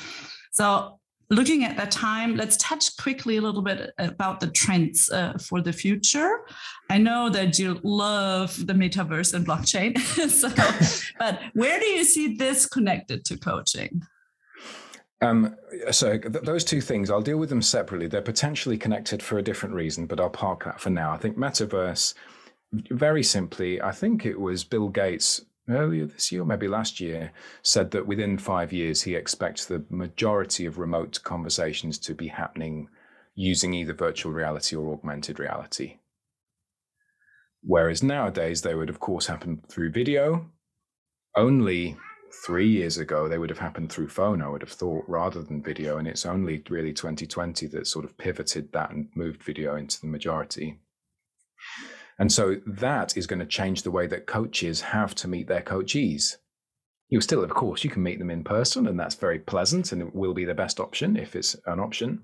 So, 0.52 1.00
looking 1.30 1.64
at 1.64 1.78
that 1.78 1.92
time, 1.92 2.36
let's 2.36 2.58
touch 2.58 2.96
quickly 2.98 3.38
a 3.38 3.42
little 3.42 3.62
bit 3.62 3.92
about 3.98 4.40
the 4.40 4.48
trends 4.48 5.10
uh, 5.10 5.34
for 5.40 5.62
the 5.62 5.74
future. 5.74 6.42
I 6.90 6.98
know 6.98 7.30
that 7.30 7.58
you 7.58 7.80
love 7.84 8.66
the 8.66 8.74
metaverse 8.74 9.34
and 9.34 9.46
blockchain. 9.46 9.98
so, 10.30 10.50
but 11.20 11.42
where 11.54 11.80
do 11.80 11.86
you 11.86 12.04
see 12.04 12.36
this 12.36 12.66
connected 12.66 13.26
to 13.26 13.38
coaching? 13.38 14.04
Um, 15.22 15.56
so 15.92 16.18
th- 16.18 16.44
those 16.44 16.64
two 16.64 16.82
things, 16.82 17.10
I'll 17.10 17.22
deal 17.22 17.38
with 17.38 17.50
them 17.50 17.62
separately. 17.62 18.08
They're 18.08 18.22
potentially 18.22 18.78
connected 18.78 19.24
for 19.24 19.38
a 19.38 19.42
different 19.42 19.74
reason, 19.74 20.06
but 20.06 20.20
I'll 20.20 20.30
park 20.30 20.66
that 20.66 20.80
for 20.80 20.90
now. 20.90 21.12
I 21.12 21.18
think 21.18 21.38
metaverse, 21.38 22.14
very 22.72 23.24
simply, 23.24 23.82
I 23.82 23.92
think 23.92 24.26
it 24.26 24.40
was 24.40 24.64
Bill 24.64 24.90
Gates 24.90 25.42
earlier 25.70 26.06
this 26.06 26.32
year, 26.32 26.46
maybe 26.46 26.68
last 26.68 27.00
year, 27.00 27.32
said 27.62 27.92
that 27.92 28.08
within 28.08 28.38
five 28.38 28.72
years 28.72 29.02
he 29.04 29.16
expects 29.16 29.66
the 29.66 29.86
majority 29.90 30.66
of 30.66 30.78
remote 30.78 31.20
conversations 31.24 31.98
to 32.00 32.14
be 32.14 32.28
happening 32.28 32.90
using 33.36 33.74
either 33.74 33.94
virtual 33.94 34.32
reality 34.32 34.76
or 34.76 34.94
augmented 34.94 35.40
reality. 35.40 35.98
Whereas 37.62 38.04
nowadays 38.04 38.62
they 38.62 38.76
would, 38.76 38.90
of 38.90 39.00
course, 39.00 39.28
happen 39.28 39.62
through 39.68 39.92
video. 39.92 40.52
Only 41.36 41.98
three 42.46 42.68
years 42.68 42.98
ago, 42.98 43.28
they 43.28 43.38
would 43.38 43.50
have 43.50 43.60
happened 43.60 43.92
through 43.92 44.10
phone, 44.10 44.42
I 44.42 44.50
would 44.50 44.62
have 44.62 44.72
thought, 44.72 45.06
rather 45.08 45.42
than 45.42 45.64
video. 45.64 45.98
And 45.98 46.08
it's 46.08 46.26
only 46.26 46.64
really 46.70 46.94
2020 46.94 47.68
that 47.68 47.88
sort 47.88 48.06
of 48.06 48.18
pivoted 48.18 48.72
that 48.74 48.92
and 48.92 49.10
moved 49.16 49.44
video 49.44 49.76
into 49.76 50.00
the 50.00 50.08
majority. 50.08 50.80
And 52.18 52.32
so 52.32 52.58
that 52.66 53.18
is 53.18 53.28
going 53.28 53.40
to 53.40 53.46
change 53.46 53.84
the 53.84 53.92
way 53.92 54.08
that 54.08 54.26
coaches 54.26 54.82
have 54.82 55.16
to 55.16 55.28
meet 55.28 55.48
their 55.48 55.62
coachees. 55.62 56.38
You 57.10 57.22
still, 57.22 57.44
of 57.44 57.52
course, 57.52 57.84
you 57.84 57.90
can 57.90 58.04
meet 58.04 58.20
them 58.20 58.32
in 58.32 58.44
person, 58.44 58.88
and 58.88 59.00
that's 59.00 59.16
very 59.16 59.40
pleasant 59.40 59.92
and 59.92 60.02
it 60.02 60.16
will 60.16 60.34
be 60.34 60.46
the 60.46 60.54
best 60.54 60.80
option 60.80 61.18
if 61.18 61.36
it's 61.36 61.56
an 61.66 61.80
option. 61.80 62.24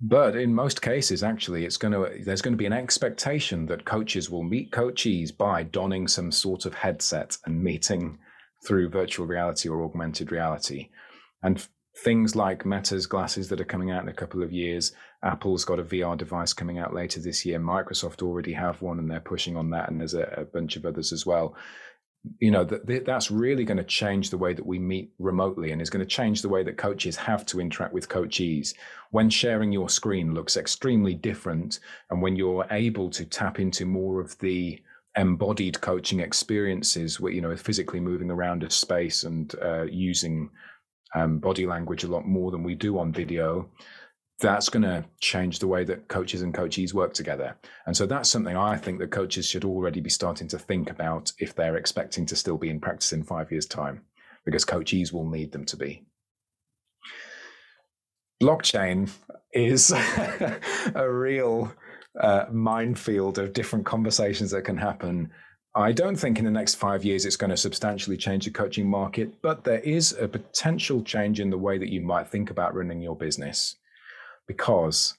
But 0.00 0.36
in 0.36 0.54
most 0.54 0.82
cases, 0.82 1.22
actually, 1.22 1.64
it's 1.64 1.78
going 1.78 1.92
to 1.92 2.22
there's 2.22 2.42
going 2.42 2.52
to 2.52 2.58
be 2.58 2.66
an 2.66 2.72
expectation 2.72 3.66
that 3.66 3.86
coaches 3.86 4.28
will 4.28 4.42
meet 4.42 4.70
coachees 4.70 5.34
by 5.34 5.62
donning 5.62 6.06
some 6.06 6.30
sort 6.30 6.66
of 6.66 6.74
headset 6.74 7.38
and 7.46 7.62
meeting 7.62 8.18
through 8.66 8.90
virtual 8.90 9.26
reality 9.26 9.68
or 9.68 9.82
augmented 9.82 10.30
reality. 10.32 10.90
And 11.42 11.66
things 12.04 12.36
like 12.36 12.66
Meta's 12.66 13.06
glasses 13.06 13.48
that 13.48 13.60
are 13.60 13.64
coming 13.64 13.90
out 13.90 14.02
in 14.02 14.08
a 14.08 14.14
couple 14.14 14.42
of 14.42 14.52
years. 14.52 14.92
Apple's 15.22 15.64
got 15.64 15.78
a 15.78 15.84
VR 15.84 16.16
device 16.16 16.52
coming 16.52 16.78
out 16.78 16.94
later 16.94 17.20
this 17.20 17.46
year. 17.46 17.58
Microsoft 17.58 18.22
already 18.22 18.52
have 18.52 18.82
one 18.82 18.98
and 18.98 19.10
they're 19.10 19.20
pushing 19.20 19.56
on 19.56 19.70
that. 19.70 19.90
And 19.90 20.00
there's 20.00 20.14
a, 20.14 20.22
a 20.36 20.44
bunch 20.44 20.76
of 20.76 20.84
others 20.84 21.12
as 21.12 21.24
well. 21.24 21.56
You 22.40 22.50
know, 22.50 22.64
that 22.64 23.06
that's 23.06 23.30
really 23.30 23.64
going 23.64 23.76
to 23.76 23.84
change 23.84 24.30
the 24.30 24.38
way 24.38 24.52
that 24.52 24.66
we 24.66 24.78
meet 24.78 25.12
remotely 25.18 25.70
and 25.70 25.80
is 25.80 25.90
going 25.90 26.04
to 26.04 26.10
change 26.10 26.42
the 26.42 26.48
way 26.48 26.64
that 26.64 26.76
coaches 26.76 27.16
have 27.16 27.46
to 27.46 27.60
interact 27.60 27.94
with 27.94 28.08
coachees. 28.08 28.74
When 29.12 29.30
sharing 29.30 29.72
your 29.72 29.88
screen 29.88 30.34
looks 30.34 30.56
extremely 30.56 31.14
different, 31.14 31.78
and 32.10 32.20
when 32.20 32.34
you're 32.34 32.66
able 32.70 33.10
to 33.10 33.24
tap 33.24 33.60
into 33.60 33.86
more 33.86 34.20
of 34.20 34.36
the 34.40 34.82
embodied 35.16 35.80
coaching 35.80 36.18
experiences, 36.18 37.20
where 37.20 37.32
you 37.32 37.40
know, 37.40 37.54
physically 37.56 38.00
moving 38.00 38.30
around 38.30 38.64
a 38.64 38.70
space 38.70 39.22
and 39.22 39.54
uh, 39.62 39.84
using 39.84 40.50
um, 41.16 41.38
body 41.38 41.66
language 41.66 42.04
a 42.04 42.08
lot 42.08 42.26
more 42.26 42.50
than 42.50 42.62
we 42.62 42.74
do 42.74 42.98
on 42.98 43.10
video, 43.10 43.68
that's 44.38 44.68
going 44.68 44.82
to 44.82 45.02
change 45.18 45.58
the 45.58 45.66
way 45.66 45.82
that 45.82 46.08
coaches 46.08 46.42
and 46.42 46.52
coachees 46.52 46.92
work 46.92 47.14
together. 47.14 47.56
And 47.86 47.96
so 47.96 48.04
that's 48.04 48.28
something 48.28 48.54
I 48.54 48.76
think 48.76 48.98
that 48.98 49.10
coaches 49.10 49.48
should 49.48 49.64
already 49.64 50.00
be 50.00 50.10
starting 50.10 50.46
to 50.48 50.58
think 50.58 50.90
about 50.90 51.32
if 51.38 51.54
they're 51.54 51.76
expecting 51.76 52.26
to 52.26 52.36
still 52.36 52.58
be 52.58 52.68
in 52.68 52.80
practice 52.80 53.14
in 53.14 53.22
five 53.22 53.50
years' 53.50 53.64
time, 53.64 54.02
because 54.44 54.66
coachees 54.66 55.10
will 55.10 55.26
need 55.26 55.52
them 55.52 55.64
to 55.64 55.76
be. 55.78 56.04
Blockchain 58.42 59.10
is 59.54 59.90
a 60.94 61.10
real 61.10 61.72
uh, 62.20 62.44
minefield 62.52 63.38
of 63.38 63.54
different 63.54 63.86
conversations 63.86 64.50
that 64.50 64.66
can 64.66 64.76
happen 64.76 65.30
I 65.76 65.92
don't 65.92 66.16
think 66.16 66.38
in 66.38 66.46
the 66.46 66.50
next 66.50 66.76
five 66.76 67.04
years 67.04 67.26
it's 67.26 67.36
going 67.36 67.50
to 67.50 67.56
substantially 67.56 68.16
change 68.16 68.46
the 68.46 68.50
coaching 68.50 68.88
market, 68.88 69.42
but 69.42 69.64
there 69.64 69.80
is 69.80 70.12
a 70.18 70.26
potential 70.26 71.02
change 71.02 71.38
in 71.38 71.50
the 71.50 71.58
way 71.58 71.76
that 71.76 71.90
you 71.90 72.00
might 72.00 72.28
think 72.28 72.48
about 72.50 72.74
running 72.74 73.02
your 73.02 73.14
business. 73.14 73.76
Because 74.48 75.14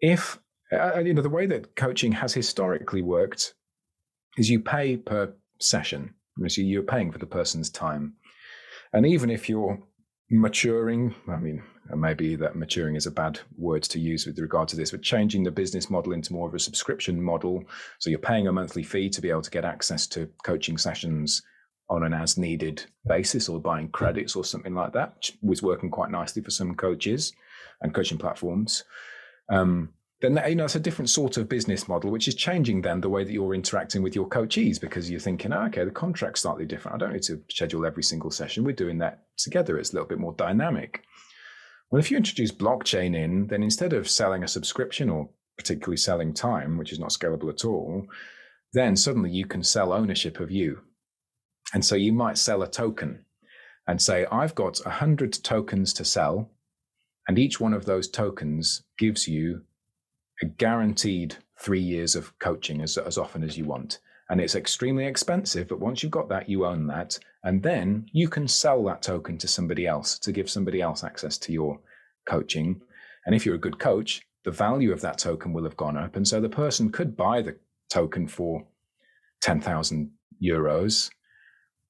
if, 0.00 0.40
uh, 0.72 0.98
you 0.98 1.14
know, 1.14 1.22
the 1.22 1.30
way 1.30 1.46
that 1.46 1.76
coaching 1.76 2.10
has 2.12 2.34
historically 2.34 3.00
worked 3.00 3.54
is 4.36 4.50
you 4.50 4.58
pay 4.58 4.96
per 4.96 5.32
session. 5.60 6.14
So 6.48 6.62
you're 6.62 6.82
paying 6.82 7.12
for 7.12 7.18
the 7.18 7.26
person's 7.26 7.70
time. 7.70 8.14
And 8.92 9.06
even 9.06 9.30
if 9.30 9.48
you're 9.48 9.78
maturing, 10.30 11.14
I 11.28 11.36
mean, 11.36 11.62
maybe 11.94 12.36
that 12.36 12.56
maturing 12.56 12.96
is 12.96 13.06
a 13.06 13.10
bad 13.10 13.40
word 13.56 13.82
to 13.84 14.00
use 14.00 14.26
with 14.26 14.38
regard 14.38 14.68
to 14.68 14.76
this, 14.76 14.90
but 14.90 15.02
changing 15.02 15.44
the 15.44 15.50
business 15.50 15.88
model 15.88 16.12
into 16.12 16.32
more 16.32 16.48
of 16.48 16.54
a 16.54 16.58
subscription 16.58 17.22
model. 17.22 17.64
So 17.98 18.10
you're 18.10 18.18
paying 18.18 18.48
a 18.48 18.52
monthly 18.52 18.82
fee 18.82 19.08
to 19.10 19.20
be 19.20 19.30
able 19.30 19.42
to 19.42 19.50
get 19.50 19.64
access 19.64 20.06
to 20.08 20.28
coaching 20.42 20.78
sessions 20.78 21.42
on 21.88 22.02
an 22.02 22.12
as 22.12 22.36
needed 22.36 22.84
basis 23.06 23.48
or 23.48 23.60
buying 23.60 23.88
credits 23.88 24.34
or 24.34 24.44
something 24.44 24.74
like 24.74 24.92
that, 24.92 25.14
which 25.16 25.36
was 25.42 25.62
working 25.62 25.90
quite 25.90 26.10
nicely 26.10 26.42
for 26.42 26.50
some 26.50 26.74
coaches 26.74 27.32
and 27.80 27.94
coaching 27.94 28.18
platforms. 28.18 28.84
Um, 29.48 29.90
then 30.26 30.48
you 30.48 30.54
know 30.54 30.64
it's 30.64 30.74
a 30.74 30.80
different 30.80 31.10
sort 31.10 31.36
of 31.36 31.48
business 31.48 31.88
model, 31.88 32.10
which 32.10 32.26
is 32.26 32.34
changing 32.34 32.80
then 32.80 33.00
the 33.00 33.08
way 33.08 33.22
that 33.22 33.32
you're 33.32 33.54
interacting 33.54 34.02
with 34.02 34.14
your 34.14 34.28
coachees 34.28 34.80
because 34.80 35.10
you're 35.10 35.20
thinking, 35.20 35.52
oh, 35.52 35.64
okay, 35.66 35.84
the 35.84 35.90
contract's 35.90 36.40
slightly 36.40 36.64
different. 36.64 36.94
I 36.94 36.98
don't 36.98 37.12
need 37.12 37.22
to 37.24 37.42
schedule 37.50 37.84
every 37.84 38.02
single 38.02 38.30
session. 38.30 38.64
We're 38.64 38.72
doing 38.72 38.98
that 38.98 39.24
together. 39.36 39.78
It's 39.78 39.92
a 39.92 39.94
little 39.94 40.08
bit 40.08 40.18
more 40.18 40.32
dynamic. 40.32 41.02
Well, 41.90 42.00
if 42.00 42.10
you 42.10 42.16
introduce 42.16 42.50
blockchain 42.50 43.14
in, 43.14 43.46
then 43.46 43.62
instead 43.62 43.92
of 43.92 44.08
selling 44.08 44.42
a 44.42 44.48
subscription 44.48 45.08
or 45.08 45.28
particularly 45.56 45.96
selling 45.96 46.34
time, 46.34 46.78
which 46.78 46.92
is 46.92 46.98
not 46.98 47.10
scalable 47.10 47.50
at 47.50 47.64
all, 47.64 48.06
then 48.72 48.96
suddenly 48.96 49.30
you 49.30 49.46
can 49.46 49.62
sell 49.62 49.92
ownership 49.92 50.40
of 50.40 50.50
you. 50.50 50.80
And 51.72 51.84
so 51.84 51.94
you 51.94 52.12
might 52.12 52.38
sell 52.38 52.62
a 52.62 52.70
token 52.70 53.24
and 53.86 54.00
say, 54.02 54.26
I've 54.32 54.54
got 54.54 54.78
100 54.78 55.32
tokens 55.44 55.92
to 55.94 56.04
sell, 56.04 56.50
and 57.28 57.38
each 57.38 57.60
one 57.60 57.72
of 57.72 57.84
those 57.84 58.08
tokens 58.08 58.82
gives 58.98 59.28
you 59.28 59.62
a 60.42 60.46
guaranteed 60.46 61.36
three 61.58 61.80
years 61.80 62.14
of 62.14 62.38
coaching 62.38 62.82
as, 62.82 62.98
as 62.98 63.18
often 63.18 63.42
as 63.42 63.56
you 63.56 63.64
want. 63.64 63.98
And 64.28 64.40
it's 64.40 64.56
extremely 64.56 65.06
expensive, 65.06 65.68
but 65.68 65.80
once 65.80 66.02
you've 66.02 66.12
got 66.12 66.28
that, 66.28 66.48
you 66.48 66.66
own 66.66 66.86
that. 66.88 67.18
And 67.44 67.62
then 67.62 68.06
you 68.12 68.28
can 68.28 68.48
sell 68.48 68.82
that 68.84 69.02
token 69.02 69.38
to 69.38 69.48
somebody 69.48 69.86
else 69.86 70.18
to 70.20 70.32
give 70.32 70.50
somebody 70.50 70.82
else 70.82 71.04
access 71.04 71.38
to 71.38 71.52
your 71.52 71.78
coaching. 72.28 72.80
And 73.24 73.34
if 73.34 73.46
you're 73.46 73.54
a 73.54 73.58
good 73.58 73.78
coach, 73.78 74.22
the 74.44 74.50
value 74.50 74.92
of 74.92 75.00
that 75.00 75.18
token 75.18 75.52
will 75.52 75.64
have 75.64 75.76
gone 75.76 75.96
up. 75.96 76.16
And 76.16 76.26
so 76.26 76.40
the 76.40 76.48
person 76.48 76.90
could 76.90 77.16
buy 77.16 77.40
the 77.42 77.56
token 77.88 78.26
for 78.26 78.64
10,000 79.42 80.10
euros 80.42 81.10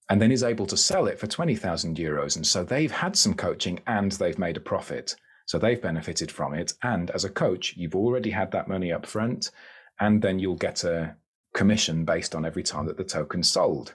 and 0.09 0.21
then 0.21 0.31
is 0.31 0.43
able 0.43 0.67
to 0.67 0.77
sell 0.77 1.07
it 1.07 1.19
for 1.19 1.27
20,000 1.27 1.97
euros. 1.97 2.37
And 2.37 2.47
so 2.47 2.65
they've 2.65 2.93
had 2.93 3.17
some 3.17 3.35
coaching 3.35 3.81
and 3.87 4.13
they've 4.13 4.39
made 4.39 4.57
a 4.57 4.61
profit. 4.61 5.17
So 5.47 5.59
they've 5.59 5.81
benefited 5.81 6.31
from 6.31 6.55
it. 6.55 6.75
And 6.83 7.11
as 7.11 7.25
a 7.25 7.31
coach, 7.31 7.75
you've 7.77 7.97
already 7.97 8.31
had 8.31 8.51
that 8.51 8.69
money 8.69 8.93
up 8.93 9.07
front, 9.07 9.53
and 10.01 10.21
then 10.21 10.39
you'll 10.39 10.57
get 10.57 10.85
a 10.85 11.17
commission 11.55 12.05
based 12.05 12.35
on 12.35 12.45
every 12.45 12.63
time 12.63 12.87
that 12.87 12.97
the 12.97 13.05
token's 13.05 13.49
sold, 13.49 13.95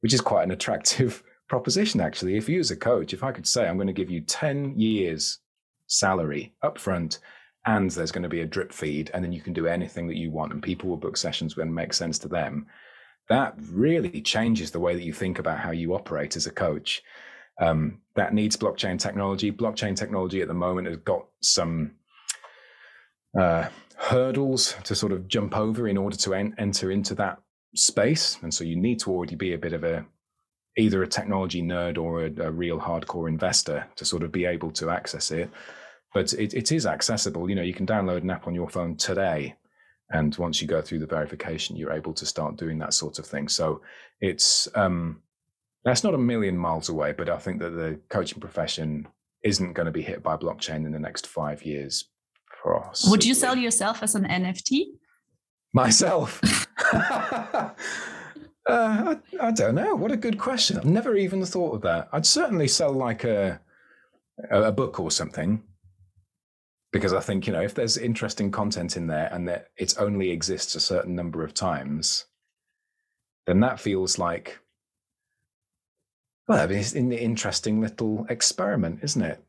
which 0.00 0.14
is 0.14 0.20
quite 0.20 0.44
an 0.44 0.52
attractive 0.52 1.22
proposition, 1.48 2.00
actually. 2.00 2.36
If 2.36 2.48
you, 2.48 2.60
as 2.60 2.70
a 2.70 2.76
coach, 2.76 3.12
if 3.12 3.22
I 3.22 3.32
could 3.32 3.46
say, 3.46 3.68
I'm 3.68 3.76
going 3.76 3.86
to 3.88 3.92
give 3.92 4.10
you 4.10 4.20
10 4.22 4.78
years 4.78 5.40
salary 5.88 6.54
upfront, 6.64 7.18
and 7.66 7.90
there's 7.90 8.12
going 8.12 8.22
to 8.22 8.28
be 8.28 8.40
a 8.40 8.46
drip 8.46 8.72
feed, 8.72 9.10
and 9.12 9.24
then 9.24 9.32
you 9.32 9.40
can 9.40 9.52
do 9.52 9.66
anything 9.66 10.06
that 10.06 10.16
you 10.16 10.30
want, 10.30 10.52
and 10.52 10.62
people 10.62 10.88
will 10.88 10.96
book 10.96 11.16
sessions 11.16 11.56
when 11.56 11.68
it 11.68 11.72
makes 11.72 11.96
sense 11.96 12.18
to 12.20 12.28
them. 12.28 12.66
That 13.28 13.54
really 13.58 14.20
changes 14.20 14.70
the 14.70 14.80
way 14.80 14.94
that 14.94 15.02
you 15.02 15.12
think 15.12 15.40
about 15.40 15.58
how 15.58 15.72
you 15.72 15.94
operate 15.94 16.36
as 16.36 16.46
a 16.46 16.52
coach. 16.52 17.02
Um, 17.60 18.00
that 18.14 18.34
needs 18.34 18.56
blockchain 18.56 18.98
technology. 18.98 19.50
Blockchain 19.50 19.96
technology 19.96 20.42
at 20.42 20.48
the 20.48 20.54
moment 20.54 20.88
has 20.88 20.96
got 20.98 21.26
some 21.40 21.92
uh, 23.38 23.68
hurdles 23.96 24.74
to 24.84 24.94
sort 24.94 25.12
of 25.12 25.28
jump 25.28 25.56
over 25.56 25.88
in 25.88 25.96
order 25.96 26.16
to 26.16 26.34
en- 26.34 26.54
enter 26.58 26.90
into 26.90 27.14
that 27.14 27.38
space, 27.74 28.38
and 28.42 28.52
so 28.52 28.64
you 28.64 28.76
need 28.76 29.00
to 29.00 29.10
already 29.10 29.36
be 29.36 29.54
a 29.54 29.58
bit 29.58 29.72
of 29.72 29.84
a 29.84 30.04
either 30.78 31.02
a 31.02 31.08
technology 31.08 31.62
nerd 31.62 31.96
or 31.96 32.24
a, 32.24 32.46
a 32.46 32.50
real 32.50 32.78
hardcore 32.78 33.28
investor 33.28 33.86
to 33.96 34.04
sort 34.04 34.22
of 34.22 34.30
be 34.30 34.44
able 34.44 34.70
to 34.70 34.90
access 34.90 35.30
it. 35.30 35.50
But 36.12 36.34
it, 36.34 36.52
it 36.52 36.70
is 36.70 36.84
accessible. 36.84 37.48
You 37.48 37.56
know, 37.56 37.62
you 37.62 37.72
can 37.72 37.86
download 37.86 38.18
an 38.18 38.30
app 38.30 38.46
on 38.46 38.54
your 38.54 38.68
phone 38.68 38.96
today 38.96 39.56
and 40.10 40.36
once 40.36 40.62
you 40.62 40.68
go 40.68 40.80
through 40.80 40.98
the 41.00 41.06
verification 41.06 41.76
you're 41.76 41.92
able 41.92 42.12
to 42.12 42.26
start 42.26 42.56
doing 42.56 42.78
that 42.78 42.94
sort 42.94 43.18
of 43.18 43.26
thing 43.26 43.48
so 43.48 43.80
it's 44.20 44.68
um 44.74 45.20
that's 45.84 46.04
not 46.04 46.14
a 46.14 46.18
million 46.18 46.56
miles 46.56 46.88
away, 46.88 47.12
but 47.12 47.28
I 47.28 47.38
think 47.38 47.60
that 47.60 47.70
the 47.70 48.00
coaching 48.08 48.40
profession 48.40 49.06
isn't 49.42 49.74
going 49.74 49.86
to 49.86 49.92
be 49.92 50.02
hit 50.02 50.22
by 50.22 50.36
blockchain 50.36 50.86
in 50.86 50.92
the 50.92 50.98
next 50.98 51.26
five 51.26 51.64
years. 51.64 52.08
Possibly. 52.62 53.10
Would 53.10 53.24
you 53.24 53.34
sell 53.34 53.56
yourself 53.56 54.02
as 54.02 54.14
an 54.16 54.24
NFT? 54.24 54.86
Myself? 55.72 56.40
uh, 56.92 57.72
I, 58.66 59.16
I, 59.40 59.50
don't 59.52 59.76
know. 59.76 59.94
What 59.94 60.10
a 60.10 60.16
good 60.16 60.38
question. 60.38 60.76
I've 60.76 60.84
never 60.84 61.16
even 61.16 61.44
thought 61.44 61.76
of 61.76 61.82
that. 61.82 62.08
I'd 62.12 62.26
certainly 62.26 62.66
sell 62.66 62.92
like 62.92 63.22
a 63.24 63.60
a 64.50 64.72
book 64.72 65.00
or 65.00 65.10
something 65.10 65.62
because 66.92 67.12
I 67.12 67.20
think 67.20 67.46
you 67.46 67.52
know 67.52 67.62
if 67.62 67.74
there's 67.74 67.96
interesting 67.96 68.50
content 68.50 68.96
in 68.96 69.06
there 69.06 69.28
and 69.32 69.48
that 69.48 69.68
it 69.76 69.94
only 69.98 70.30
exists 70.30 70.74
a 70.74 70.80
certain 70.80 71.14
number 71.14 71.44
of 71.44 71.54
times, 71.54 72.26
then 73.46 73.60
that 73.60 73.80
feels 73.80 74.18
like 74.18 74.58
well, 76.48 76.70
it's 76.70 76.94
an 76.94 77.12
interesting 77.12 77.80
little 77.80 78.26
experiment, 78.28 79.00
isn't 79.02 79.22
it? 79.22 79.42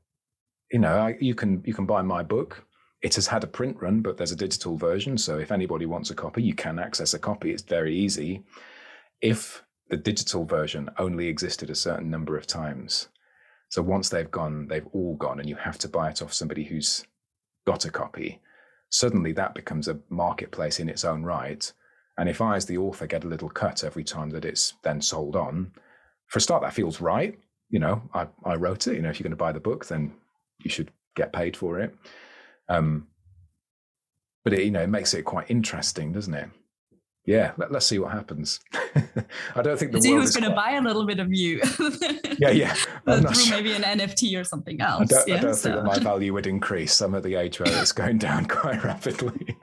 You 0.72 0.80
know, 0.80 0.98
I, 0.98 1.18
you 1.20 1.36
can 1.36 1.64
you 1.66 1.74
can 1.74 1.86
buy 1.86 2.02
my 2.02 2.24
book. 2.24 2.66
It 3.02 3.16
has 3.16 3.28
had 3.28 3.44
a 3.44 3.48
print 3.48 3.78
run, 3.80 4.02
but 4.02 4.18
there's 4.18 4.32
a 4.32 4.36
digital 4.36 4.76
version. 4.76 5.18
So 5.18 5.38
if 5.38 5.52
anybody 5.52 5.86
wants 5.86 6.10
a 6.10 6.16
copy, 6.16 6.42
you 6.42 6.56
can 6.56 6.80
access 6.80 7.14
a 7.14 7.20
copy. 7.20 7.52
It's 7.52 7.62
very 7.62 7.96
easy. 7.96 8.44
If 9.22 9.64
the 9.90 9.98
digital 9.98 10.46
version 10.46 10.90
only 10.98 11.28
existed 11.28 11.70
a 11.70 11.76
certain 11.76 12.10
number 12.10 12.36
of 12.36 12.48
times, 12.48 13.08
so 13.70 13.82
once 13.82 14.10
they've 14.10 14.32
gone, 14.32 14.68
they've 14.68 14.88
all 14.94 15.16
gone, 15.16 15.40
and 15.40 15.48
you 15.48 15.56
have 15.56 15.78
to 15.80 15.88
buy 15.88 16.10
it 16.10 16.22
off 16.22 16.34
somebody 16.34 16.64
who's 16.64 17.06
got 17.66 17.86
a 17.86 17.92
copy. 17.92 18.42
Suddenly, 18.90 19.34
that 19.34 19.54
becomes 19.54 19.88
a 19.88 20.00
marketplace 20.10 20.80
in 20.80 20.90
its 20.90 21.06
own 21.06 21.24
right. 21.24 21.72
And 22.18 22.30
if 22.30 22.42
I, 22.42 22.56
as 22.56 22.66
the 22.66 22.78
author, 22.78 23.06
get 23.06 23.26
a 23.26 23.28
little 23.28 23.50
cut 23.50 23.84
every 23.84 24.04
time 24.04 24.32
that 24.32 24.46
it's 24.46 24.74
then 24.84 25.02
sold 25.02 25.36
on, 25.36 25.72
for 26.28 26.38
a 26.38 26.42
start, 26.42 26.62
that 26.64 26.74
feels 26.74 27.02
right. 27.02 27.38
You 27.70 27.80
know, 27.80 28.02
I, 28.14 28.28
I 28.46 28.56
wrote 28.56 28.88
it. 28.88 28.96
You 28.96 29.02
know, 29.02 29.10
if 29.10 29.20
you're 29.20 29.26
going 29.26 29.32
to 29.32 29.38
buy 29.38 29.52
the 29.52 29.60
book, 29.60 29.86
then 29.88 30.14
you 30.64 30.70
should 30.70 30.92
get 31.16 31.34
paid 31.34 31.58
for 31.58 31.80
it. 31.80 31.96
Um, 32.70 33.08
but 34.44 34.54
it, 34.54 34.64
you 34.64 34.72
know, 34.72 34.82
it 34.82 34.90
makes 34.90 35.14
it 35.14 35.24
quite 35.24 35.50
interesting, 35.52 36.14
doesn't 36.14 36.34
it? 36.34 36.50
Yeah, 37.26 37.52
let, 37.58 37.76
us 37.76 37.86
see 37.86 38.00
what 38.00 38.14
happens. 38.14 38.62
I 39.54 39.62
don't 39.62 39.78
think 39.78 39.92
the 39.92 40.02
see 40.02 40.14
who's 40.14 40.34
going 40.34 40.50
to 40.50 40.56
buy 40.56 40.72
a 40.76 40.82
little 40.82 41.06
bit 41.06 41.20
of 41.20 41.28
you. 41.34 41.62
yeah, 42.40 42.52
yeah. 42.52 42.74
through 43.06 43.34
sure. 43.34 43.58
maybe 43.58 43.74
an 43.74 43.82
NFT 43.82 44.40
or 44.40 44.46
something 44.46 44.80
else. 44.80 45.02
I 45.02 45.06
don't, 45.06 45.28
yeah, 45.28 45.36
I 45.36 45.40
don't 45.40 45.54
so. 45.54 45.74
think 45.74 45.76
that 45.76 45.84
my 45.84 46.00
value 46.00 46.32
would 46.32 46.48
increase. 46.48 47.02
I'm 47.02 47.14
at 47.16 47.24
the 47.24 47.36
age 47.36 47.60
where 47.60 47.68
it's 47.82 47.92
going 47.92 48.18
down 48.18 48.46
quite 48.46 48.82
rapidly. 48.82 49.58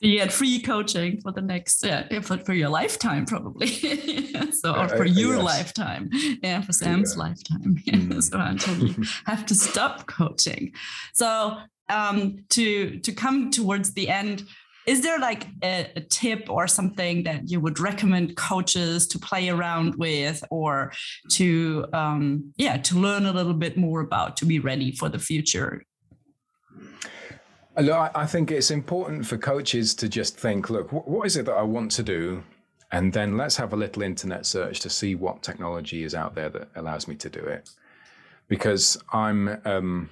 You 0.00 0.18
get 0.18 0.32
free 0.32 0.60
coaching 0.60 1.20
for 1.20 1.32
the 1.32 1.42
next, 1.42 1.84
yeah, 1.84 2.20
for, 2.20 2.38
for 2.38 2.54
your 2.54 2.68
lifetime 2.68 3.26
probably. 3.26 3.66
so, 4.52 4.74
or 4.74 4.88
for 4.88 5.02
uh, 5.02 5.06
your 5.06 5.34
yes. 5.36 5.44
lifetime, 5.44 6.10
yeah, 6.42 6.60
for 6.60 6.72
Sam's 6.72 7.14
yeah. 7.16 7.22
lifetime. 7.22 7.76
Mm. 7.88 8.22
so 8.22 8.38
until 8.38 8.76
you 8.88 9.04
have 9.24 9.46
to 9.46 9.54
stop 9.54 10.06
coaching. 10.06 10.72
So 11.14 11.56
um, 11.88 12.44
to 12.50 12.98
to 13.00 13.12
come 13.12 13.50
towards 13.50 13.94
the 13.94 14.08
end, 14.08 14.44
is 14.86 15.00
there 15.02 15.18
like 15.18 15.46
a, 15.62 15.90
a, 15.96 16.00
tip 16.00 16.48
or 16.48 16.66
something 16.66 17.22
that 17.24 17.50
you 17.50 17.60
would 17.60 17.80
recommend 17.80 18.36
coaches 18.36 19.06
to 19.08 19.18
play 19.18 19.48
around 19.48 19.94
with 19.96 20.44
or 20.50 20.92
to 21.32 21.86
um, 21.92 22.52
yeah 22.56 22.76
to 22.78 22.98
learn 22.98 23.26
a 23.26 23.32
little 23.32 23.54
bit 23.54 23.76
more 23.76 24.00
about 24.00 24.36
to 24.38 24.46
be 24.46 24.58
ready 24.58 24.92
for 24.92 25.08
the 25.08 25.18
future 25.18 25.82
Look, 27.78 28.10
I 28.14 28.26
think 28.26 28.50
it's 28.50 28.72
important 28.72 29.24
for 29.24 29.38
coaches 29.38 29.94
to 29.96 30.08
just 30.08 30.36
think, 30.36 30.68
look, 30.68 30.90
what 30.90 31.26
is 31.26 31.36
it 31.36 31.46
that 31.46 31.54
I 31.54 31.62
want 31.62 31.92
to 31.92 32.02
do? 32.02 32.42
And 32.90 33.12
then 33.12 33.36
let's 33.36 33.56
have 33.56 33.72
a 33.72 33.76
little 33.76 34.02
internet 34.02 34.46
search 34.46 34.80
to 34.80 34.90
see 34.90 35.14
what 35.14 35.42
technology 35.42 36.02
is 36.02 36.14
out 36.14 36.34
there 36.34 36.48
that 36.48 36.68
allows 36.74 37.06
me 37.06 37.14
to 37.16 37.28
do 37.28 37.40
it. 37.40 37.70
Because 38.48 39.00
I'm, 39.12 39.60
um, 39.64 40.10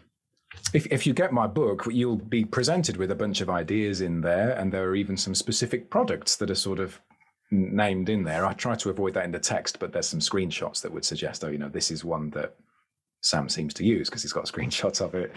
if, 0.75 0.87
if 0.93 1.07
you 1.07 1.13
get 1.13 1.33
my 1.33 1.49
book, 1.49 1.89
you'll 1.91 2.17
be 2.17 2.45
presented 2.45 2.99
with 2.99 3.11
a 3.11 3.17
bunch 3.17 3.41
of 3.41 3.51
ideas 3.51 4.01
in 4.01 4.21
there, 4.21 4.53
and 4.53 4.73
there 4.73 4.85
are 4.89 4.95
even 4.95 5.17
some 5.17 5.35
specific 5.35 5.91
products 5.91 6.37
that 6.37 6.51
are 6.51 6.55
sort 6.55 6.79
of 6.79 7.01
named 7.51 8.09
in 8.09 8.23
there. 8.23 8.47
I 8.47 8.53
try 8.53 8.77
to 8.77 8.91
avoid 8.91 9.15
that 9.15 9.25
in 9.25 9.33
the 9.33 9.41
text, 9.41 9.81
but 9.81 9.93
there's 9.93 10.09
some 10.09 10.21
screenshots 10.21 10.83
that 10.83 10.93
would 10.93 11.05
suggest, 11.05 11.45
oh, 11.45 11.49
you 11.49 11.59
know, 11.59 11.69
this 11.69 11.91
is 11.91 12.05
one 12.05 12.31
that 12.31 12.55
Sam 13.23 13.49
seems 13.49 13.75
to 13.75 13.85
use 13.85 14.09
because 14.09 14.23
he's 14.23 14.33
got 14.33 14.47
screenshots 14.47 15.01
of 15.01 15.15
it. 15.15 15.33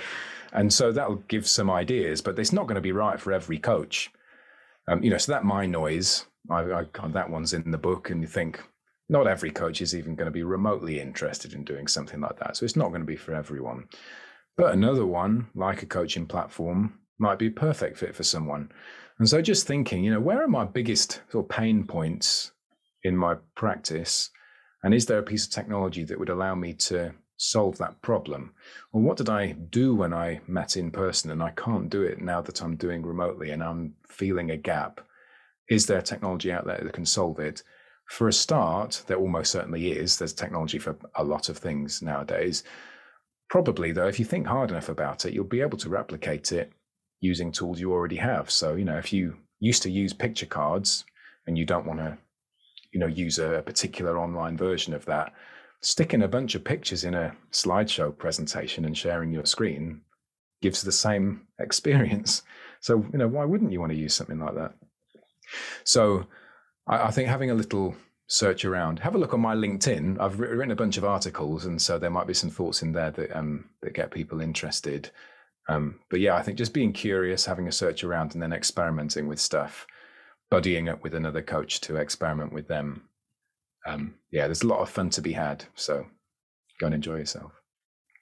And 0.54 0.74
so 0.74 0.92
that'll 0.92 1.24
give 1.28 1.48
some 1.48 1.70
ideas, 1.70 2.22
but 2.22 2.38
it's 2.40 2.54
not 2.54 2.68
going 2.68 2.76
to 2.76 2.82
be 2.82 2.92
right 2.92 3.20
for 3.20 3.34
every 3.34 3.60
coach. 3.60 4.12
Um, 4.88 5.04
you 5.04 5.10
know, 5.10 5.18
so 5.18 5.32
that 5.32 5.44
my 5.44 5.66
noise, 5.66 6.26
I, 6.50 6.62
I, 6.62 6.86
that 7.10 7.30
one's 7.30 7.54
in 7.54 7.70
the 7.70 7.78
book, 7.78 8.10
and 8.10 8.22
you 8.22 8.28
think 8.28 8.64
not 9.10 9.28
every 9.28 9.52
coach 9.52 9.82
is 9.82 9.96
even 9.96 10.16
going 10.16 10.26
to 10.26 10.32
be 10.32 10.44
remotely 10.44 11.00
interested 11.00 11.54
in 11.54 11.64
doing 11.64 11.88
something 11.88 12.22
like 12.22 12.40
that. 12.40 12.58
So 12.58 12.66
it's 12.66 12.76
not 12.76 12.90
going 12.90 13.02
to 13.02 13.08
be 13.08 13.16
for 13.16 13.34
everyone. 13.34 13.88
But 14.58 14.74
another 14.74 15.06
one, 15.06 15.48
like 15.56 15.84
a 15.84 15.88
coaching 15.88 16.26
platform, 16.26 17.00
might 17.18 17.40
be 17.40 17.48
a 17.48 17.52
perfect 17.52 17.98
fit 17.98 18.16
for 18.16 18.24
someone. 18.24 18.72
And 19.18 19.28
so 19.28 19.42
just 19.42 19.68
thinking, 19.68 20.04
you 20.04 20.12
know, 20.12 20.20
where 20.20 20.42
are 20.44 20.48
my 20.48 20.66
biggest 20.66 21.22
sort 21.32 21.46
of 21.46 21.50
pain 21.50 21.86
points 21.86 22.52
in 23.04 23.16
my 23.18 23.36
practice? 23.56 24.30
And 24.84 24.94
is 24.94 25.06
there 25.06 25.20
a 25.20 25.24
piece 25.24 25.46
of 25.46 25.52
technology 25.52 26.04
that 26.06 26.18
would 26.18 26.30
allow 26.30 26.56
me 26.56 26.74
to 26.74 27.14
solve 27.40 27.78
that 27.78 28.02
problem? 28.02 28.54
Well, 28.92 29.02
what 29.02 29.18
did 29.18 29.30
I 29.30 29.54
do 29.54 29.96
when 29.96 30.14
I 30.14 30.42
met 30.46 30.78
in 30.78 30.92
person 30.92 31.32
and 31.32 31.42
I 31.42 31.52
can't 31.52 31.90
do 31.90 32.04
it 32.04 32.22
now 32.22 32.42
that 32.42 32.62
I'm 32.62 32.76
doing 32.76 33.02
remotely 33.02 33.52
and 33.52 33.64
I'm 33.64 33.96
feeling 34.08 34.52
a 34.52 34.58
gap? 34.58 35.02
Is 35.70 35.86
there 35.86 36.02
technology 36.02 36.52
out 36.52 36.66
there 36.66 36.82
that 36.84 36.94
can 36.94 37.06
solve 37.06 37.40
it? 37.40 37.64
For 38.06 38.28
a 38.28 38.34
start, 38.34 39.04
there 39.08 39.18
almost 39.18 39.52
certainly 39.52 39.92
is. 39.92 40.18
There's 40.18 40.34
technology 40.34 40.80
for 40.80 40.98
a 41.16 41.24
lot 41.24 41.48
of 41.48 41.58
things 41.58 42.02
nowadays. 42.02 42.64
Probably, 43.50 43.92
though, 43.92 44.08
if 44.08 44.20
you 44.20 44.26
think 44.26 44.46
hard 44.46 44.72
enough 44.72 44.90
about 44.90 45.26
it, 45.26 45.34
you'll 45.34 45.46
be 45.46 45.62
able 45.62 45.78
to 45.78 45.90
replicate 45.90 46.52
it 46.52 46.72
using 47.22 47.52
tools 47.52 47.80
you 47.80 47.92
already 47.92 48.16
have. 48.18 48.50
So, 48.52 48.76
you 48.76 48.86
know, 48.86 48.98
if 48.98 49.14
you 49.14 49.38
used 49.60 49.84
to 49.84 49.92
use 49.92 50.12
picture 50.12 50.46
cards 50.46 51.06
and 51.48 51.58
you 51.58 51.66
don't 51.66 51.86
want 51.86 52.00
to, 52.00 52.18
you 52.92 53.00
know, 53.00 53.08
use 53.08 53.40
a 53.40 53.64
particular 53.66 54.18
online 54.18 54.58
version 54.58 54.94
of 54.94 55.06
that, 55.06 55.34
sticking 55.82 56.24
a 56.24 56.28
bunch 56.28 56.56
of 56.56 56.64
pictures 56.64 57.04
in 57.04 57.14
a 57.14 57.36
slideshow 57.52 58.16
presentation 58.16 58.86
and 58.86 58.98
sharing 58.98 59.32
your 59.32 59.46
screen 59.46 60.02
gives 60.62 60.82
the 60.82 60.92
same 60.92 61.48
experience. 61.60 62.44
So, 62.82 63.06
you 63.12 63.20
know, 63.20 63.28
why 63.28 63.46
wouldn't 63.46 63.72
you 63.72 63.80
want 63.80 63.92
to 63.92 63.98
use 63.98 64.14
something 64.14 64.40
like 64.40 64.56
that? 64.56 64.74
So, 65.84 66.28
I, 66.88 67.08
I 67.08 67.12
think 67.12 67.28
having 67.28 67.52
a 67.52 67.56
little 67.56 67.96
search 68.28 68.64
around, 68.64 69.00
have 69.00 69.16
a 69.16 69.18
look 69.18 69.34
on 69.34 69.42
my 69.42 69.56
LinkedIn. 69.56 70.20
I've 70.20 70.40
written 70.40 70.72
a 70.72 70.76
bunch 70.76 70.98
of 70.98 71.04
articles, 71.04 71.66
and 71.66 71.82
so 71.82 71.98
there 71.98 72.12
might 72.12 72.28
be 72.28 72.34
some 72.34 72.52
thoughts 72.52 72.82
in 72.82 72.94
there 72.94 73.12
that 73.12 73.36
um, 73.38 73.70
that 73.82 73.94
get 73.94 74.12
people 74.12 74.40
interested. 74.40 75.10
Um, 75.68 76.00
but 76.10 76.20
yeah, 76.20 76.36
I 76.36 76.42
think 76.42 76.58
just 76.58 76.74
being 76.74 76.94
curious, 76.94 77.46
having 77.46 77.68
a 77.68 77.72
search 77.72 78.04
around, 78.04 78.34
and 78.34 78.42
then 78.42 78.54
experimenting 78.54 79.28
with 79.28 79.40
stuff, 79.40 79.88
buddying 80.52 80.92
up 80.92 81.04
with 81.04 81.16
another 81.16 81.42
coach 81.42 81.82
to 81.82 81.98
experiment 81.98 82.54
with 82.54 82.68
them 82.68 83.09
um, 83.86 84.16
yeah, 84.32 84.46
there's 84.46 84.64
a 84.64 84.68
lot 84.68 84.80
of 84.80 84.90
fun 84.90 85.10
to 85.12 85.22
be 85.22 85.32
had. 85.32 85.66
So 85.76 86.06
go 86.80 86.88
and 86.88 86.96
enjoy 86.96 87.18
yourself. 87.18 87.52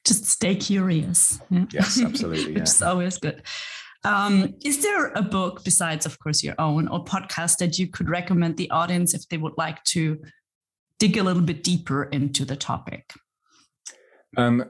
Just 0.05 0.25
stay 0.25 0.55
curious. 0.55 1.39
Yeah. 1.49 1.65
Yes, 1.71 2.01
absolutely. 2.01 2.53
Which 2.55 2.63
is 2.63 2.81
always 2.81 3.17
good. 3.17 3.43
Um, 4.03 4.53
is 4.63 4.81
there 4.81 5.07
a 5.13 5.21
book 5.21 5.63
besides, 5.63 6.05
of 6.05 6.17
course, 6.19 6.43
your 6.43 6.55
own 6.59 6.87
or 6.87 7.03
podcast 7.03 7.57
that 7.57 7.77
you 7.77 7.87
could 7.87 8.09
recommend 8.09 8.57
the 8.57 8.69
audience 8.71 9.13
if 9.13 9.27
they 9.27 9.37
would 9.37 9.57
like 9.57 9.83
to 9.85 10.21
dig 10.99 11.17
a 11.17 11.23
little 11.23 11.41
bit 11.41 11.63
deeper 11.63 12.03
into 12.03 12.45
the 12.45 12.55
topic? 12.55 13.11
Um, 14.37 14.69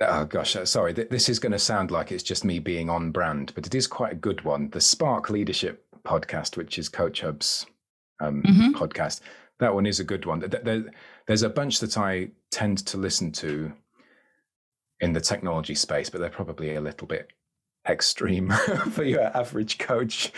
Oh 0.00 0.24
gosh, 0.24 0.54
uh, 0.54 0.64
sorry. 0.64 0.92
This 0.92 1.28
is 1.28 1.40
going 1.40 1.52
to 1.52 1.58
sound 1.58 1.90
like 1.90 2.12
it's 2.12 2.22
just 2.22 2.44
me 2.44 2.60
being 2.60 2.88
on 2.88 3.10
brand, 3.10 3.52
but 3.54 3.66
it 3.66 3.74
is 3.74 3.88
quite 3.88 4.12
a 4.12 4.16
good 4.16 4.44
one. 4.44 4.70
The 4.70 4.80
Spark 4.80 5.28
Leadership 5.28 5.84
podcast, 6.04 6.56
which 6.56 6.78
is 6.78 6.88
Coach 6.88 7.20
Hub's 7.20 7.66
um, 8.20 8.42
mm-hmm. 8.42 8.76
podcast, 8.76 9.20
that 9.60 9.74
one 9.74 9.86
is 9.86 10.00
a 10.00 10.04
good 10.04 10.24
one. 10.24 10.40
There, 10.40 10.84
there's 11.26 11.42
a 11.42 11.50
bunch 11.50 11.80
that 11.80 11.98
I 11.98 12.30
tend 12.50 12.78
to 12.86 12.96
listen 12.96 13.32
to 13.32 13.72
in 15.00 15.12
the 15.12 15.20
technology 15.20 15.74
space, 15.74 16.10
but 16.10 16.20
they're 16.20 16.30
probably 16.30 16.74
a 16.74 16.80
little 16.80 17.06
bit 17.06 17.30
extreme 17.88 18.50
for 18.90 19.04
your 19.04 19.36
average 19.36 19.78
coach. 19.78 20.32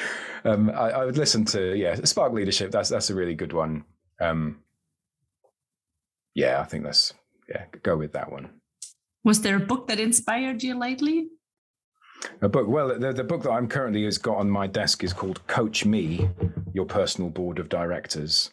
Um, 0.44 0.70
I, 0.70 0.90
I, 0.90 1.04
would 1.04 1.16
listen 1.16 1.44
to 1.46 1.76
yeah, 1.76 1.94
Spark 2.04 2.32
Leadership. 2.32 2.70
That's 2.70 2.88
that's 2.88 3.10
a 3.10 3.14
really 3.14 3.34
good 3.34 3.52
one. 3.52 3.84
Um, 4.20 4.60
yeah, 6.34 6.60
I 6.60 6.64
think 6.64 6.84
that's 6.84 7.12
yeah, 7.48 7.64
go 7.82 7.96
with 7.96 8.12
that 8.12 8.30
one. 8.30 8.50
Was 9.24 9.42
there 9.42 9.56
a 9.56 9.60
book 9.60 9.88
that 9.88 10.00
inspired 10.00 10.62
you 10.62 10.78
lately? 10.78 11.28
A 12.42 12.48
book. 12.48 12.68
Well, 12.68 12.98
the, 12.98 13.12
the 13.12 13.24
book 13.24 13.42
that 13.42 13.50
I'm 13.50 13.68
currently 13.68 14.04
has 14.04 14.18
got 14.18 14.36
on 14.36 14.48
my 14.48 14.66
desk 14.66 15.02
is 15.04 15.12
called 15.12 15.46
Coach 15.46 15.84
Me, 15.84 16.28
Your 16.72 16.86
Personal 16.86 17.30
Board 17.30 17.58
of 17.58 17.68
Directors. 17.68 18.50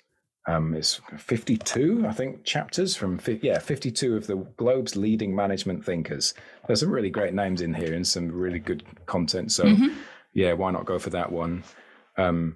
Um, 0.47 0.73
it's 0.73 1.01
52, 1.17 2.05
I 2.07 2.13
think, 2.13 2.45
chapters 2.45 2.95
from 2.95 3.19
yeah, 3.41 3.59
52 3.59 4.15
of 4.15 4.27
the 4.27 4.37
globe's 4.55 4.95
leading 4.95 5.35
management 5.35 5.85
thinkers. 5.85 6.33
There's 6.65 6.79
some 6.79 6.89
really 6.89 7.09
great 7.09 7.33
names 7.33 7.61
in 7.61 7.73
here 7.73 7.93
and 7.93 8.07
some 8.07 8.31
really 8.31 8.59
good 8.59 8.83
content. 9.07 9.51
So, 9.51 9.65
mm-hmm. 9.65 9.97
yeah, 10.33 10.53
why 10.53 10.71
not 10.71 10.85
go 10.85 10.99
for 10.99 11.09
that 11.09 11.33
one? 11.33 11.65
Um, 12.17 12.55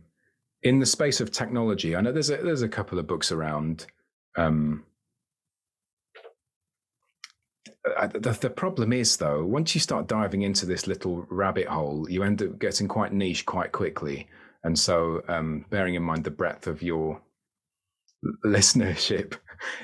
in 0.64 0.80
the 0.80 0.86
space 0.86 1.20
of 1.20 1.32
technology, 1.32 1.94
I 1.94 2.02
know 2.02 2.14
there's 2.14 2.30
a, 2.30 2.38
there's 2.38 2.62
a 2.62 2.70
couple 2.70 2.98
of 2.98 3.08
books 3.08 3.30
around. 3.30 3.88
Um, 4.38 4.86
the, 8.14 8.38
the 8.40 8.50
problem 8.50 8.94
is 8.94 9.18
though, 9.18 9.44
once 9.44 9.76
you 9.76 9.82
start 9.82 10.08
diving 10.08 10.44
into 10.44 10.66
this 10.66 10.88
little 10.88 11.26
rabbit 11.30 11.68
hole, 11.68 12.10
you 12.10 12.24
end 12.24 12.42
up 12.42 12.58
getting 12.58 12.88
quite 12.88 13.12
niche 13.12 13.46
quite 13.46 13.74
quickly. 13.74 14.30
And 14.64 14.80
so, 14.80 15.24
um, 15.28 15.66
bearing 15.70 15.96
in 15.96 16.04
mind 16.04 16.24
the 16.24 16.32
breadth 16.32 16.68
of 16.68 16.82
your 16.82 17.20
listenership. 18.46 19.36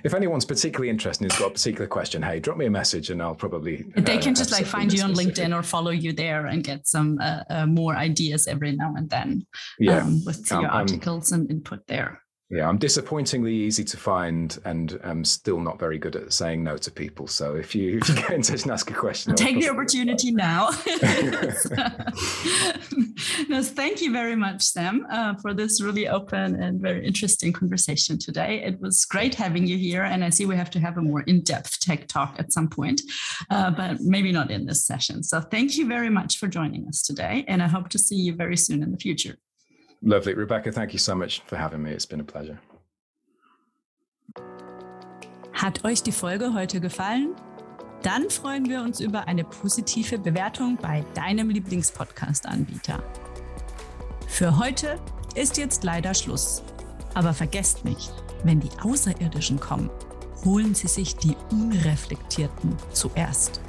If 0.03 0.13
anyone's 0.13 0.45
particularly 0.45 0.89
interested 0.89 1.23
and 1.23 1.31
has 1.31 1.39
got 1.39 1.51
a 1.51 1.53
particular 1.53 1.87
question, 1.87 2.21
hey, 2.23 2.39
drop 2.39 2.57
me 2.57 2.65
a 2.65 2.69
message 2.69 3.09
and 3.11 3.21
I'll 3.21 3.35
probably. 3.35 3.85
They 3.95 4.17
uh, 4.17 4.21
can 4.21 4.33
just 4.33 4.51
like 4.51 4.65
find 4.65 4.91
you 4.91 5.03
on 5.03 5.13
LinkedIn 5.13 5.55
or 5.55 5.61
follow 5.61 5.91
you 5.91 6.13
there 6.13 6.47
and 6.47 6.63
get 6.63 6.87
some 6.87 7.19
uh, 7.21 7.43
uh, 7.49 7.65
more 7.67 7.95
ideas 7.95 8.47
every 8.47 8.71
now 8.71 8.95
and 8.95 9.09
then. 9.09 9.45
Yeah. 9.79 9.99
Um, 9.99 10.23
with 10.25 10.51
um, 10.51 10.61
your 10.61 10.71
articles 10.71 11.31
and 11.31 11.49
input 11.51 11.85
there. 11.87 12.21
Yeah, 12.49 12.69
I'm 12.69 12.77
disappointingly 12.77 13.53
easy 13.53 13.83
to 13.83 13.97
find, 13.97 14.57
and 14.63 14.97
I'm 15.03 15.25
still 15.25 15.59
not 15.59 15.79
very 15.79 15.97
good 15.97 16.15
at 16.15 16.31
saying 16.31 16.63
no 16.63 16.77
to 16.77 16.89
people. 16.89 17.27
So 17.27 17.55
if 17.55 17.75
you 17.75 17.97
if 18.01 18.07
you 18.07 18.15
get 18.15 18.31
in 18.31 18.41
touch 18.41 18.63
and 18.63 18.71
ask 18.71 18.89
a 18.89 18.93
question, 18.93 19.35
take 19.35 19.59
the 19.59 19.69
opportunity 19.69 20.31
now. 20.31 20.69
no, 23.49 23.61
thank 23.61 24.01
you 24.01 24.13
very 24.13 24.37
much, 24.37 24.61
Sam, 24.61 25.05
uh, 25.11 25.35
for 25.41 25.53
this 25.53 25.81
really 25.81 26.07
open 26.07 26.55
and 26.61 26.79
very 26.79 27.05
interesting 27.05 27.51
conversation 27.51 28.17
today. 28.17 28.63
It 28.63 28.79
was 28.79 29.03
great 29.03 29.35
having 29.35 29.67
you 29.67 29.77
here, 29.77 30.03
and 30.03 30.23
I 30.23 30.29
see 30.29 30.45
we 30.45 30.55
have 30.55 30.71
to 30.71 30.79
have 30.79 30.97
a 30.97 31.01
more 31.01 31.23
in-depth 31.23 31.81
tech 31.81 32.07
talk 32.07 32.37
at 32.39 32.53
some 32.53 32.69
point, 32.69 33.01
uh, 33.49 33.71
but 33.71 33.99
maybe 33.99 34.31
not 34.31 34.51
in 34.51 34.65
this 34.65 34.85
session. 34.85 35.21
So 35.21 35.41
thank 35.41 35.75
you 35.75 35.85
very 35.85 36.09
much 36.09 36.37
for 36.37 36.47
joining 36.47 36.87
us 36.87 37.01
today, 37.01 37.43
and 37.49 37.61
I 37.61 37.67
hope 37.67 37.89
to 37.89 37.99
see 37.99 38.15
you 38.15 38.35
very 38.35 38.55
soon 38.55 38.83
in 38.83 38.91
the 38.91 38.97
future. 38.97 39.35
Lovely. 40.01 40.33
Rebecca, 40.33 40.71
thank 40.71 40.93
you 40.93 40.99
so 40.99 41.15
much 41.15 41.41
for 41.45 41.57
having 41.57 41.81
me. 41.81 41.91
It's 41.91 42.05
been 42.05 42.21
a 42.21 42.23
pleasure. 42.23 42.59
Hat 45.53 45.83
euch 45.83 46.03
die 46.03 46.11
Folge 46.11 46.53
heute 46.53 46.79
gefallen? 46.79 47.35
Dann 48.03 48.29
freuen 48.29 48.69
wir 48.69 48.81
uns 48.81 48.99
über 48.99 49.27
eine 49.27 49.43
positive 49.43 50.19
Bewertung 50.19 50.77
bei 50.77 51.03
deinem 51.15 51.49
Lieblingspodcast-Anbieter. 51.49 53.01
Für 54.27 54.59
heute 54.59 54.99
ist 55.33 55.57
jetzt 55.57 55.83
leider 55.83 56.13
Schluss. 56.13 56.63
Aber 57.15 57.33
vergesst 57.33 57.83
nicht, 57.83 58.13
wenn 58.43 58.59
die 58.59 58.69
Außerirdischen 58.83 59.59
kommen, 59.59 59.89
holen 60.45 60.75
sie 60.75 60.87
sich 60.87 61.15
die 61.15 61.35
Unreflektierten 61.51 62.75
zuerst. 62.93 63.59